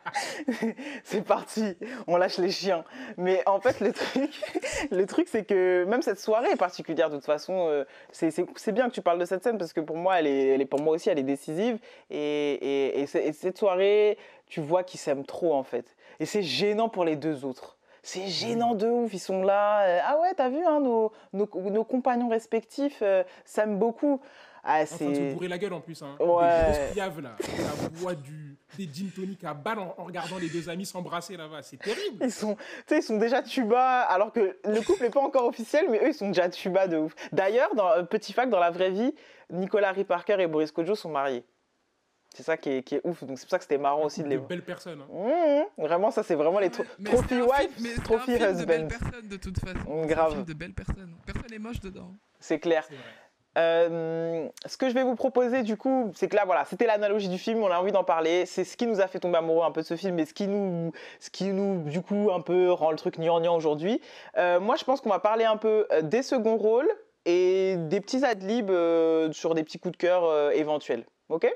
c'est 1.03 1.23
parti, 1.23 1.75
on 2.07 2.17
lâche 2.17 2.37
les 2.37 2.51
chiens. 2.51 2.83
Mais 3.17 3.41
en 3.45 3.59
fait, 3.59 3.79
le 3.79 3.93
truc, 3.93 4.31
le 4.91 5.05
truc 5.05 5.27
c'est 5.29 5.43
que 5.43 5.85
même 5.85 6.01
cette 6.01 6.19
soirée 6.19 6.55
particulière, 6.55 7.09
de 7.09 7.15
toute 7.15 7.25
façon, 7.25 7.67
euh, 7.69 7.83
c'est 8.11 8.71
bien 8.71 8.89
que 8.89 8.93
tu 8.93 9.01
parles 9.01 9.19
de 9.19 9.25
cette 9.25 9.43
scène 9.43 9.57
parce 9.57 9.73
que 9.73 9.81
pour 9.81 9.97
moi, 9.97 10.19
elle 10.19 10.27
est, 10.27 10.47
elle 10.49 10.61
est 10.61 10.65
pour 10.65 10.81
moi 10.81 10.95
aussi, 10.95 11.09
elle 11.09 11.19
est 11.19 11.23
décisive. 11.23 11.79
Et, 12.09 13.01
et, 13.01 13.05
cette 13.07 13.57
soirée, 13.57 14.17
tu 14.47 14.61
vois 14.61 14.83
qu'ils 14.83 14.99
s'aiment 14.99 15.25
trop 15.25 15.53
en 15.53 15.63
fait. 15.63 15.95
Et 16.19 16.25
c'est 16.25 16.43
gênant 16.43 16.89
pour 16.89 17.05
les 17.05 17.15
deux 17.15 17.45
autres. 17.45 17.77
C'est 18.03 18.27
gênant 18.27 18.73
de 18.73 18.87
ouf, 18.87 19.13
ils 19.13 19.19
sont 19.19 19.43
là. 19.43 19.81
Euh, 19.81 19.99
ah 20.05 20.17
ouais, 20.21 20.33
t'as 20.33 20.47
vu, 20.47 20.63
hein, 20.65 20.79
nos, 20.79 21.11
nos, 21.33 21.49
nos, 21.69 21.83
compagnons 21.83 22.29
respectifs 22.29 22.99
euh, 23.01 23.21
s'aiment 23.43 23.77
beaucoup. 23.77 24.21
Ah, 24.63 24.85
c'est. 24.85 24.95
En 25.05 25.11
train 25.11 25.19
de 25.19 25.29
se 25.29 25.33
bourrer 25.33 25.47
la 25.49 25.57
gueule 25.57 25.73
en 25.73 25.81
plus. 25.81 26.01
Hein. 26.01 26.15
Ouais. 26.19 26.25
Des 26.25 26.71
grosses 26.71 26.91
piaves 26.93 27.19
là. 27.19 27.35
Ça 27.39 27.89
boit 27.89 28.15
du, 28.15 28.46
des 28.77 28.89
gin 28.91 29.09
tonic 29.09 29.43
à 29.43 29.53
balle 29.53 29.79
en, 29.79 29.95
regardant 29.97 30.37
les 30.37 30.49
deux 30.49 30.69
amis 30.69 30.85
s'embrasser 30.85 31.37
là-bas. 31.37 31.61
C'est 31.63 31.77
terrible. 31.77 32.17
Ils 32.21 32.31
sont, 32.31 32.57
ils 32.91 33.03
sont 33.03 33.17
déjà 33.17 33.41
tuba 33.41 34.01
alors 34.01 34.31
que 34.31 34.57
le 34.65 34.81
couple 34.81 35.03
n'est 35.03 35.09
pas 35.09 35.21
encore 35.21 35.45
officiel, 35.45 35.87
mais 35.89 35.99
eux 35.99 36.09
ils 36.09 36.13
sont 36.13 36.27
déjà 36.27 36.49
tuba 36.49 36.87
de 36.87 36.97
ouf. 36.97 37.15
D'ailleurs, 37.31 37.73
dans 37.75 37.89
euh, 37.91 38.03
petit 38.03 38.33
fact, 38.33 38.49
dans 38.49 38.59
la 38.59 38.71
vraie 38.71 38.91
vie, 38.91 39.13
Nicolas 39.49 39.89
Harry 39.89 40.03
Parker 40.03 40.37
et 40.39 40.47
Boris 40.47 40.71
Kodjo 40.71 40.95
sont 40.95 41.09
mariés. 41.09 41.45
C'est 42.35 42.43
ça 42.43 42.57
qui 42.57 42.69
est, 42.69 42.83
qui 42.83 42.95
est, 42.95 43.01
ouf. 43.03 43.23
Donc 43.23 43.39
c'est 43.39 43.45
pour 43.45 43.51
ça 43.51 43.57
que 43.57 43.63
c'était 43.63 43.77
marrant 43.77 44.03
aussi 44.03 44.21
de 44.21 44.27
les. 44.27 44.37
belles 44.37 44.63
personnes. 44.63 45.01
Hein. 45.01 45.07
Mmh, 45.11 45.81
mmh. 45.81 45.85
vraiment, 45.85 46.11
ça 46.11 46.23
c'est 46.23 46.35
vraiment 46.35 46.59
les 46.59 46.69
trophy 46.69 47.41
wife, 47.41 48.03
trophy 48.03 48.33
husband. 48.33 48.59
De 48.59 48.65
belles 48.65 48.87
personnes 48.87 49.27
de 49.27 49.37
toute 49.37 49.59
façon. 49.59 50.05
Grave. 50.05 50.27
Un 50.27 50.35
film 50.35 50.45
de 50.45 50.53
belles 50.53 50.73
personnes. 50.73 51.15
Personne 51.25 51.49
n'est 51.49 51.59
moche 51.59 51.79
dedans. 51.79 52.13
C'est 52.39 52.59
clair. 52.59 52.87
Euh, 53.57 54.47
ce 54.65 54.77
que 54.77 54.87
je 54.87 54.93
vais 54.93 55.03
vous 55.03 55.15
proposer 55.15 55.63
du 55.63 55.77
coup, 55.77 56.11
c'est 56.15 56.27
que 56.27 56.35
là 56.35 56.43
voilà, 56.45 56.65
c'était 56.65 56.85
l'analogie 56.85 57.29
du 57.29 57.37
film, 57.37 57.63
on 57.63 57.71
a 57.71 57.79
envie 57.79 57.91
d'en 57.91 58.03
parler, 58.03 58.45
c'est 58.45 58.63
ce 58.63 58.77
qui 58.77 58.85
nous 58.85 59.01
a 59.01 59.07
fait 59.07 59.19
tomber 59.19 59.37
amoureux 59.37 59.65
un 59.65 59.71
peu 59.71 59.81
de 59.81 59.85
ce 59.85 59.95
film 59.95 60.19
et 60.19 60.25
ce 60.25 60.33
qui 60.33 60.47
nous, 60.47 60.91
ce 61.19 61.29
qui 61.29 61.45
nous 61.45 61.81
du 61.83 62.01
coup 62.01 62.29
un 62.31 62.41
peu 62.41 62.71
rend 62.71 62.91
le 62.91 62.97
truc 62.97 63.17
gnangnan 63.17 63.55
aujourd'hui. 63.55 63.99
Euh, 64.37 64.59
moi 64.59 64.75
je 64.75 64.83
pense 64.83 65.01
qu'on 65.01 65.09
va 65.09 65.19
parler 65.19 65.45
un 65.45 65.57
peu 65.57 65.87
euh, 65.91 66.01
des 66.01 66.21
seconds 66.21 66.57
rôles 66.57 66.89
et 67.25 67.75
des 67.77 67.99
petits 67.99 68.23
adlibs 68.23 68.71
sur 69.33 69.53
des 69.53 69.63
petits 69.63 69.79
coups 69.79 69.93
de 69.93 69.97
cœur 69.97 70.53
éventuels. 70.53 71.05
Ok? 71.27 71.51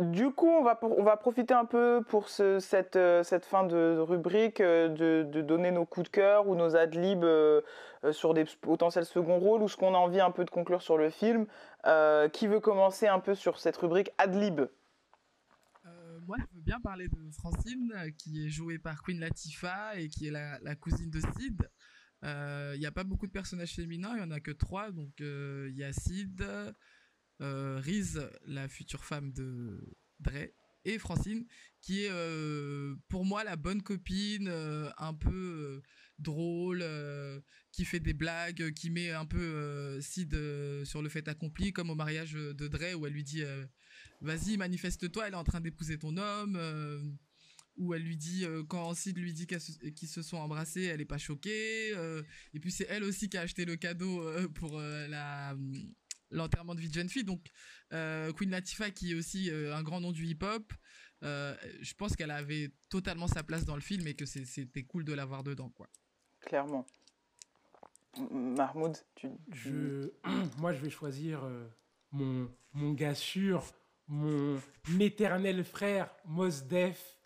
Du 0.00 0.30
coup, 0.30 0.48
on 0.48 0.62
va, 0.62 1.16
profiter 1.16 1.54
un 1.54 1.64
peu 1.64 2.02
pour 2.08 2.28
cette, 2.28 2.96
euh, 2.96 3.22
cette, 3.22 3.44
fin 3.44 3.64
de, 3.64 3.98
rubrique 3.98 4.60
euh, 4.60 4.88
de, 5.24 5.42
donner 5.42 5.70
nos 5.70 5.84
coups 5.84 6.04
de 6.04 6.10
cœur 6.10 6.48
ou 6.48 6.54
nos 6.54 6.76
adlibs 6.76 7.24
euh, 7.24 7.62
sur 8.12 8.34
des 8.34 8.44
potentiels 8.60 9.04
seconds 9.04 9.38
rôles 9.38 9.62
ou 9.62 9.68
ce 9.68 9.76
qu'on 9.76 9.94
a 9.94 9.98
envie 9.98 10.20
un 10.20 10.30
peu 10.30 10.44
de 10.44 10.50
conclure 10.50 10.82
sur 10.82 10.98
le 10.98 11.10
film. 11.10 11.46
qui 12.32 12.46
veut 12.46 12.60
commencer 12.60 13.06
un 13.06 13.20
peu 13.20 13.34
sur 13.34 13.58
cette 13.58 13.76
rubrique 13.76 14.10
adlib 14.18 14.62
moi, 16.26 16.38
je 16.40 16.56
veux 16.56 16.62
bien 16.62 16.80
parler 16.80 17.06
de 17.06 17.30
Francine, 17.30 17.94
qui 18.18 18.44
est 18.44 18.48
jouée 18.48 18.80
par 18.80 19.00
Queen 19.04 19.20
Latifah 19.20 19.96
et 19.96 20.08
qui 20.08 20.26
est 20.26 20.32
la, 20.32 20.74
cousine 20.74 21.08
de 21.08 21.20
Sid. 21.20 21.70
Il 22.24 22.80
n'y 22.80 22.86
a 22.86 22.90
pas 22.90 23.04
beaucoup 23.04 23.28
de 23.28 23.32
personnages 23.32 23.74
féminins, 23.76 24.10
il 24.14 24.16
n'y 24.16 24.24
en 24.24 24.32
a 24.32 24.40
que 24.40 24.50
trois. 24.50 24.90
Donc, 24.90 25.12
il 25.20 25.76
y 25.76 25.84
a 25.84 25.92
Sid, 25.92 26.44
euh, 27.40 27.78
Riz, 27.82 28.18
la 28.46 28.68
future 28.68 29.04
femme 29.04 29.32
de 29.32 29.78
Dre, 30.20 30.48
et 30.84 30.98
Francine, 30.98 31.44
qui 31.80 32.04
est 32.04 32.10
euh, 32.10 32.94
pour 33.08 33.24
moi 33.24 33.44
la 33.44 33.56
bonne 33.56 33.82
copine, 33.82 34.48
euh, 34.48 34.88
un 34.98 35.14
peu 35.14 35.82
drôle, 36.18 36.84
qui 37.72 37.84
fait 37.84 38.00
des 38.00 38.14
blagues, 38.14 38.72
qui 38.72 38.90
met 38.90 39.10
un 39.10 39.26
peu 39.26 40.00
Sid 40.00 40.32
sur 40.84 41.02
le 41.02 41.08
fait 41.08 41.28
accompli, 41.28 41.72
comme 41.72 41.90
au 41.90 41.94
mariage 41.94 42.32
de 42.32 42.68
Dre 42.68 42.94
où 42.98 43.06
elle 43.06 43.12
lui 43.12 43.24
dit 43.24 43.42
vas-y 44.22 44.56
manifeste-toi, 44.56 45.26
elle 45.26 45.34
est 45.34 45.36
en 45.36 45.44
train 45.44 45.60
d'épouser 45.60 45.98
ton 45.98 46.16
homme. 46.16 47.18
où 47.76 47.92
elle 47.92 48.02
lui 48.02 48.16
dit 48.16 48.46
quand 48.68 48.94
Sid 48.94 49.18
lui 49.18 49.34
dit 49.34 49.46
qu'ils 49.46 50.08
se 50.08 50.22
sont 50.22 50.38
embrassés, 50.38 50.84
elle 50.84 51.02
est 51.02 51.04
pas 51.04 51.18
choquée. 51.18 51.90
et 52.54 52.60
puis 52.60 52.70
c'est 52.70 52.86
elle 52.88 53.04
aussi 53.04 53.28
qui 53.28 53.36
a 53.36 53.42
acheté 53.42 53.66
le 53.66 53.76
cadeau 53.76 54.24
pour 54.54 54.80
la 54.80 55.54
l'enterrement 56.30 56.74
de 56.74 56.80
vie 56.80 56.88
de 56.88 56.94
jeune 56.94 57.08
fille. 57.08 57.24
Donc, 57.24 57.46
euh, 57.92 58.32
Queen 58.32 58.50
Latifah, 58.50 58.90
qui 58.90 59.12
est 59.12 59.14
aussi 59.14 59.50
euh, 59.50 59.74
un 59.74 59.82
grand 59.82 60.00
nom 60.00 60.12
du 60.12 60.26
hip-hop. 60.26 60.72
je 61.22 61.94
pense 61.94 62.16
qu'elle 62.16 62.30
avait 62.30 62.72
totalement 62.88 63.26
sa 63.26 63.42
place 63.42 63.64
dans 63.64 63.74
le 63.74 63.80
film 63.80 64.06
et 64.06 64.14
que 64.14 64.26
c'était 64.26 64.84
cool 64.84 65.04
de 65.04 65.12
l'avoir 65.12 65.42
dedans, 65.42 65.70
quoi. 65.70 65.88
Clairement. 66.40 66.86
Mahmoud, 68.30 68.96
tu... 69.14 69.28
Je... 69.52 70.10
Moi, 70.58 70.72
je 70.72 70.78
vais 70.78 70.90
choisir 70.90 71.42
mon, 72.12 72.50
mon 72.72 72.92
gars 72.92 73.14
sûr, 73.14 73.64
mon 74.06 74.60
éternel 75.00 75.64
frère 75.64 76.14
Mos 76.24 76.62
Def, 76.68 77.18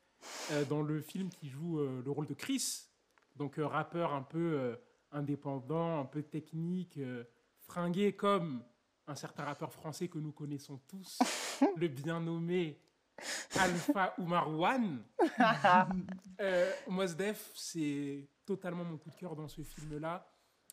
dans 0.68 0.82
le 0.82 1.00
film 1.00 1.30
qui 1.30 1.48
joue 1.48 1.78
le 1.78 2.10
rôle 2.10 2.26
de 2.26 2.34
Chris, 2.34 2.88
donc 3.36 3.54
rappeur 3.58 4.12
un 4.12 4.22
peu 4.22 4.76
indépendant, 5.12 6.00
un 6.00 6.04
peu 6.04 6.22
technique, 6.22 6.98
fringué 7.70 8.12
comme 8.14 8.64
un 9.10 9.14
certain 9.14 9.44
rappeur 9.44 9.72
français 9.72 10.08
que 10.08 10.18
nous 10.18 10.32
connaissons 10.32 10.80
tous, 10.88 11.18
le 11.76 11.88
bien 11.88 12.20
nommé 12.20 12.78
Alpha 13.58 14.14
ou 14.18 14.32
One. 14.32 15.02
euh, 16.40 16.72
c'est 17.54 18.28
totalement 18.46 18.84
mon 18.84 18.96
coup 18.96 19.10
de 19.10 19.16
cœur 19.16 19.36
dans 19.36 19.48
ce 19.48 19.62
film-là, 19.62 20.26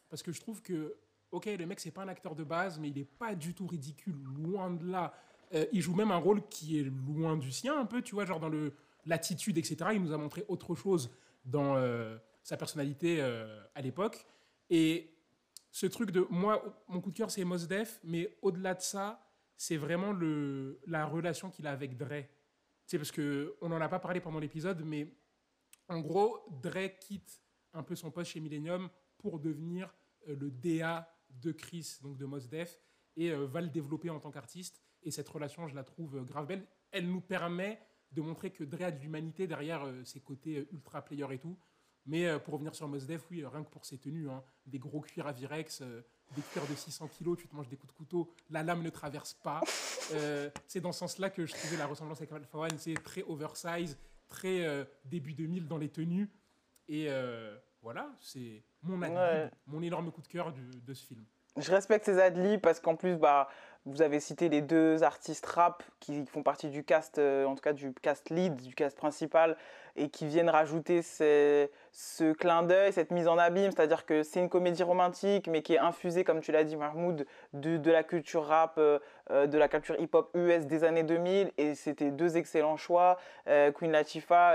parce 0.09 0.23
que 0.23 0.31
je 0.31 0.39
trouve 0.39 0.61
que, 0.61 0.95
ok, 1.31 1.45
le 1.45 1.65
mec, 1.65 1.79
c'est 1.79 1.91
pas 1.91 2.03
un 2.03 2.07
acteur 2.07 2.35
de 2.35 2.43
base, 2.43 2.79
mais 2.79 2.89
il 2.89 2.97
est 2.97 3.05
pas 3.05 3.35
du 3.35 3.53
tout 3.53 3.67
ridicule, 3.67 4.15
loin 4.23 4.71
de 4.71 4.89
là. 4.89 5.13
Euh, 5.53 5.65
il 5.71 5.81
joue 5.81 5.95
même 5.95 6.11
un 6.11 6.17
rôle 6.17 6.47
qui 6.47 6.79
est 6.79 6.83
loin 6.83 7.37
du 7.37 7.51
sien, 7.51 7.77
un 7.79 7.85
peu, 7.85 8.01
tu 8.01 8.15
vois, 8.15 8.25
genre 8.25 8.39
dans 8.39 8.49
le 8.49 8.73
l'attitude, 9.07 9.57
etc. 9.57 9.77
Il 9.93 10.03
nous 10.03 10.13
a 10.13 10.17
montré 10.17 10.45
autre 10.47 10.75
chose 10.75 11.09
dans 11.45 11.75
euh, 11.75 12.17
sa 12.43 12.57
personnalité 12.57 13.17
euh, 13.21 13.63
à 13.73 13.81
l'époque. 13.81 14.25
Et 14.69 15.16
ce 15.71 15.85
truc 15.85 16.11
de 16.11 16.25
moi, 16.29 16.83
mon 16.87 17.01
coup 17.01 17.11
de 17.11 17.17
cœur, 17.17 17.31
c'est 17.31 17.43
Mos 17.43 17.67
Def, 17.67 17.99
mais 18.03 18.37
au-delà 18.41 18.73
de 18.73 18.81
ça, 18.81 19.23
c'est 19.57 19.77
vraiment 19.77 20.11
le, 20.11 20.79
la 20.87 21.05
relation 21.05 21.49
qu'il 21.49 21.67
a 21.67 21.71
avec 21.71 21.97
Dre. 21.97 22.23
C'est 22.85 22.97
parce 22.97 23.11
que 23.11 23.55
on 23.61 23.69
n'en 23.69 23.81
a 23.81 23.89
pas 23.89 23.99
parlé 23.99 24.21
pendant 24.21 24.39
l'épisode, 24.39 24.83
mais 24.85 25.13
en 25.89 25.99
gros, 25.99 26.45
Dre 26.61 26.97
quitte 26.99 27.41
un 27.73 27.83
peu 27.83 27.95
son 27.95 28.11
poste 28.11 28.31
chez 28.31 28.39
Millennium 28.39 28.89
pour 29.17 29.39
devenir 29.39 29.93
euh, 30.27 30.35
le 30.35 30.51
DA 30.51 31.11
de 31.29 31.51
Chris, 31.51 31.97
donc 32.01 32.17
de 32.17 32.25
Mos 32.25 32.47
Def, 32.47 32.79
et 33.15 33.31
euh, 33.31 33.45
va 33.45 33.61
le 33.61 33.69
développer 33.69 34.09
en 34.09 34.19
tant 34.19 34.31
qu'artiste. 34.31 34.81
Et 35.03 35.11
cette 35.11 35.29
relation, 35.29 35.67
je 35.67 35.75
la 35.75 35.83
trouve 35.83 36.17
euh, 36.17 36.23
grave 36.23 36.47
belle. 36.47 36.67
Elle 36.91 37.09
nous 37.09 37.21
permet 37.21 37.79
de 38.11 38.21
montrer 38.21 38.51
que 38.51 38.63
Dre 38.63 38.83
a 38.83 38.91
de 38.91 38.99
l'humanité 39.01 39.47
derrière 39.47 39.85
ses 40.05 40.21
côtés 40.21 40.65
ultra 40.71 41.03
player 41.03 41.27
et 41.31 41.39
tout. 41.39 41.57
Mais 42.07 42.25
euh, 42.25 42.39
pour 42.39 42.53
revenir 42.53 42.73
sur 42.73 42.87
Mosdef, 42.87 43.21
oui, 43.29 43.45
rien 43.45 43.63
que 43.63 43.69
pour 43.69 43.85
ses 43.85 43.97
tenues, 43.97 44.29
hein, 44.29 44.41
des 44.65 44.79
gros 44.79 45.01
cuirs 45.01 45.27
à 45.27 45.33
Virex, 45.33 45.81
euh, 45.81 46.01
des 46.35 46.41
cuirs 46.41 46.65
de 46.67 46.73
600 46.73 47.09
kilos, 47.09 47.37
tu 47.37 47.47
te 47.47 47.55
manges 47.55 47.67
des 47.67 47.75
coups 47.75 47.93
de 47.93 47.97
couteau, 47.97 48.33
la 48.49 48.63
lame 48.63 48.81
ne 48.81 48.89
traverse 48.89 49.33
pas. 49.33 49.61
Euh, 50.13 50.49
c'est 50.67 50.79
dans 50.79 50.93
ce 50.93 50.99
sens-là 50.99 51.29
que 51.29 51.45
je 51.45 51.53
trouvais 51.53 51.77
la 51.77 51.85
ressemblance 51.85 52.17
avec 52.19 52.31
Alpha 52.31 52.57
One, 52.57 52.77
c'est 52.77 52.95
très 53.03 53.23
oversize, 53.23 53.97
très 54.29 54.87
début 55.05 55.33
2000 55.33 55.67
dans 55.67 55.77
les 55.77 55.89
tenues. 55.89 56.29
Et 56.87 57.09
voilà, 57.81 58.09
c'est 58.21 58.63
mon 58.81 58.97
mon 59.67 59.81
énorme 59.81 60.11
coup 60.11 60.21
de 60.21 60.27
cœur 60.27 60.53
de 60.53 60.93
ce 60.93 61.05
film. 61.05 61.23
Je 61.57 61.71
respecte 61.71 62.05
ces 62.05 62.19
adlibs 62.19 62.61
parce 62.61 62.79
qu'en 62.79 62.95
plus, 62.95 63.15
bah, 63.15 63.49
vous 63.85 64.01
avez 64.01 64.19
cité 64.19 64.47
les 64.47 64.61
deux 64.61 65.03
artistes 65.03 65.45
rap 65.45 65.83
qui 65.99 66.25
font 66.25 66.43
partie 66.43 66.69
du 66.69 66.83
cast, 66.83 67.19
en 67.19 67.55
tout 67.55 67.61
cas 67.61 67.73
du 67.73 67.93
cast 67.93 68.29
lead, 68.29 68.55
du 68.55 68.75
cast 68.75 68.97
principal, 68.97 69.57
et 69.95 70.09
qui 70.09 70.27
viennent 70.27 70.49
rajouter 70.49 71.01
ce 71.99 72.31
clin 72.31 72.61
d'œil, 72.61 72.93
cette 72.93 73.09
mise 73.09 73.27
en 73.27 73.39
abîme, 73.39 73.71
c'est-à-dire 73.71 74.05
que 74.05 74.21
c'est 74.21 74.39
une 74.39 74.49
comédie 74.49 74.83
romantique, 74.83 75.47
mais 75.47 75.63
qui 75.63 75.73
est 75.73 75.79
infusée, 75.79 76.23
comme 76.23 76.41
tu 76.41 76.51
l'as 76.51 76.63
dit, 76.63 76.75
Mahmoud, 76.75 77.25
de, 77.53 77.77
de 77.77 77.91
la 77.91 78.03
culture 78.03 78.45
rap, 78.45 78.75
euh, 78.77 78.99
euh, 79.31 79.47
de 79.47 79.57
la 79.57 79.67
culture 79.67 79.99
hip-hop 79.99 80.29
US 80.35 80.67
des 80.67 80.83
années 80.83 81.01
2000, 81.01 81.51
et 81.57 81.73
c'était 81.73 82.11
deux 82.11 82.37
excellents 82.37 82.77
choix. 82.77 83.17
Euh, 83.47 83.71
Queen 83.71 83.91
Latifah, 83.91 84.53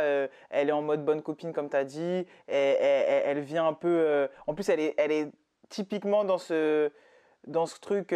elle 0.50 0.68
est 0.68 0.72
en 0.72 0.82
mode 0.82 1.04
bonne 1.04 1.20
copine, 1.20 1.52
comme 1.52 1.68
tu 1.68 1.76
as 1.76 1.82
dit, 1.82 2.24
elle 2.46 3.40
vient 3.40 3.66
un 3.66 3.74
peu... 3.74 4.28
en 4.46 4.54
plus, 4.54 4.68
elle 4.68 4.78
est, 4.78 4.94
elle 4.96 5.10
est 5.10 5.28
typiquement 5.68 6.22
dans 6.24 6.38
ce 6.38 6.92
dans 7.48 7.66
ce 7.66 7.80
truc, 7.80 8.10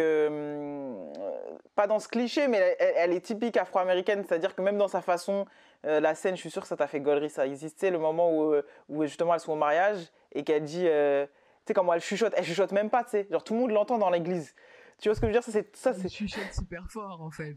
pas 1.75 1.87
dans 1.87 1.99
ce 1.99 2.07
cliché, 2.07 2.47
mais 2.47 2.77
elle 2.79 3.11
est 3.11 3.19
typique 3.19 3.57
afro-américaine, 3.57 4.23
c'est-à-dire 4.25 4.55
que 4.55 4.61
même 4.61 4.77
dans 4.77 4.87
sa 4.87 5.01
façon 5.01 5.45
euh, 5.85 5.99
la 5.99 6.15
scène, 6.15 6.35
je 6.35 6.41
suis 6.41 6.51
sûr 6.51 6.61
que 6.61 6.67
ça 6.67 6.75
t'a 6.75 6.87
fait 6.87 6.99
gollerie, 6.99 7.29
ça 7.29 7.45
existait, 7.45 7.91
le 7.91 7.99
moment 7.99 8.31
où, 8.31 8.53
euh, 8.53 8.65
où 8.89 9.03
justement 9.03 9.33
elles 9.33 9.39
sont 9.39 9.53
au 9.53 9.57
mariage 9.57 10.11
et 10.33 10.43
qu'elle 10.43 10.63
dit, 10.63 10.87
euh, 10.87 11.25
tu 11.25 11.31
sais, 11.67 11.73
comment 11.73 11.93
elle 11.93 12.01
chuchote, 12.01 12.33
elle 12.35 12.45
chuchote 12.45 12.71
même 12.71 12.89
pas, 12.89 13.03
tu 13.03 13.11
sais, 13.11 13.27
genre 13.29 13.43
tout 13.43 13.53
le 13.53 13.59
monde 13.59 13.71
l'entend 13.71 13.97
dans 13.97 14.09
l'église. 14.09 14.55
Tu 14.99 15.09
vois 15.09 15.15
ce 15.15 15.21
que 15.21 15.27
je 15.27 15.31
veux 15.31 15.39
dire? 15.39 15.43
Ça, 15.43 15.51
c'est. 15.51 15.75
Ça, 15.75 15.93
c'est... 15.93 16.09
chuchote 16.09 16.53
super 16.53 16.89
fort 16.89 17.21
en 17.21 17.29
fait. 17.29 17.55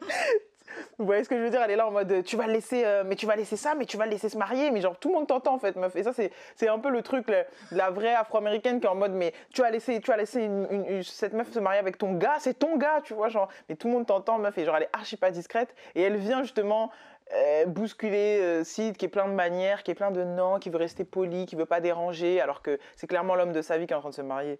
Vous 0.98 1.06
voyez 1.06 1.24
ce 1.24 1.28
que 1.28 1.36
je 1.36 1.42
veux 1.42 1.50
dire? 1.50 1.60
Elle 1.62 1.72
est 1.72 1.76
là 1.76 1.88
en 1.88 1.90
mode 1.90 2.22
tu 2.24 2.36
vas 2.36 2.46
laisser, 2.46 2.84
euh, 2.84 3.02
mais 3.04 3.16
tu 3.16 3.26
vas 3.26 3.34
laisser 3.34 3.56
ça, 3.56 3.74
mais 3.74 3.84
tu 3.84 3.96
vas 3.96 4.06
laisser 4.06 4.28
se 4.28 4.38
marier, 4.38 4.70
mais 4.70 4.80
genre 4.80 4.96
tout 4.96 5.08
le 5.08 5.14
monde 5.14 5.26
t'entend 5.26 5.54
en 5.54 5.58
fait, 5.58 5.74
meuf. 5.76 5.96
Et 5.96 6.04
ça 6.04 6.12
c'est 6.12 6.68
un 6.68 6.78
peu 6.78 6.90
le 6.90 7.02
truc 7.02 7.26
la 7.72 7.90
vraie 7.90 8.14
Afro-américaine 8.14 8.80
qui 8.80 8.86
est 8.86 8.90
en 8.90 8.94
mode 8.94 9.12
mais 9.12 9.32
tu 9.52 9.62
vas 9.62 9.70
laisser 9.70 10.00
tu 10.00 10.10
vas 10.10 10.16
laisser 10.16 10.42
une, 10.42 11.02
cette 11.02 11.32
meuf 11.32 11.50
se 11.50 11.58
marier 11.58 11.80
avec 11.80 11.98
ton 11.98 12.14
gars, 12.14 12.36
c'est 12.38 12.54
ton 12.54 12.76
gars, 12.76 13.00
tu 13.02 13.14
vois 13.14 13.28
genre. 13.28 13.48
Mais 13.68 13.76
tout 13.76 13.88
le 13.88 13.94
monde 13.94 14.06
t'entend 14.06 14.38
meuf. 14.38 14.56
Et 14.58 14.64
genre 14.64 14.76
elle 14.76 14.84
est 14.84 14.90
archi 14.92 15.16
pas 15.16 15.30
discrète. 15.30 15.74
Et 15.94 16.02
elle 16.02 16.16
vient 16.16 16.42
justement 16.42 16.90
euh, 17.32 17.66
bousculer 17.66 18.38
euh, 18.40 18.64
Sid 18.64 18.96
qui 18.96 19.06
est 19.06 19.08
plein 19.08 19.26
de 19.26 19.32
manières, 19.32 19.82
qui 19.82 19.90
est 19.90 19.94
plein 19.94 20.10
de 20.10 20.22
non, 20.22 20.58
qui 20.58 20.70
veut 20.70 20.78
rester 20.78 21.04
poli, 21.04 21.46
qui 21.46 21.56
veut 21.56 21.66
pas 21.66 21.80
déranger, 21.80 22.40
alors 22.40 22.62
que 22.62 22.78
c'est 22.96 23.06
clairement 23.06 23.34
l'homme 23.34 23.52
de 23.52 23.62
sa 23.62 23.78
vie 23.78 23.86
qui 23.86 23.94
est 23.94 23.96
en 23.96 24.00
train 24.00 24.10
de 24.10 24.14
se 24.14 24.22
marier 24.22 24.58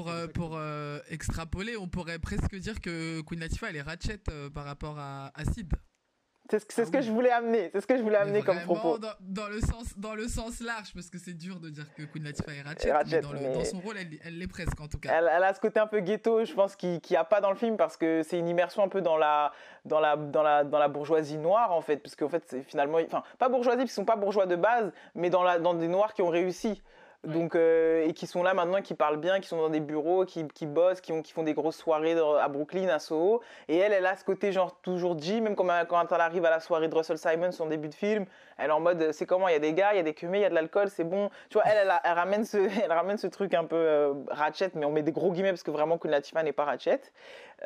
pour, 0.00 0.10
euh, 0.10 0.26
pour 0.28 0.56
euh, 0.56 0.98
extrapoler, 1.10 1.76
on 1.76 1.86
pourrait 1.86 2.18
presque 2.18 2.54
dire 2.56 2.80
que 2.80 3.20
Queen 3.22 3.40
Latifah, 3.40 3.68
elle 3.68 3.76
est 3.76 3.82
Ratchet 3.82 4.20
euh, 4.30 4.48
par 4.48 4.64
rapport 4.64 4.98
à, 4.98 5.30
à 5.34 5.44
Sid. 5.44 5.72
C'est 6.50 6.58
ce, 6.58 6.84
ce, 6.84 6.90
que 6.90 6.96
ah 6.96 7.00
je 7.00 7.12
voulais 7.12 7.30
amener. 7.30 7.70
C'est 7.72 7.80
ce 7.80 7.86
que 7.86 7.96
je 7.96 8.02
voulais 8.02 8.16
amener 8.16 8.42
comme 8.42 8.58
propos. 8.62 8.98
Dans, 8.98 9.12
dans, 9.20 9.46
le 9.46 9.60
sens, 9.60 9.96
dans 9.96 10.14
le 10.16 10.26
sens 10.26 10.60
large, 10.60 10.92
parce 10.94 11.08
que 11.08 11.18
c'est 11.18 11.34
dur 11.34 11.60
de 11.60 11.68
dire 11.68 11.84
que 11.94 12.02
Queen 12.02 12.24
Latifah 12.24 12.52
est 12.52 12.62
Ratchet, 12.62 12.92
mais, 12.92 13.20
dans, 13.20 13.32
le, 13.32 13.52
dans, 13.52 13.64
son 13.64 13.78
rôle, 13.78 13.96
elle, 13.98 14.38
l'est 14.38 14.48
presque 14.48 14.80
en 14.80 14.88
tout 14.88 14.98
cas. 14.98 15.10
Elle, 15.12 15.30
elle, 15.32 15.44
a 15.44 15.54
ce 15.54 15.60
côté 15.60 15.78
un 15.78 15.86
peu 15.86 16.00
ghetto, 16.00 16.44
je 16.44 16.52
pense, 16.54 16.74
qu'il 16.74 17.00
n'y 17.08 17.16
a 17.16 17.24
pas 17.24 17.40
dans 17.40 17.50
le 17.50 17.56
film, 17.56 17.76
parce 17.76 17.96
que 17.96 18.22
c'est 18.24 18.38
une 18.38 18.48
immersion 18.48 18.82
un 18.82 18.88
peu 18.88 19.00
dans 19.00 19.16
la, 19.16 19.52
dans 19.84 20.00
la, 20.00 20.16
dans 20.16 20.42
la, 20.42 20.64
dans 20.64 20.78
la 20.78 20.88
bourgeoisie 20.88 21.38
noire, 21.38 21.72
en 21.72 21.82
fait. 21.82 21.98
Parce 21.98 22.16
qu'en 22.16 22.28
fait, 22.28 22.42
c'est 22.48 22.62
finalement. 22.62 22.98
Enfin, 22.98 23.22
pas 23.38 23.48
bourgeoisie, 23.48 23.82
parce 23.82 23.92
qu'ils 23.92 24.02
ne 24.02 24.06
sont 24.06 24.12
pas 24.12 24.16
bourgeois 24.16 24.46
de 24.46 24.56
base, 24.56 24.90
mais 25.14 25.30
dans, 25.30 25.44
la, 25.44 25.60
dans 25.60 25.74
des 25.74 25.88
noirs 25.88 26.14
qui 26.14 26.22
ont 26.22 26.30
réussi. 26.30 26.82
Donc, 27.24 27.54
euh, 27.54 28.06
et 28.06 28.14
qui 28.14 28.26
sont 28.26 28.42
là 28.42 28.54
maintenant, 28.54 28.80
qui 28.80 28.94
parlent 28.94 29.18
bien, 29.18 29.40
qui 29.40 29.48
sont 29.48 29.58
dans 29.58 29.68
des 29.68 29.80
bureaux, 29.80 30.24
qui, 30.24 30.48
qui 30.48 30.64
bossent, 30.64 31.02
qui, 31.02 31.12
ont, 31.12 31.20
qui 31.20 31.32
font 31.32 31.42
des 31.42 31.52
grosses 31.52 31.76
soirées 31.76 32.16
à 32.18 32.48
Brooklyn, 32.48 32.88
à 32.88 32.98
Soho. 32.98 33.42
Et 33.68 33.76
elle, 33.76 33.92
elle 33.92 34.06
a 34.06 34.16
ce 34.16 34.24
côté 34.24 34.52
genre 34.52 34.80
toujours 34.80 35.18
G, 35.18 35.42
même 35.42 35.54
quand, 35.54 35.66
quand 35.86 36.12
elle 36.12 36.20
arrive 36.20 36.46
à 36.46 36.50
la 36.50 36.60
soirée 36.60 36.88
de 36.88 36.94
Russell 36.94 37.18
Simon, 37.18 37.52
son 37.52 37.66
début 37.66 37.88
de 37.88 37.94
film, 37.94 38.24
elle 38.56 38.70
est 38.70 38.72
en 38.72 38.80
mode 38.80 39.12
c'est 39.12 39.26
comment, 39.26 39.48
il 39.48 39.52
y 39.52 39.56
a 39.56 39.60
des 39.60 39.74
gars, 39.74 39.92
il 39.92 39.98
y 39.98 40.00
a 40.00 40.02
des 40.02 40.14
cumés, 40.14 40.38
il 40.38 40.42
y 40.42 40.46
a 40.46 40.48
de 40.48 40.54
l'alcool, 40.54 40.88
c'est 40.88 41.04
bon. 41.04 41.28
Tu 41.50 41.58
vois, 41.58 41.64
elle, 41.66 41.92
elle, 42.04 42.12
ramène 42.12 42.44
ce, 42.46 42.56
elle 42.84 42.92
ramène 42.92 43.18
ce 43.18 43.26
truc 43.26 43.52
un 43.52 43.64
peu 43.64 43.76
euh, 43.76 44.14
ratchet, 44.30 44.70
mais 44.74 44.86
on 44.86 44.90
met 44.90 45.02
des 45.02 45.12
gros 45.12 45.30
guillemets 45.30 45.50
parce 45.50 45.62
que 45.62 45.70
vraiment 45.70 45.98
Latifah 46.02 46.42
n'est 46.42 46.52
pas 46.52 46.64
ratchet. 46.64 47.02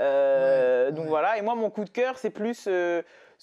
Euh, 0.00 0.90
donc 0.90 1.06
voilà, 1.06 1.38
et 1.38 1.42
moi 1.42 1.54
mon 1.54 1.70
coup 1.70 1.84
de 1.84 1.90
cœur, 1.90 2.18
c'est 2.18 2.30
plus 2.30 2.68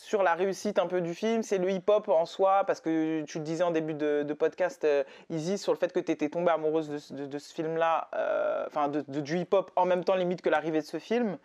sur 0.01 0.23
la 0.23 0.33
réussite 0.33 0.79
un 0.79 0.87
peu 0.87 0.99
du 0.99 1.13
film, 1.13 1.43
c'est 1.43 1.59
le 1.59 1.69
hip-hop 1.69 2.09
en 2.09 2.25
soi, 2.25 2.63
parce 2.65 2.81
que 2.81 3.21
tu 3.21 3.37
le 3.37 3.43
disais 3.43 3.63
en 3.63 3.69
début 3.69 3.93
de, 3.93 4.33
podcast, 4.33 4.83
euh, 4.83 5.03
Easy, 5.29 5.59
sur 5.59 5.71
le 5.71 5.77
fait 5.77 5.93
que 5.93 5.99
tu 5.99 6.11
étais 6.11 6.27
tombée 6.27 6.49
amoureuse 6.49 6.89
de, 6.89 7.37
ce 7.37 7.53
film-là, 7.53 8.09
euh, 8.15 8.65
enfin 8.65 8.89
du 8.89 9.37
hip-hop 9.37 9.69
en 9.75 9.85
même 9.85 10.03
temps 10.03 10.15
limite 10.15 10.41
que 10.41 10.49
l'arrivée 10.49 10.81
de 10.81 10.85
ce 10.85 10.97
film. 10.97 11.37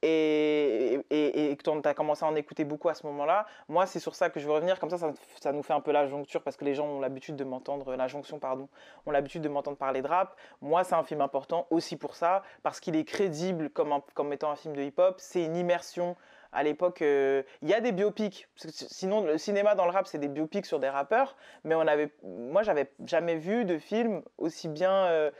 Et, 0.00 1.00
et, 1.10 1.56
que 1.56 1.80
tu 1.80 1.88
as 1.88 1.94
commencé 1.94 2.24
à 2.24 2.28
en 2.28 2.36
écouter 2.36 2.64
beaucoup 2.64 2.88
à 2.88 2.94
ce 2.94 3.04
moment-là. 3.08 3.46
Moi, 3.68 3.84
c'est 3.84 3.98
sur 3.98 4.14
ça 4.14 4.30
que 4.30 4.38
je 4.38 4.46
veux 4.46 4.52
revenir. 4.52 4.78
Comme 4.78 4.90
ça, 4.90 4.96
ça, 4.96 5.52
nous 5.52 5.62
fait 5.64 5.72
un 5.72 5.80
peu 5.80 5.90
la 5.90 6.06
joncture 6.06 6.40
parce 6.42 6.56
que 6.56 6.64
les 6.64 6.76
gens 6.76 6.86
ont 6.86 7.00
l'habitude 7.00 7.34
de 7.34 7.42
m'entendre, 7.42 7.96
la 7.96 8.06
jonction, 8.06 8.38
pardon, 8.38 8.68
ont 9.06 9.10
l'habitude 9.10 9.42
de 9.42 9.48
m'entendre 9.48 9.76
parler 9.76 10.00
de 10.00 10.06
rap. 10.06 10.36
Moi, 10.62 10.84
c'est 10.84 10.94
un 10.94 11.02
film 11.02 11.20
important 11.20 11.66
aussi 11.70 11.96
pour 11.96 12.14
ça, 12.14 12.44
parce 12.62 12.78
qu'il 12.78 12.94
est 12.94 13.04
crédible 13.04 13.70
comme, 13.70 13.92
comme 14.14 14.32
étant 14.32 14.52
un 14.52 14.56
film 14.56 14.76
de 14.76 14.82
hip-hop. 14.82 15.16
C'est 15.18 15.42
une 15.42 15.56
immersion 15.56 16.14
à 16.52 16.62
l'époque, 16.62 17.02
euh, 17.02 17.42
il 17.62 17.68
y 17.68 17.74
a 17.74 17.80
des 17.80 17.92
biopics. 17.92 18.48
sinon, 18.56 19.22
le 19.22 19.38
cinéma 19.38 19.74
dans 19.74 19.84
le 19.84 19.90
rap, 19.90 20.06
c'est 20.06 20.18
des 20.18 20.28
biopics 20.28 20.66
sur 20.66 20.78
des 20.78 20.88
rappeurs. 20.88 21.36
Mais 21.64 21.74
on 21.74 21.86
avait, 21.86 22.10
moi, 22.22 22.62
j'avais 22.62 22.90
jamais 23.04 23.36
vu 23.36 23.64
de 23.64 23.78
film 23.78 24.22
aussi 24.38 24.68
bien 24.68 24.92
euh, 24.92 25.30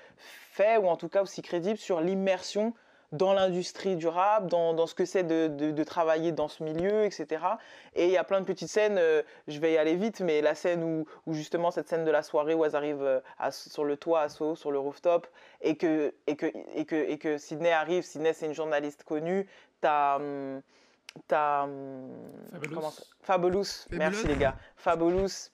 fait 0.50 0.76
ou 0.76 0.86
en 0.88 0.96
tout 0.96 1.08
cas 1.08 1.22
aussi 1.22 1.42
crédible 1.42 1.78
sur 1.78 2.00
l'immersion 2.00 2.74
dans 3.10 3.32
l'industrie 3.32 3.96
du 3.96 4.06
rap, 4.06 4.48
dans, 4.48 4.86
ce 4.86 4.94
que 4.94 5.06
c'est 5.06 5.22
de, 5.22 5.82
travailler 5.82 6.30
dans 6.30 6.48
ce 6.48 6.62
milieu, 6.62 7.06
etc. 7.06 7.42
Et 7.94 8.04
il 8.04 8.10
y 8.10 8.18
a 8.18 8.24
plein 8.24 8.42
de 8.42 8.44
petites 8.44 8.68
scènes, 8.68 8.98
euh, 8.98 9.22
je 9.46 9.58
vais 9.60 9.72
y 9.72 9.78
aller 9.78 9.94
vite, 9.94 10.20
mais 10.20 10.42
la 10.42 10.54
scène 10.54 10.84
où, 10.84 11.32
justement 11.32 11.70
cette 11.70 11.88
scène 11.88 12.04
de 12.04 12.10
la 12.10 12.22
soirée 12.22 12.52
où 12.52 12.66
elles 12.66 12.76
arrivent 12.76 13.22
sur 13.50 13.84
le 13.84 13.96
toit 13.96 14.20
à 14.20 14.28
sur 14.28 14.70
le 14.70 14.78
rooftop, 14.78 15.26
et 15.62 15.78
que, 15.78 16.12
et 16.26 16.36
que, 16.36 16.52
et 16.74 16.84
que, 16.84 16.96
et 16.96 17.16
que 17.16 17.38
Sydney 17.38 17.72
arrive, 17.72 18.02
Sydney 18.02 18.34
c'est 18.34 18.44
une 18.44 18.54
journaliste 18.54 19.04
connue, 19.04 19.48
t'as... 19.80 20.16
Hum, 20.16 20.60
T'as. 21.26 21.66
Fabulous. 22.52 22.82
Fabulous. 23.22 23.86
Merci 23.90 24.26
les 24.26 24.36
gars. 24.36 24.56
Fabulous. 24.76 25.50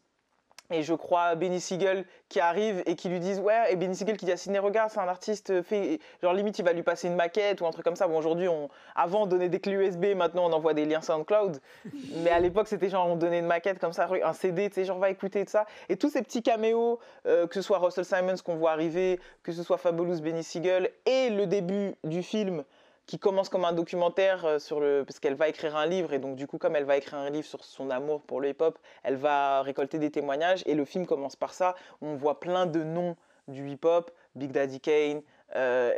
et 0.70 0.82
je 0.82 0.94
crois 0.94 1.34
Benny 1.34 1.60
Siegel 1.60 2.04
qui 2.28 2.40
arrive 2.40 2.82
et 2.86 2.96
qui 2.96 3.08
lui 3.08 3.20
disent 3.20 3.38
ouais 3.40 3.70
et 3.72 3.76
Benny 3.76 3.94
Siegel 3.94 4.16
qui 4.16 4.24
dit 4.24 4.32
à 4.32 4.36
Sidney 4.36 4.58
regarde 4.58 4.90
c'est 4.90 5.00
un 5.00 5.08
artiste 5.08 5.62
fait 5.62 6.00
genre 6.22 6.32
limite 6.32 6.58
il 6.58 6.64
va 6.64 6.72
lui 6.72 6.82
passer 6.82 7.08
une 7.08 7.16
maquette 7.16 7.60
ou 7.60 7.66
un 7.66 7.70
truc 7.70 7.84
comme 7.84 7.96
ça 7.96 8.08
bon 8.08 8.16
aujourd'hui 8.16 8.48
on 8.48 8.70
avant 8.94 9.22
on 9.22 9.26
donnait 9.26 9.50
des 9.50 9.60
clés 9.60 9.74
USB 9.74 10.16
maintenant 10.16 10.46
on 10.46 10.52
envoie 10.52 10.72
des 10.72 10.86
liens 10.86 11.02
SoundCloud 11.02 11.60
mais 12.22 12.30
à 12.30 12.40
l'époque 12.40 12.66
c'était 12.66 12.88
genre 12.88 13.06
on 13.06 13.16
donnait 13.16 13.40
une 13.40 13.46
maquette 13.46 13.78
comme 13.78 13.92
ça 13.92 14.08
un 14.10 14.32
CD 14.32 14.68
tu 14.70 14.76
sais 14.76 14.84
genre 14.86 14.98
va 14.98 15.10
écouter 15.10 15.44
tout 15.44 15.52
ça 15.52 15.66
et 15.90 15.96
tous 15.96 16.08
ces 16.08 16.22
petits 16.22 16.42
caméos 16.42 16.98
euh, 17.26 17.46
que 17.46 17.54
ce 17.54 17.62
soit 17.62 17.78
Russell 17.78 18.06
Simons 18.06 18.36
qu'on 18.42 18.56
voit 18.56 18.72
arriver 18.72 19.20
que 19.42 19.52
ce 19.52 19.62
soit 19.62 19.76
Fabulous 19.76 20.20
Benny 20.20 20.42
Siegel 20.42 20.90
et 21.04 21.28
le 21.28 21.46
début 21.46 21.94
du 22.04 22.22
film 22.22 22.64
qui 23.06 23.18
commence 23.18 23.48
comme 23.48 23.64
un 23.64 23.72
documentaire 23.72 24.44
euh, 24.44 24.58
sur 24.58 24.80
le 24.80 25.04
parce 25.06 25.20
qu'elle 25.20 25.34
va 25.34 25.48
écrire 25.48 25.76
un 25.76 25.86
livre 25.86 26.12
et 26.12 26.18
donc 26.18 26.36
du 26.36 26.46
coup 26.46 26.58
comme 26.58 26.74
elle 26.76 26.84
va 26.84 26.96
écrire 26.96 27.18
un 27.18 27.30
livre 27.30 27.46
sur 27.46 27.64
son 27.64 27.90
amour 27.90 28.22
pour 28.22 28.40
le 28.40 28.48
hip-hop, 28.48 28.78
elle 29.02 29.16
va 29.16 29.62
récolter 29.62 29.98
des 29.98 30.10
témoignages 30.10 30.62
et 30.66 30.74
le 30.74 30.84
film 30.84 31.06
commence 31.06 31.36
par 31.36 31.52
ça. 31.52 31.74
On 32.00 32.14
voit 32.14 32.40
plein 32.40 32.66
de 32.66 32.82
noms 32.82 33.16
du 33.48 33.68
hip-hop, 33.68 34.10
Big 34.34 34.52
Daddy 34.52 34.80
Kane, 34.80 35.22
euh, 35.54 35.92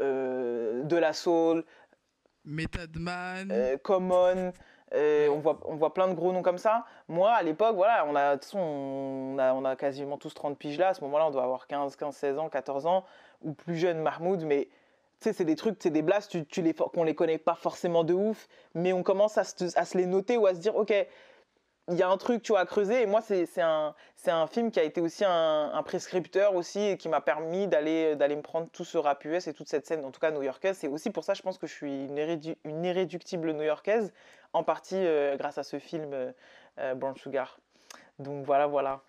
euh, 0.00 0.82
De 0.84 0.96
La 0.96 1.12
Soul, 1.12 1.64
Method 2.44 2.96
Man, 2.96 3.78
Common. 3.82 4.52
on, 4.92 5.38
voit, 5.40 5.58
on 5.64 5.74
voit 5.74 5.94
plein 5.94 6.06
de 6.06 6.14
gros 6.14 6.32
noms 6.32 6.42
comme 6.42 6.58
ça. 6.58 6.84
Moi, 7.08 7.32
à 7.32 7.42
l'époque, 7.42 7.74
voilà, 7.74 8.04
on 8.06 8.14
a, 8.14 8.36
on, 8.54 9.36
a, 9.38 9.52
on 9.52 9.64
a 9.64 9.74
quasiment 9.74 10.16
tous 10.16 10.34
30 10.34 10.56
piges 10.58 10.78
là. 10.78 10.88
À 10.88 10.94
ce 10.94 11.00
moment-là, 11.02 11.26
on 11.26 11.30
doit 11.30 11.44
avoir 11.44 11.66
15, 11.66 11.96
15, 11.96 12.14
16 12.14 12.38
ans, 12.38 12.48
14 12.48 12.86
ans, 12.86 13.04
ou 13.42 13.52
plus 13.52 13.76
jeune 13.76 14.00
Mahmoud, 14.00 14.44
mais 14.44 14.68
c'est 15.22 15.44
des 15.44 15.56
trucs, 15.56 15.76
c'est 15.80 15.90
des 15.90 16.02
blasts, 16.02 16.30
tu, 16.30 16.46
tu 16.46 16.62
les, 16.62 16.74
qu'on 16.74 17.04
les 17.04 17.14
connaît 17.14 17.38
pas 17.38 17.54
forcément 17.54 18.04
de 18.04 18.14
ouf, 18.14 18.48
mais 18.74 18.92
on 18.92 19.02
commence 19.02 19.38
à 19.38 19.44
se, 19.44 19.96
les 19.96 20.06
noter 20.06 20.36
ou 20.36 20.46
à 20.46 20.54
se 20.54 20.60
dire, 20.60 20.74
ok, 20.76 20.92
il 21.90 21.96
y 21.96 22.02
a 22.02 22.08
un 22.08 22.16
truc, 22.16 22.42
tu 22.42 22.52
vois, 22.52 22.60
à 22.60 22.66
creuser. 22.66 23.02
Et 23.02 23.06
moi, 23.06 23.20
c'est 23.22 23.60
un, 23.60 23.94
un 24.26 24.46
film 24.46 24.70
qui 24.70 24.80
a 24.80 24.84
été 24.84 25.00
aussi 25.00 25.24
un, 25.26 25.82
prescripteur 25.84 26.54
aussi 26.54 26.80
et 26.80 26.96
qui 26.96 27.08
m'a 27.08 27.20
permis 27.20 27.66
d'aller 27.66 28.16
me 28.16 28.42
prendre 28.42 28.68
tout 28.70 28.84
ce 28.84 28.98
rap 28.98 29.24
US 29.24 29.46
et 29.48 29.54
toute 29.54 29.68
cette 29.68 29.86
scène, 29.86 30.04
en 30.04 30.10
tout 30.10 30.20
cas 30.20 30.30
new-yorkaise. 30.30 30.78
C'est 30.78 30.88
aussi 30.88 31.10
pour 31.10 31.24
ça, 31.24 31.34
je 31.34 31.42
pense 31.42 31.58
que 31.58 31.66
je 31.66 31.72
suis 31.72 32.04
une, 32.06 32.18
une 32.64 32.84
irréductible 32.84 33.52
new-yorkaise, 33.52 34.12
en 34.52 34.62
partie 34.64 34.96
euh, 34.96 35.36
grâce 35.36 35.58
à 35.58 35.62
ce 35.62 35.78
film 35.78 36.12
euh, 36.12 36.32
euh, 36.78 36.94
Brown 36.94 37.16
Sugar. 37.16 37.58
Donc 38.18 38.44
voilà, 38.44 38.66
voilà. 38.66 39.02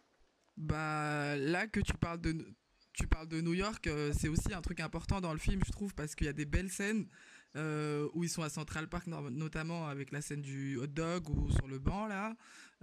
Bah 0.57 1.35
là 1.35 1.67
que 1.67 1.79
tu 1.79 1.93
parles 1.93 2.21
de 2.21 2.33
tu 2.93 3.07
parles 3.07 3.27
de 3.27 3.41
New 3.41 3.53
York, 3.53 3.87
euh, 3.87 4.13
c'est 4.17 4.27
aussi 4.27 4.53
un 4.53 4.61
truc 4.61 4.79
important 4.79 5.19
dans 5.19 5.33
le 5.33 5.39
film, 5.39 5.61
je 5.65 5.71
trouve, 5.71 5.93
parce 5.95 6.15
qu'il 6.15 6.27
y 6.27 6.29
a 6.29 6.33
des 6.33 6.45
belles 6.45 6.69
scènes 6.69 7.07
euh, 7.55 8.07
où 8.13 8.23
ils 8.23 8.29
sont 8.29 8.43
à 8.43 8.49
Central 8.49 8.87
Park, 8.87 9.07
notamment 9.07 9.87
avec 9.87 10.11
la 10.11 10.21
scène 10.21 10.41
du 10.41 10.77
hot 10.77 10.87
dog 10.87 11.29
ou 11.29 11.51
sur 11.51 11.67
le 11.67 11.79
banc 11.79 12.07
là, 12.07 12.33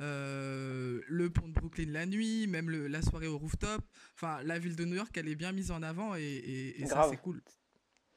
euh, 0.01 1.01
le 1.07 1.31
pont 1.31 1.49
de 1.49 1.53
Brooklyn 1.53 1.91
la 1.91 2.07
nuit, 2.07 2.47
même 2.47 2.71
la 2.71 3.03
soirée 3.03 3.29
au 3.29 3.39
rooftop. 3.39 3.83
Enfin, 4.15 4.43
la 4.43 4.59
ville 4.59 4.77
de 4.77 4.85
New 4.85 4.97
York, 4.97 5.17
elle 5.17 5.29
est 5.29 5.37
bien 5.37 5.53
mise 5.53 5.71
en 5.71 5.83
avant 5.83 6.15
et, 6.17 6.75
ça 6.87 7.07
c'est 7.09 7.17
cool. 7.17 7.41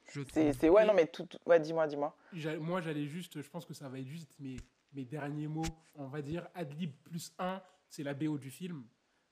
C'est 0.06 0.68
ouais, 0.68 0.84
non 0.84 0.94
mais 0.94 1.06
tout, 1.06 1.28
ouais, 1.46 1.58
dis-moi, 1.58 1.86
dis-moi. 1.86 2.16
Moi, 2.60 2.80
j'allais 2.82 3.06
juste, 3.06 3.40
je 3.40 3.48
pense 3.48 3.64
que 3.64 3.72
ça 3.72 3.88
va 3.88 3.98
être 3.98 4.06
juste 4.06 4.34
mes, 4.38 4.56
mes 4.92 5.04
derniers 5.04 5.48
mots, 5.48 5.64
on 5.94 6.08
va 6.08 6.22
dire 6.22 6.46
adlib 6.54 6.92
plus 7.04 7.32
1, 7.38 7.62
c'est 7.88 8.02
la 8.02 8.14
BO 8.14 8.36
du 8.36 8.50
film, 8.50 8.84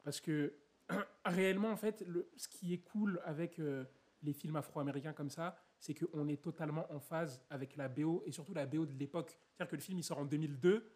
parce 0.03 0.21
que 0.21 0.55
réellement, 1.25 1.71
en 1.71 1.77
fait, 1.77 2.05
ce 2.37 2.49
qui 2.49 2.75
est 2.75 2.79
cool 2.79 3.21
avec 3.25 3.59
euh, 3.59 3.85
les 4.23 4.33
films 4.33 4.57
afro-américains 4.57 5.13
comme 5.13 5.31
ça, 5.31 5.57
c'est 5.79 5.95
qu'on 5.95 6.29
est 6.29 6.43
totalement 6.43 6.91
en 6.93 7.01
phase 7.01 7.45
avec 7.51 7.77
la 7.77 7.89
BO 7.89 8.23
et 8.27 8.33
surtout 8.33 8.55
la 8.55 8.67
BO 8.67 8.87
de 8.87 8.93
l'époque. 8.95 9.39
C'est-à-dire 9.51 9.71
que 9.71 9.77
le 9.77 9.83
film, 9.83 9.99
il 9.99 10.05
sort 10.05 10.19
en 10.19 10.25
2002. 10.25 10.89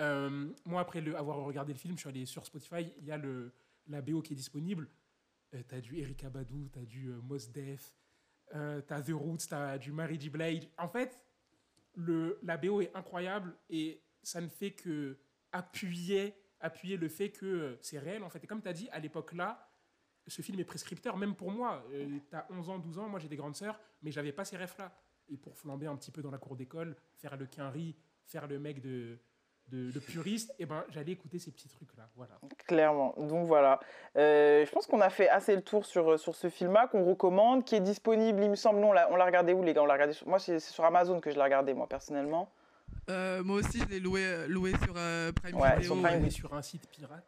Euh, 0.00 0.52
moi, 0.64 0.80
après 0.80 1.06
avoir 1.14 1.38
regardé 1.38 1.72
le 1.72 1.78
film, 1.78 1.94
je 1.94 2.00
suis 2.00 2.08
allé 2.08 2.26
sur 2.26 2.44
Spotify, 2.44 2.92
il 2.98 3.04
y 3.04 3.12
a 3.12 3.20
la 3.86 4.02
BO 4.02 4.22
qui 4.22 4.32
est 4.32 4.36
disponible. 4.36 4.88
Euh, 5.54 5.62
tu 5.68 5.74
as 5.74 5.80
du 5.80 5.98
Erika 5.98 6.30
Badu, 6.30 6.70
tu 6.72 6.78
as 6.78 6.84
du 6.84 7.10
Mos 7.22 7.50
Def, 7.52 7.94
tu 8.50 8.56
as 8.56 9.02
The 9.02 9.12
Roots, 9.12 9.46
tu 9.48 9.54
as 9.54 9.78
du 9.78 9.92
Mary 9.92 10.20
J. 10.20 10.30
Blige. 10.30 10.68
En 10.78 10.88
fait, 10.88 11.18
la 12.42 12.56
BO 12.56 12.80
est 12.80 12.94
incroyable 12.94 13.56
et 13.70 14.02
ça 14.22 14.40
ne 14.40 14.48
fait 14.48 14.72
que 14.72 15.18
appuyer 15.52 16.34
appuyer 16.60 16.96
le 16.96 17.08
fait 17.08 17.30
que 17.30 17.46
euh, 17.46 17.78
c'est 17.80 17.98
réel, 17.98 18.22
en 18.22 18.30
fait. 18.30 18.42
Et 18.44 18.46
comme 18.46 18.62
tu 18.62 18.68
as 18.68 18.72
dit, 18.72 18.88
à 18.90 18.98
l'époque-là, 18.98 19.68
ce 20.28 20.42
film 20.42 20.60
est 20.60 20.64
prescripteur, 20.64 21.16
même 21.16 21.34
pour 21.34 21.50
moi. 21.50 21.84
Euh, 21.92 22.18
tu 22.28 22.36
as 22.36 22.46
11 22.50 22.70
ans, 22.70 22.78
12 22.78 22.98
ans, 22.98 23.08
moi 23.08 23.18
j'ai 23.18 23.28
des 23.28 23.36
grandes 23.36 23.56
sœurs, 23.56 23.80
mais 24.02 24.10
j'avais 24.10 24.32
pas 24.32 24.44
ces 24.44 24.56
rêves-là. 24.56 24.92
Et 25.28 25.36
pour 25.36 25.56
flamber 25.56 25.86
un 25.86 25.96
petit 25.96 26.10
peu 26.10 26.22
dans 26.22 26.30
la 26.30 26.38
cour 26.38 26.56
d'école, 26.56 26.96
faire 27.16 27.36
le 27.36 27.46
quinri, 27.46 27.96
faire 28.24 28.46
le 28.46 28.58
mec 28.58 28.80
de, 28.80 29.18
de, 29.68 29.98
puriste, 29.98 30.50
et 30.52 30.62
eh 30.62 30.66
ben, 30.66 30.84
j'allais 30.88 31.12
écouter 31.12 31.38
ces 31.38 31.50
petits 31.50 31.68
trucs-là. 31.68 32.08
Voilà. 32.16 32.38
Clairement. 32.66 33.14
Donc 33.18 33.46
voilà. 33.46 33.80
Euh, 34.16 34.64
je 34.64 34.70
pense 34.70 34.86
qu'on 34.86 35.00
a 35.00 35.10
fait 35.10 35.28
assez 35.28 35.54
le 35.54 35.62
tour 35.62 35.84
sur, 35.84 36.18
sur 36.18 36.34
ce 36.34 36.48
film-là, 36.48 36.88
qu'on 36.88 37.04
recommande, 37.04 37.64
qui 37.64 37.74
est 37.74 37.80
disponible, 37.80 38.42
il 38.42 38.50
me 38.50 38.56
semble. 38.56 38.82
on 38.82 38.92
l'a 38.92 39.24
regardé 39.24 39.52
où, 39.52 39.62
les 39.62 39.74
gars? 39.74 39.82
On 39.82 39.86
l'a 39.86 39.94
regardé 39.94 40.14
Moi, 40.26 40.38
c'est 40.38 40.60
sur 40.60 40.84
Amazon 40.84 41.20
que 41.20 41.30
je 41.30 41.36
l'ai 41.36 41.42
regardé, 41.42 41.74
moi, 41.74 41.86
personnellement. 41.86 42.50
Euh, 43.08 43.42
moi 43.42 43.56
aussi, 43.56 43.80
je 43.80 43.86
l'ai 43.86 44.00
loué, 44.00 44.22
euh, 44.24 44.46
loué 44.46 44.72
sur 44.84 44.94
euh, 44.96 45.32
Prime 45.32 45.56
ouais, 45.56 45.78
Video. 45.78 45.94
Sur, 45.94 46.30
sur 46.30 46.54
un 46.54 46.62
site 46.62 46.88
pirate. 46.90 47.24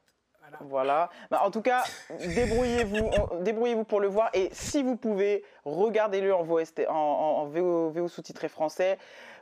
Voilà. 0.62 1.11
Bah, 1.31 1.43
en 1.45 1.51
tout 1.51 1.62
cas, 1.62 1.85
débrouillez-vous, 2.11 3.43
débrouillez-vous 3.43 3.85
pour 3.85 4.01
le 4.01 4.09
voir. 4.09 4.31
Et 4.35 4.49
si 4.53 4.83
vous 4.83 4.97
pouvez, 4.97 5.45
regardez-le 5.64 6.35
en, 6.35 6.43
VO, 6.43 6.59
en, 6.89 7.47
VO, 7.47 8.09
sous-titré 8.09 8.49
français, 8.49 8.99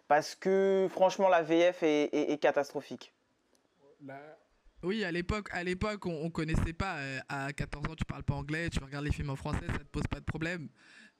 parce 0.06 0.34
que 0.34 0.86
franchement, 0.90 1.28
la 1.28 1.42
VF 1.42 1.82
est, 1.82 2.40
catastrophique. 2.42 3.14
Oui, 4.82 5.02
à 5.02 5.10
l'époque, 5.10 5.48
à 5.52 5.64
l'époque, 5.64 6.04
on, 6.04 6.24
on 6.24 6.30
connaissait 6.30 6.74
pas. 6.74 6.98
à 7.30 7.54
14 7.54 7.86
ans, 7.86 7.94
tu 7.96 8.04
parles 8.04 8.22
pas 8.22 8.34
anglais, 8.34 8.68
tu 8.68 8.84
regardes 8.84 9.06
les 9.06 9.12
films 9.12 9.30
en 9.30 9.36
français, 9.36 9.66
ça 9.66 9.78
te 9.78 9.84
pose 9.84 10.06
pas 10.08 10.20
de 10.20 10.26
problème. 10.26 10.68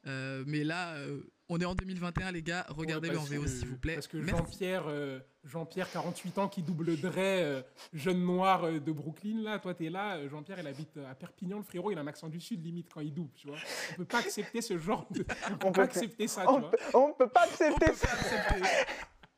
Euh, 0.07 0.43
mais 0.47 0.63
là, 0.63 0.93
euh, 0.95 1.21
on 1.49 1.59
est 1.59 1.65
en 1.65 1.75
2021, 1.75 2.31
les 2.31 2.41
gars. 2.41 2.65
Regardez-le 2.69 3.17
en 3.17 3.23
VO, 3.23 3.47
s'il 3.47 3.67
vous 3.67 3.77
plaît. 3.77 3.95
Parce 3.95 4.07
que 4.07 4.21
Jean-Pierre, 4.21 4.85
euh, 4.87 5.19
Jean-Pierre, 5.43 5.91
48 5.91 6.37
ans, 6.37 6.47
qui 6.47 6.61
double 6.61 6.97
Dre, 6.97 7.63
jeune 7.93 8.23
noir 8.23 8.71
de 8.71 8.91
Brooklyn, 8.91 9.41
là, 9.41 9.59
toi, 9.59 9.73
t'es 9.73 9.89
là. 9.89 10.27
Jean-Pierre, 10.27 10.59
il 10.59 10.67
habite 10.67 10.97
à 10.97 11.15
Perpignan. 11.15 11.57
Le 11.57 11.63
frérot, 11.63 11.91
il 11.91 11.97
a 11.97 12.01
un 12.01 12.07
accent 12.07 12.29
du 12.29 12.39
Sud, 12.39 12.63
limite, 12.63 12.89
quand 12.93 13.01
il 13.01 13.13
double, 13.13 13.33
tu 13.35 13.47
vois. 13.47 13.57
On 13.91 13.95
peut 13.95 14.05
pas 14.05 14.19
accepter 14.19 14.61
ce 14.61 14.77
genre 14.77 15.07
de. 15.11 15.25
On, 15.51 15.71
peut 15.71 15.71
pas 15.71 15.83
accepter 15.83 16.27
ça, 16.27 16.49
on 16.49 16.55
tu 16.55 16.61
vois. 16.61 16.71
On 16.93 17.13
peut 17.13 17.29
pas 17.29 17.43
accepter 17.43 17.93
ça. 17.93 18.07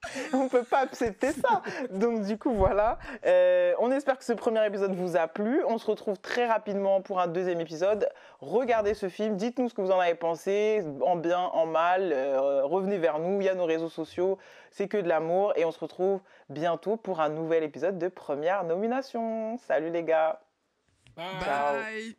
on 0.34 0.48
peut 0.48 0.64
pas 0.64 0.80
accepter 0.80 1.32
ça. 1.32 1.62
Donc 1.92 2.24
du 2.24 2.38
coup 2.38 2.52
voilà. 2.54 2.98
Euh, 3.26 3.74
on 3.80 3.92
espère 3.92 4.18
que 4.18 4.24
ce 4.24 4.34
premier 4.34 4.66
épisode 4.66 4.94
vous 4.94 5.16
a 5.16 5.28
plu. 5.28 5.64
On 5.68 5.78
se 5.78 5.86
retrouve 5.86 6.18
très 6.20 6.48
rapidement 6.48 7.02
pour 7.02 7.20
un 7.20 7.28
deuxième 7.28 7.62
épisode. 7.62 8.08
Regardez 8.40 8.94
ce 8.94 9.10
film, 9.10 9.36
dites-nous 9.38 9.70
ce 9.70 9.74
que 9.74 9.82
vous 9.82 9.92
en 9.92 10.00
avez 10.00 10.16
pensé, 10.16 10.84
en 11.06 11.16
bien, 11.16 11.40
en 11.40 11.66
mal. 11.66 12.12
Euh, 12.14 12.64
revenez 12.66 12.98
vers 12.98 13.20
nous. 13.20 13.42
Il 13.42 13.46
y 13.46 13.50
a 13.50 13.56
nos 13.56 13.66
réseaux 13.66 13.90
sociaux. 13.90 14.38
C'est 14.72 14.88
que 14.88 14.98
de 14.98 15.08
l'amour 15.08 15.54
et 15.56 15.66
on 15.66 15.72
se 15.72 15.80
retrouve 15.80 16.22
bientôt 16.50 16.98
pour 16.98 17.20
un 17.20 17.30
nouvel 17.30 17.64
épisode 17.64 17.98
de 17.98 18.08
première 18.08 18.64
nomination. 18.64 19.58
Salut 19.58 19.92
les 19.92 20.04
gars. 20.04 20.42
Bye. 21.16 22.16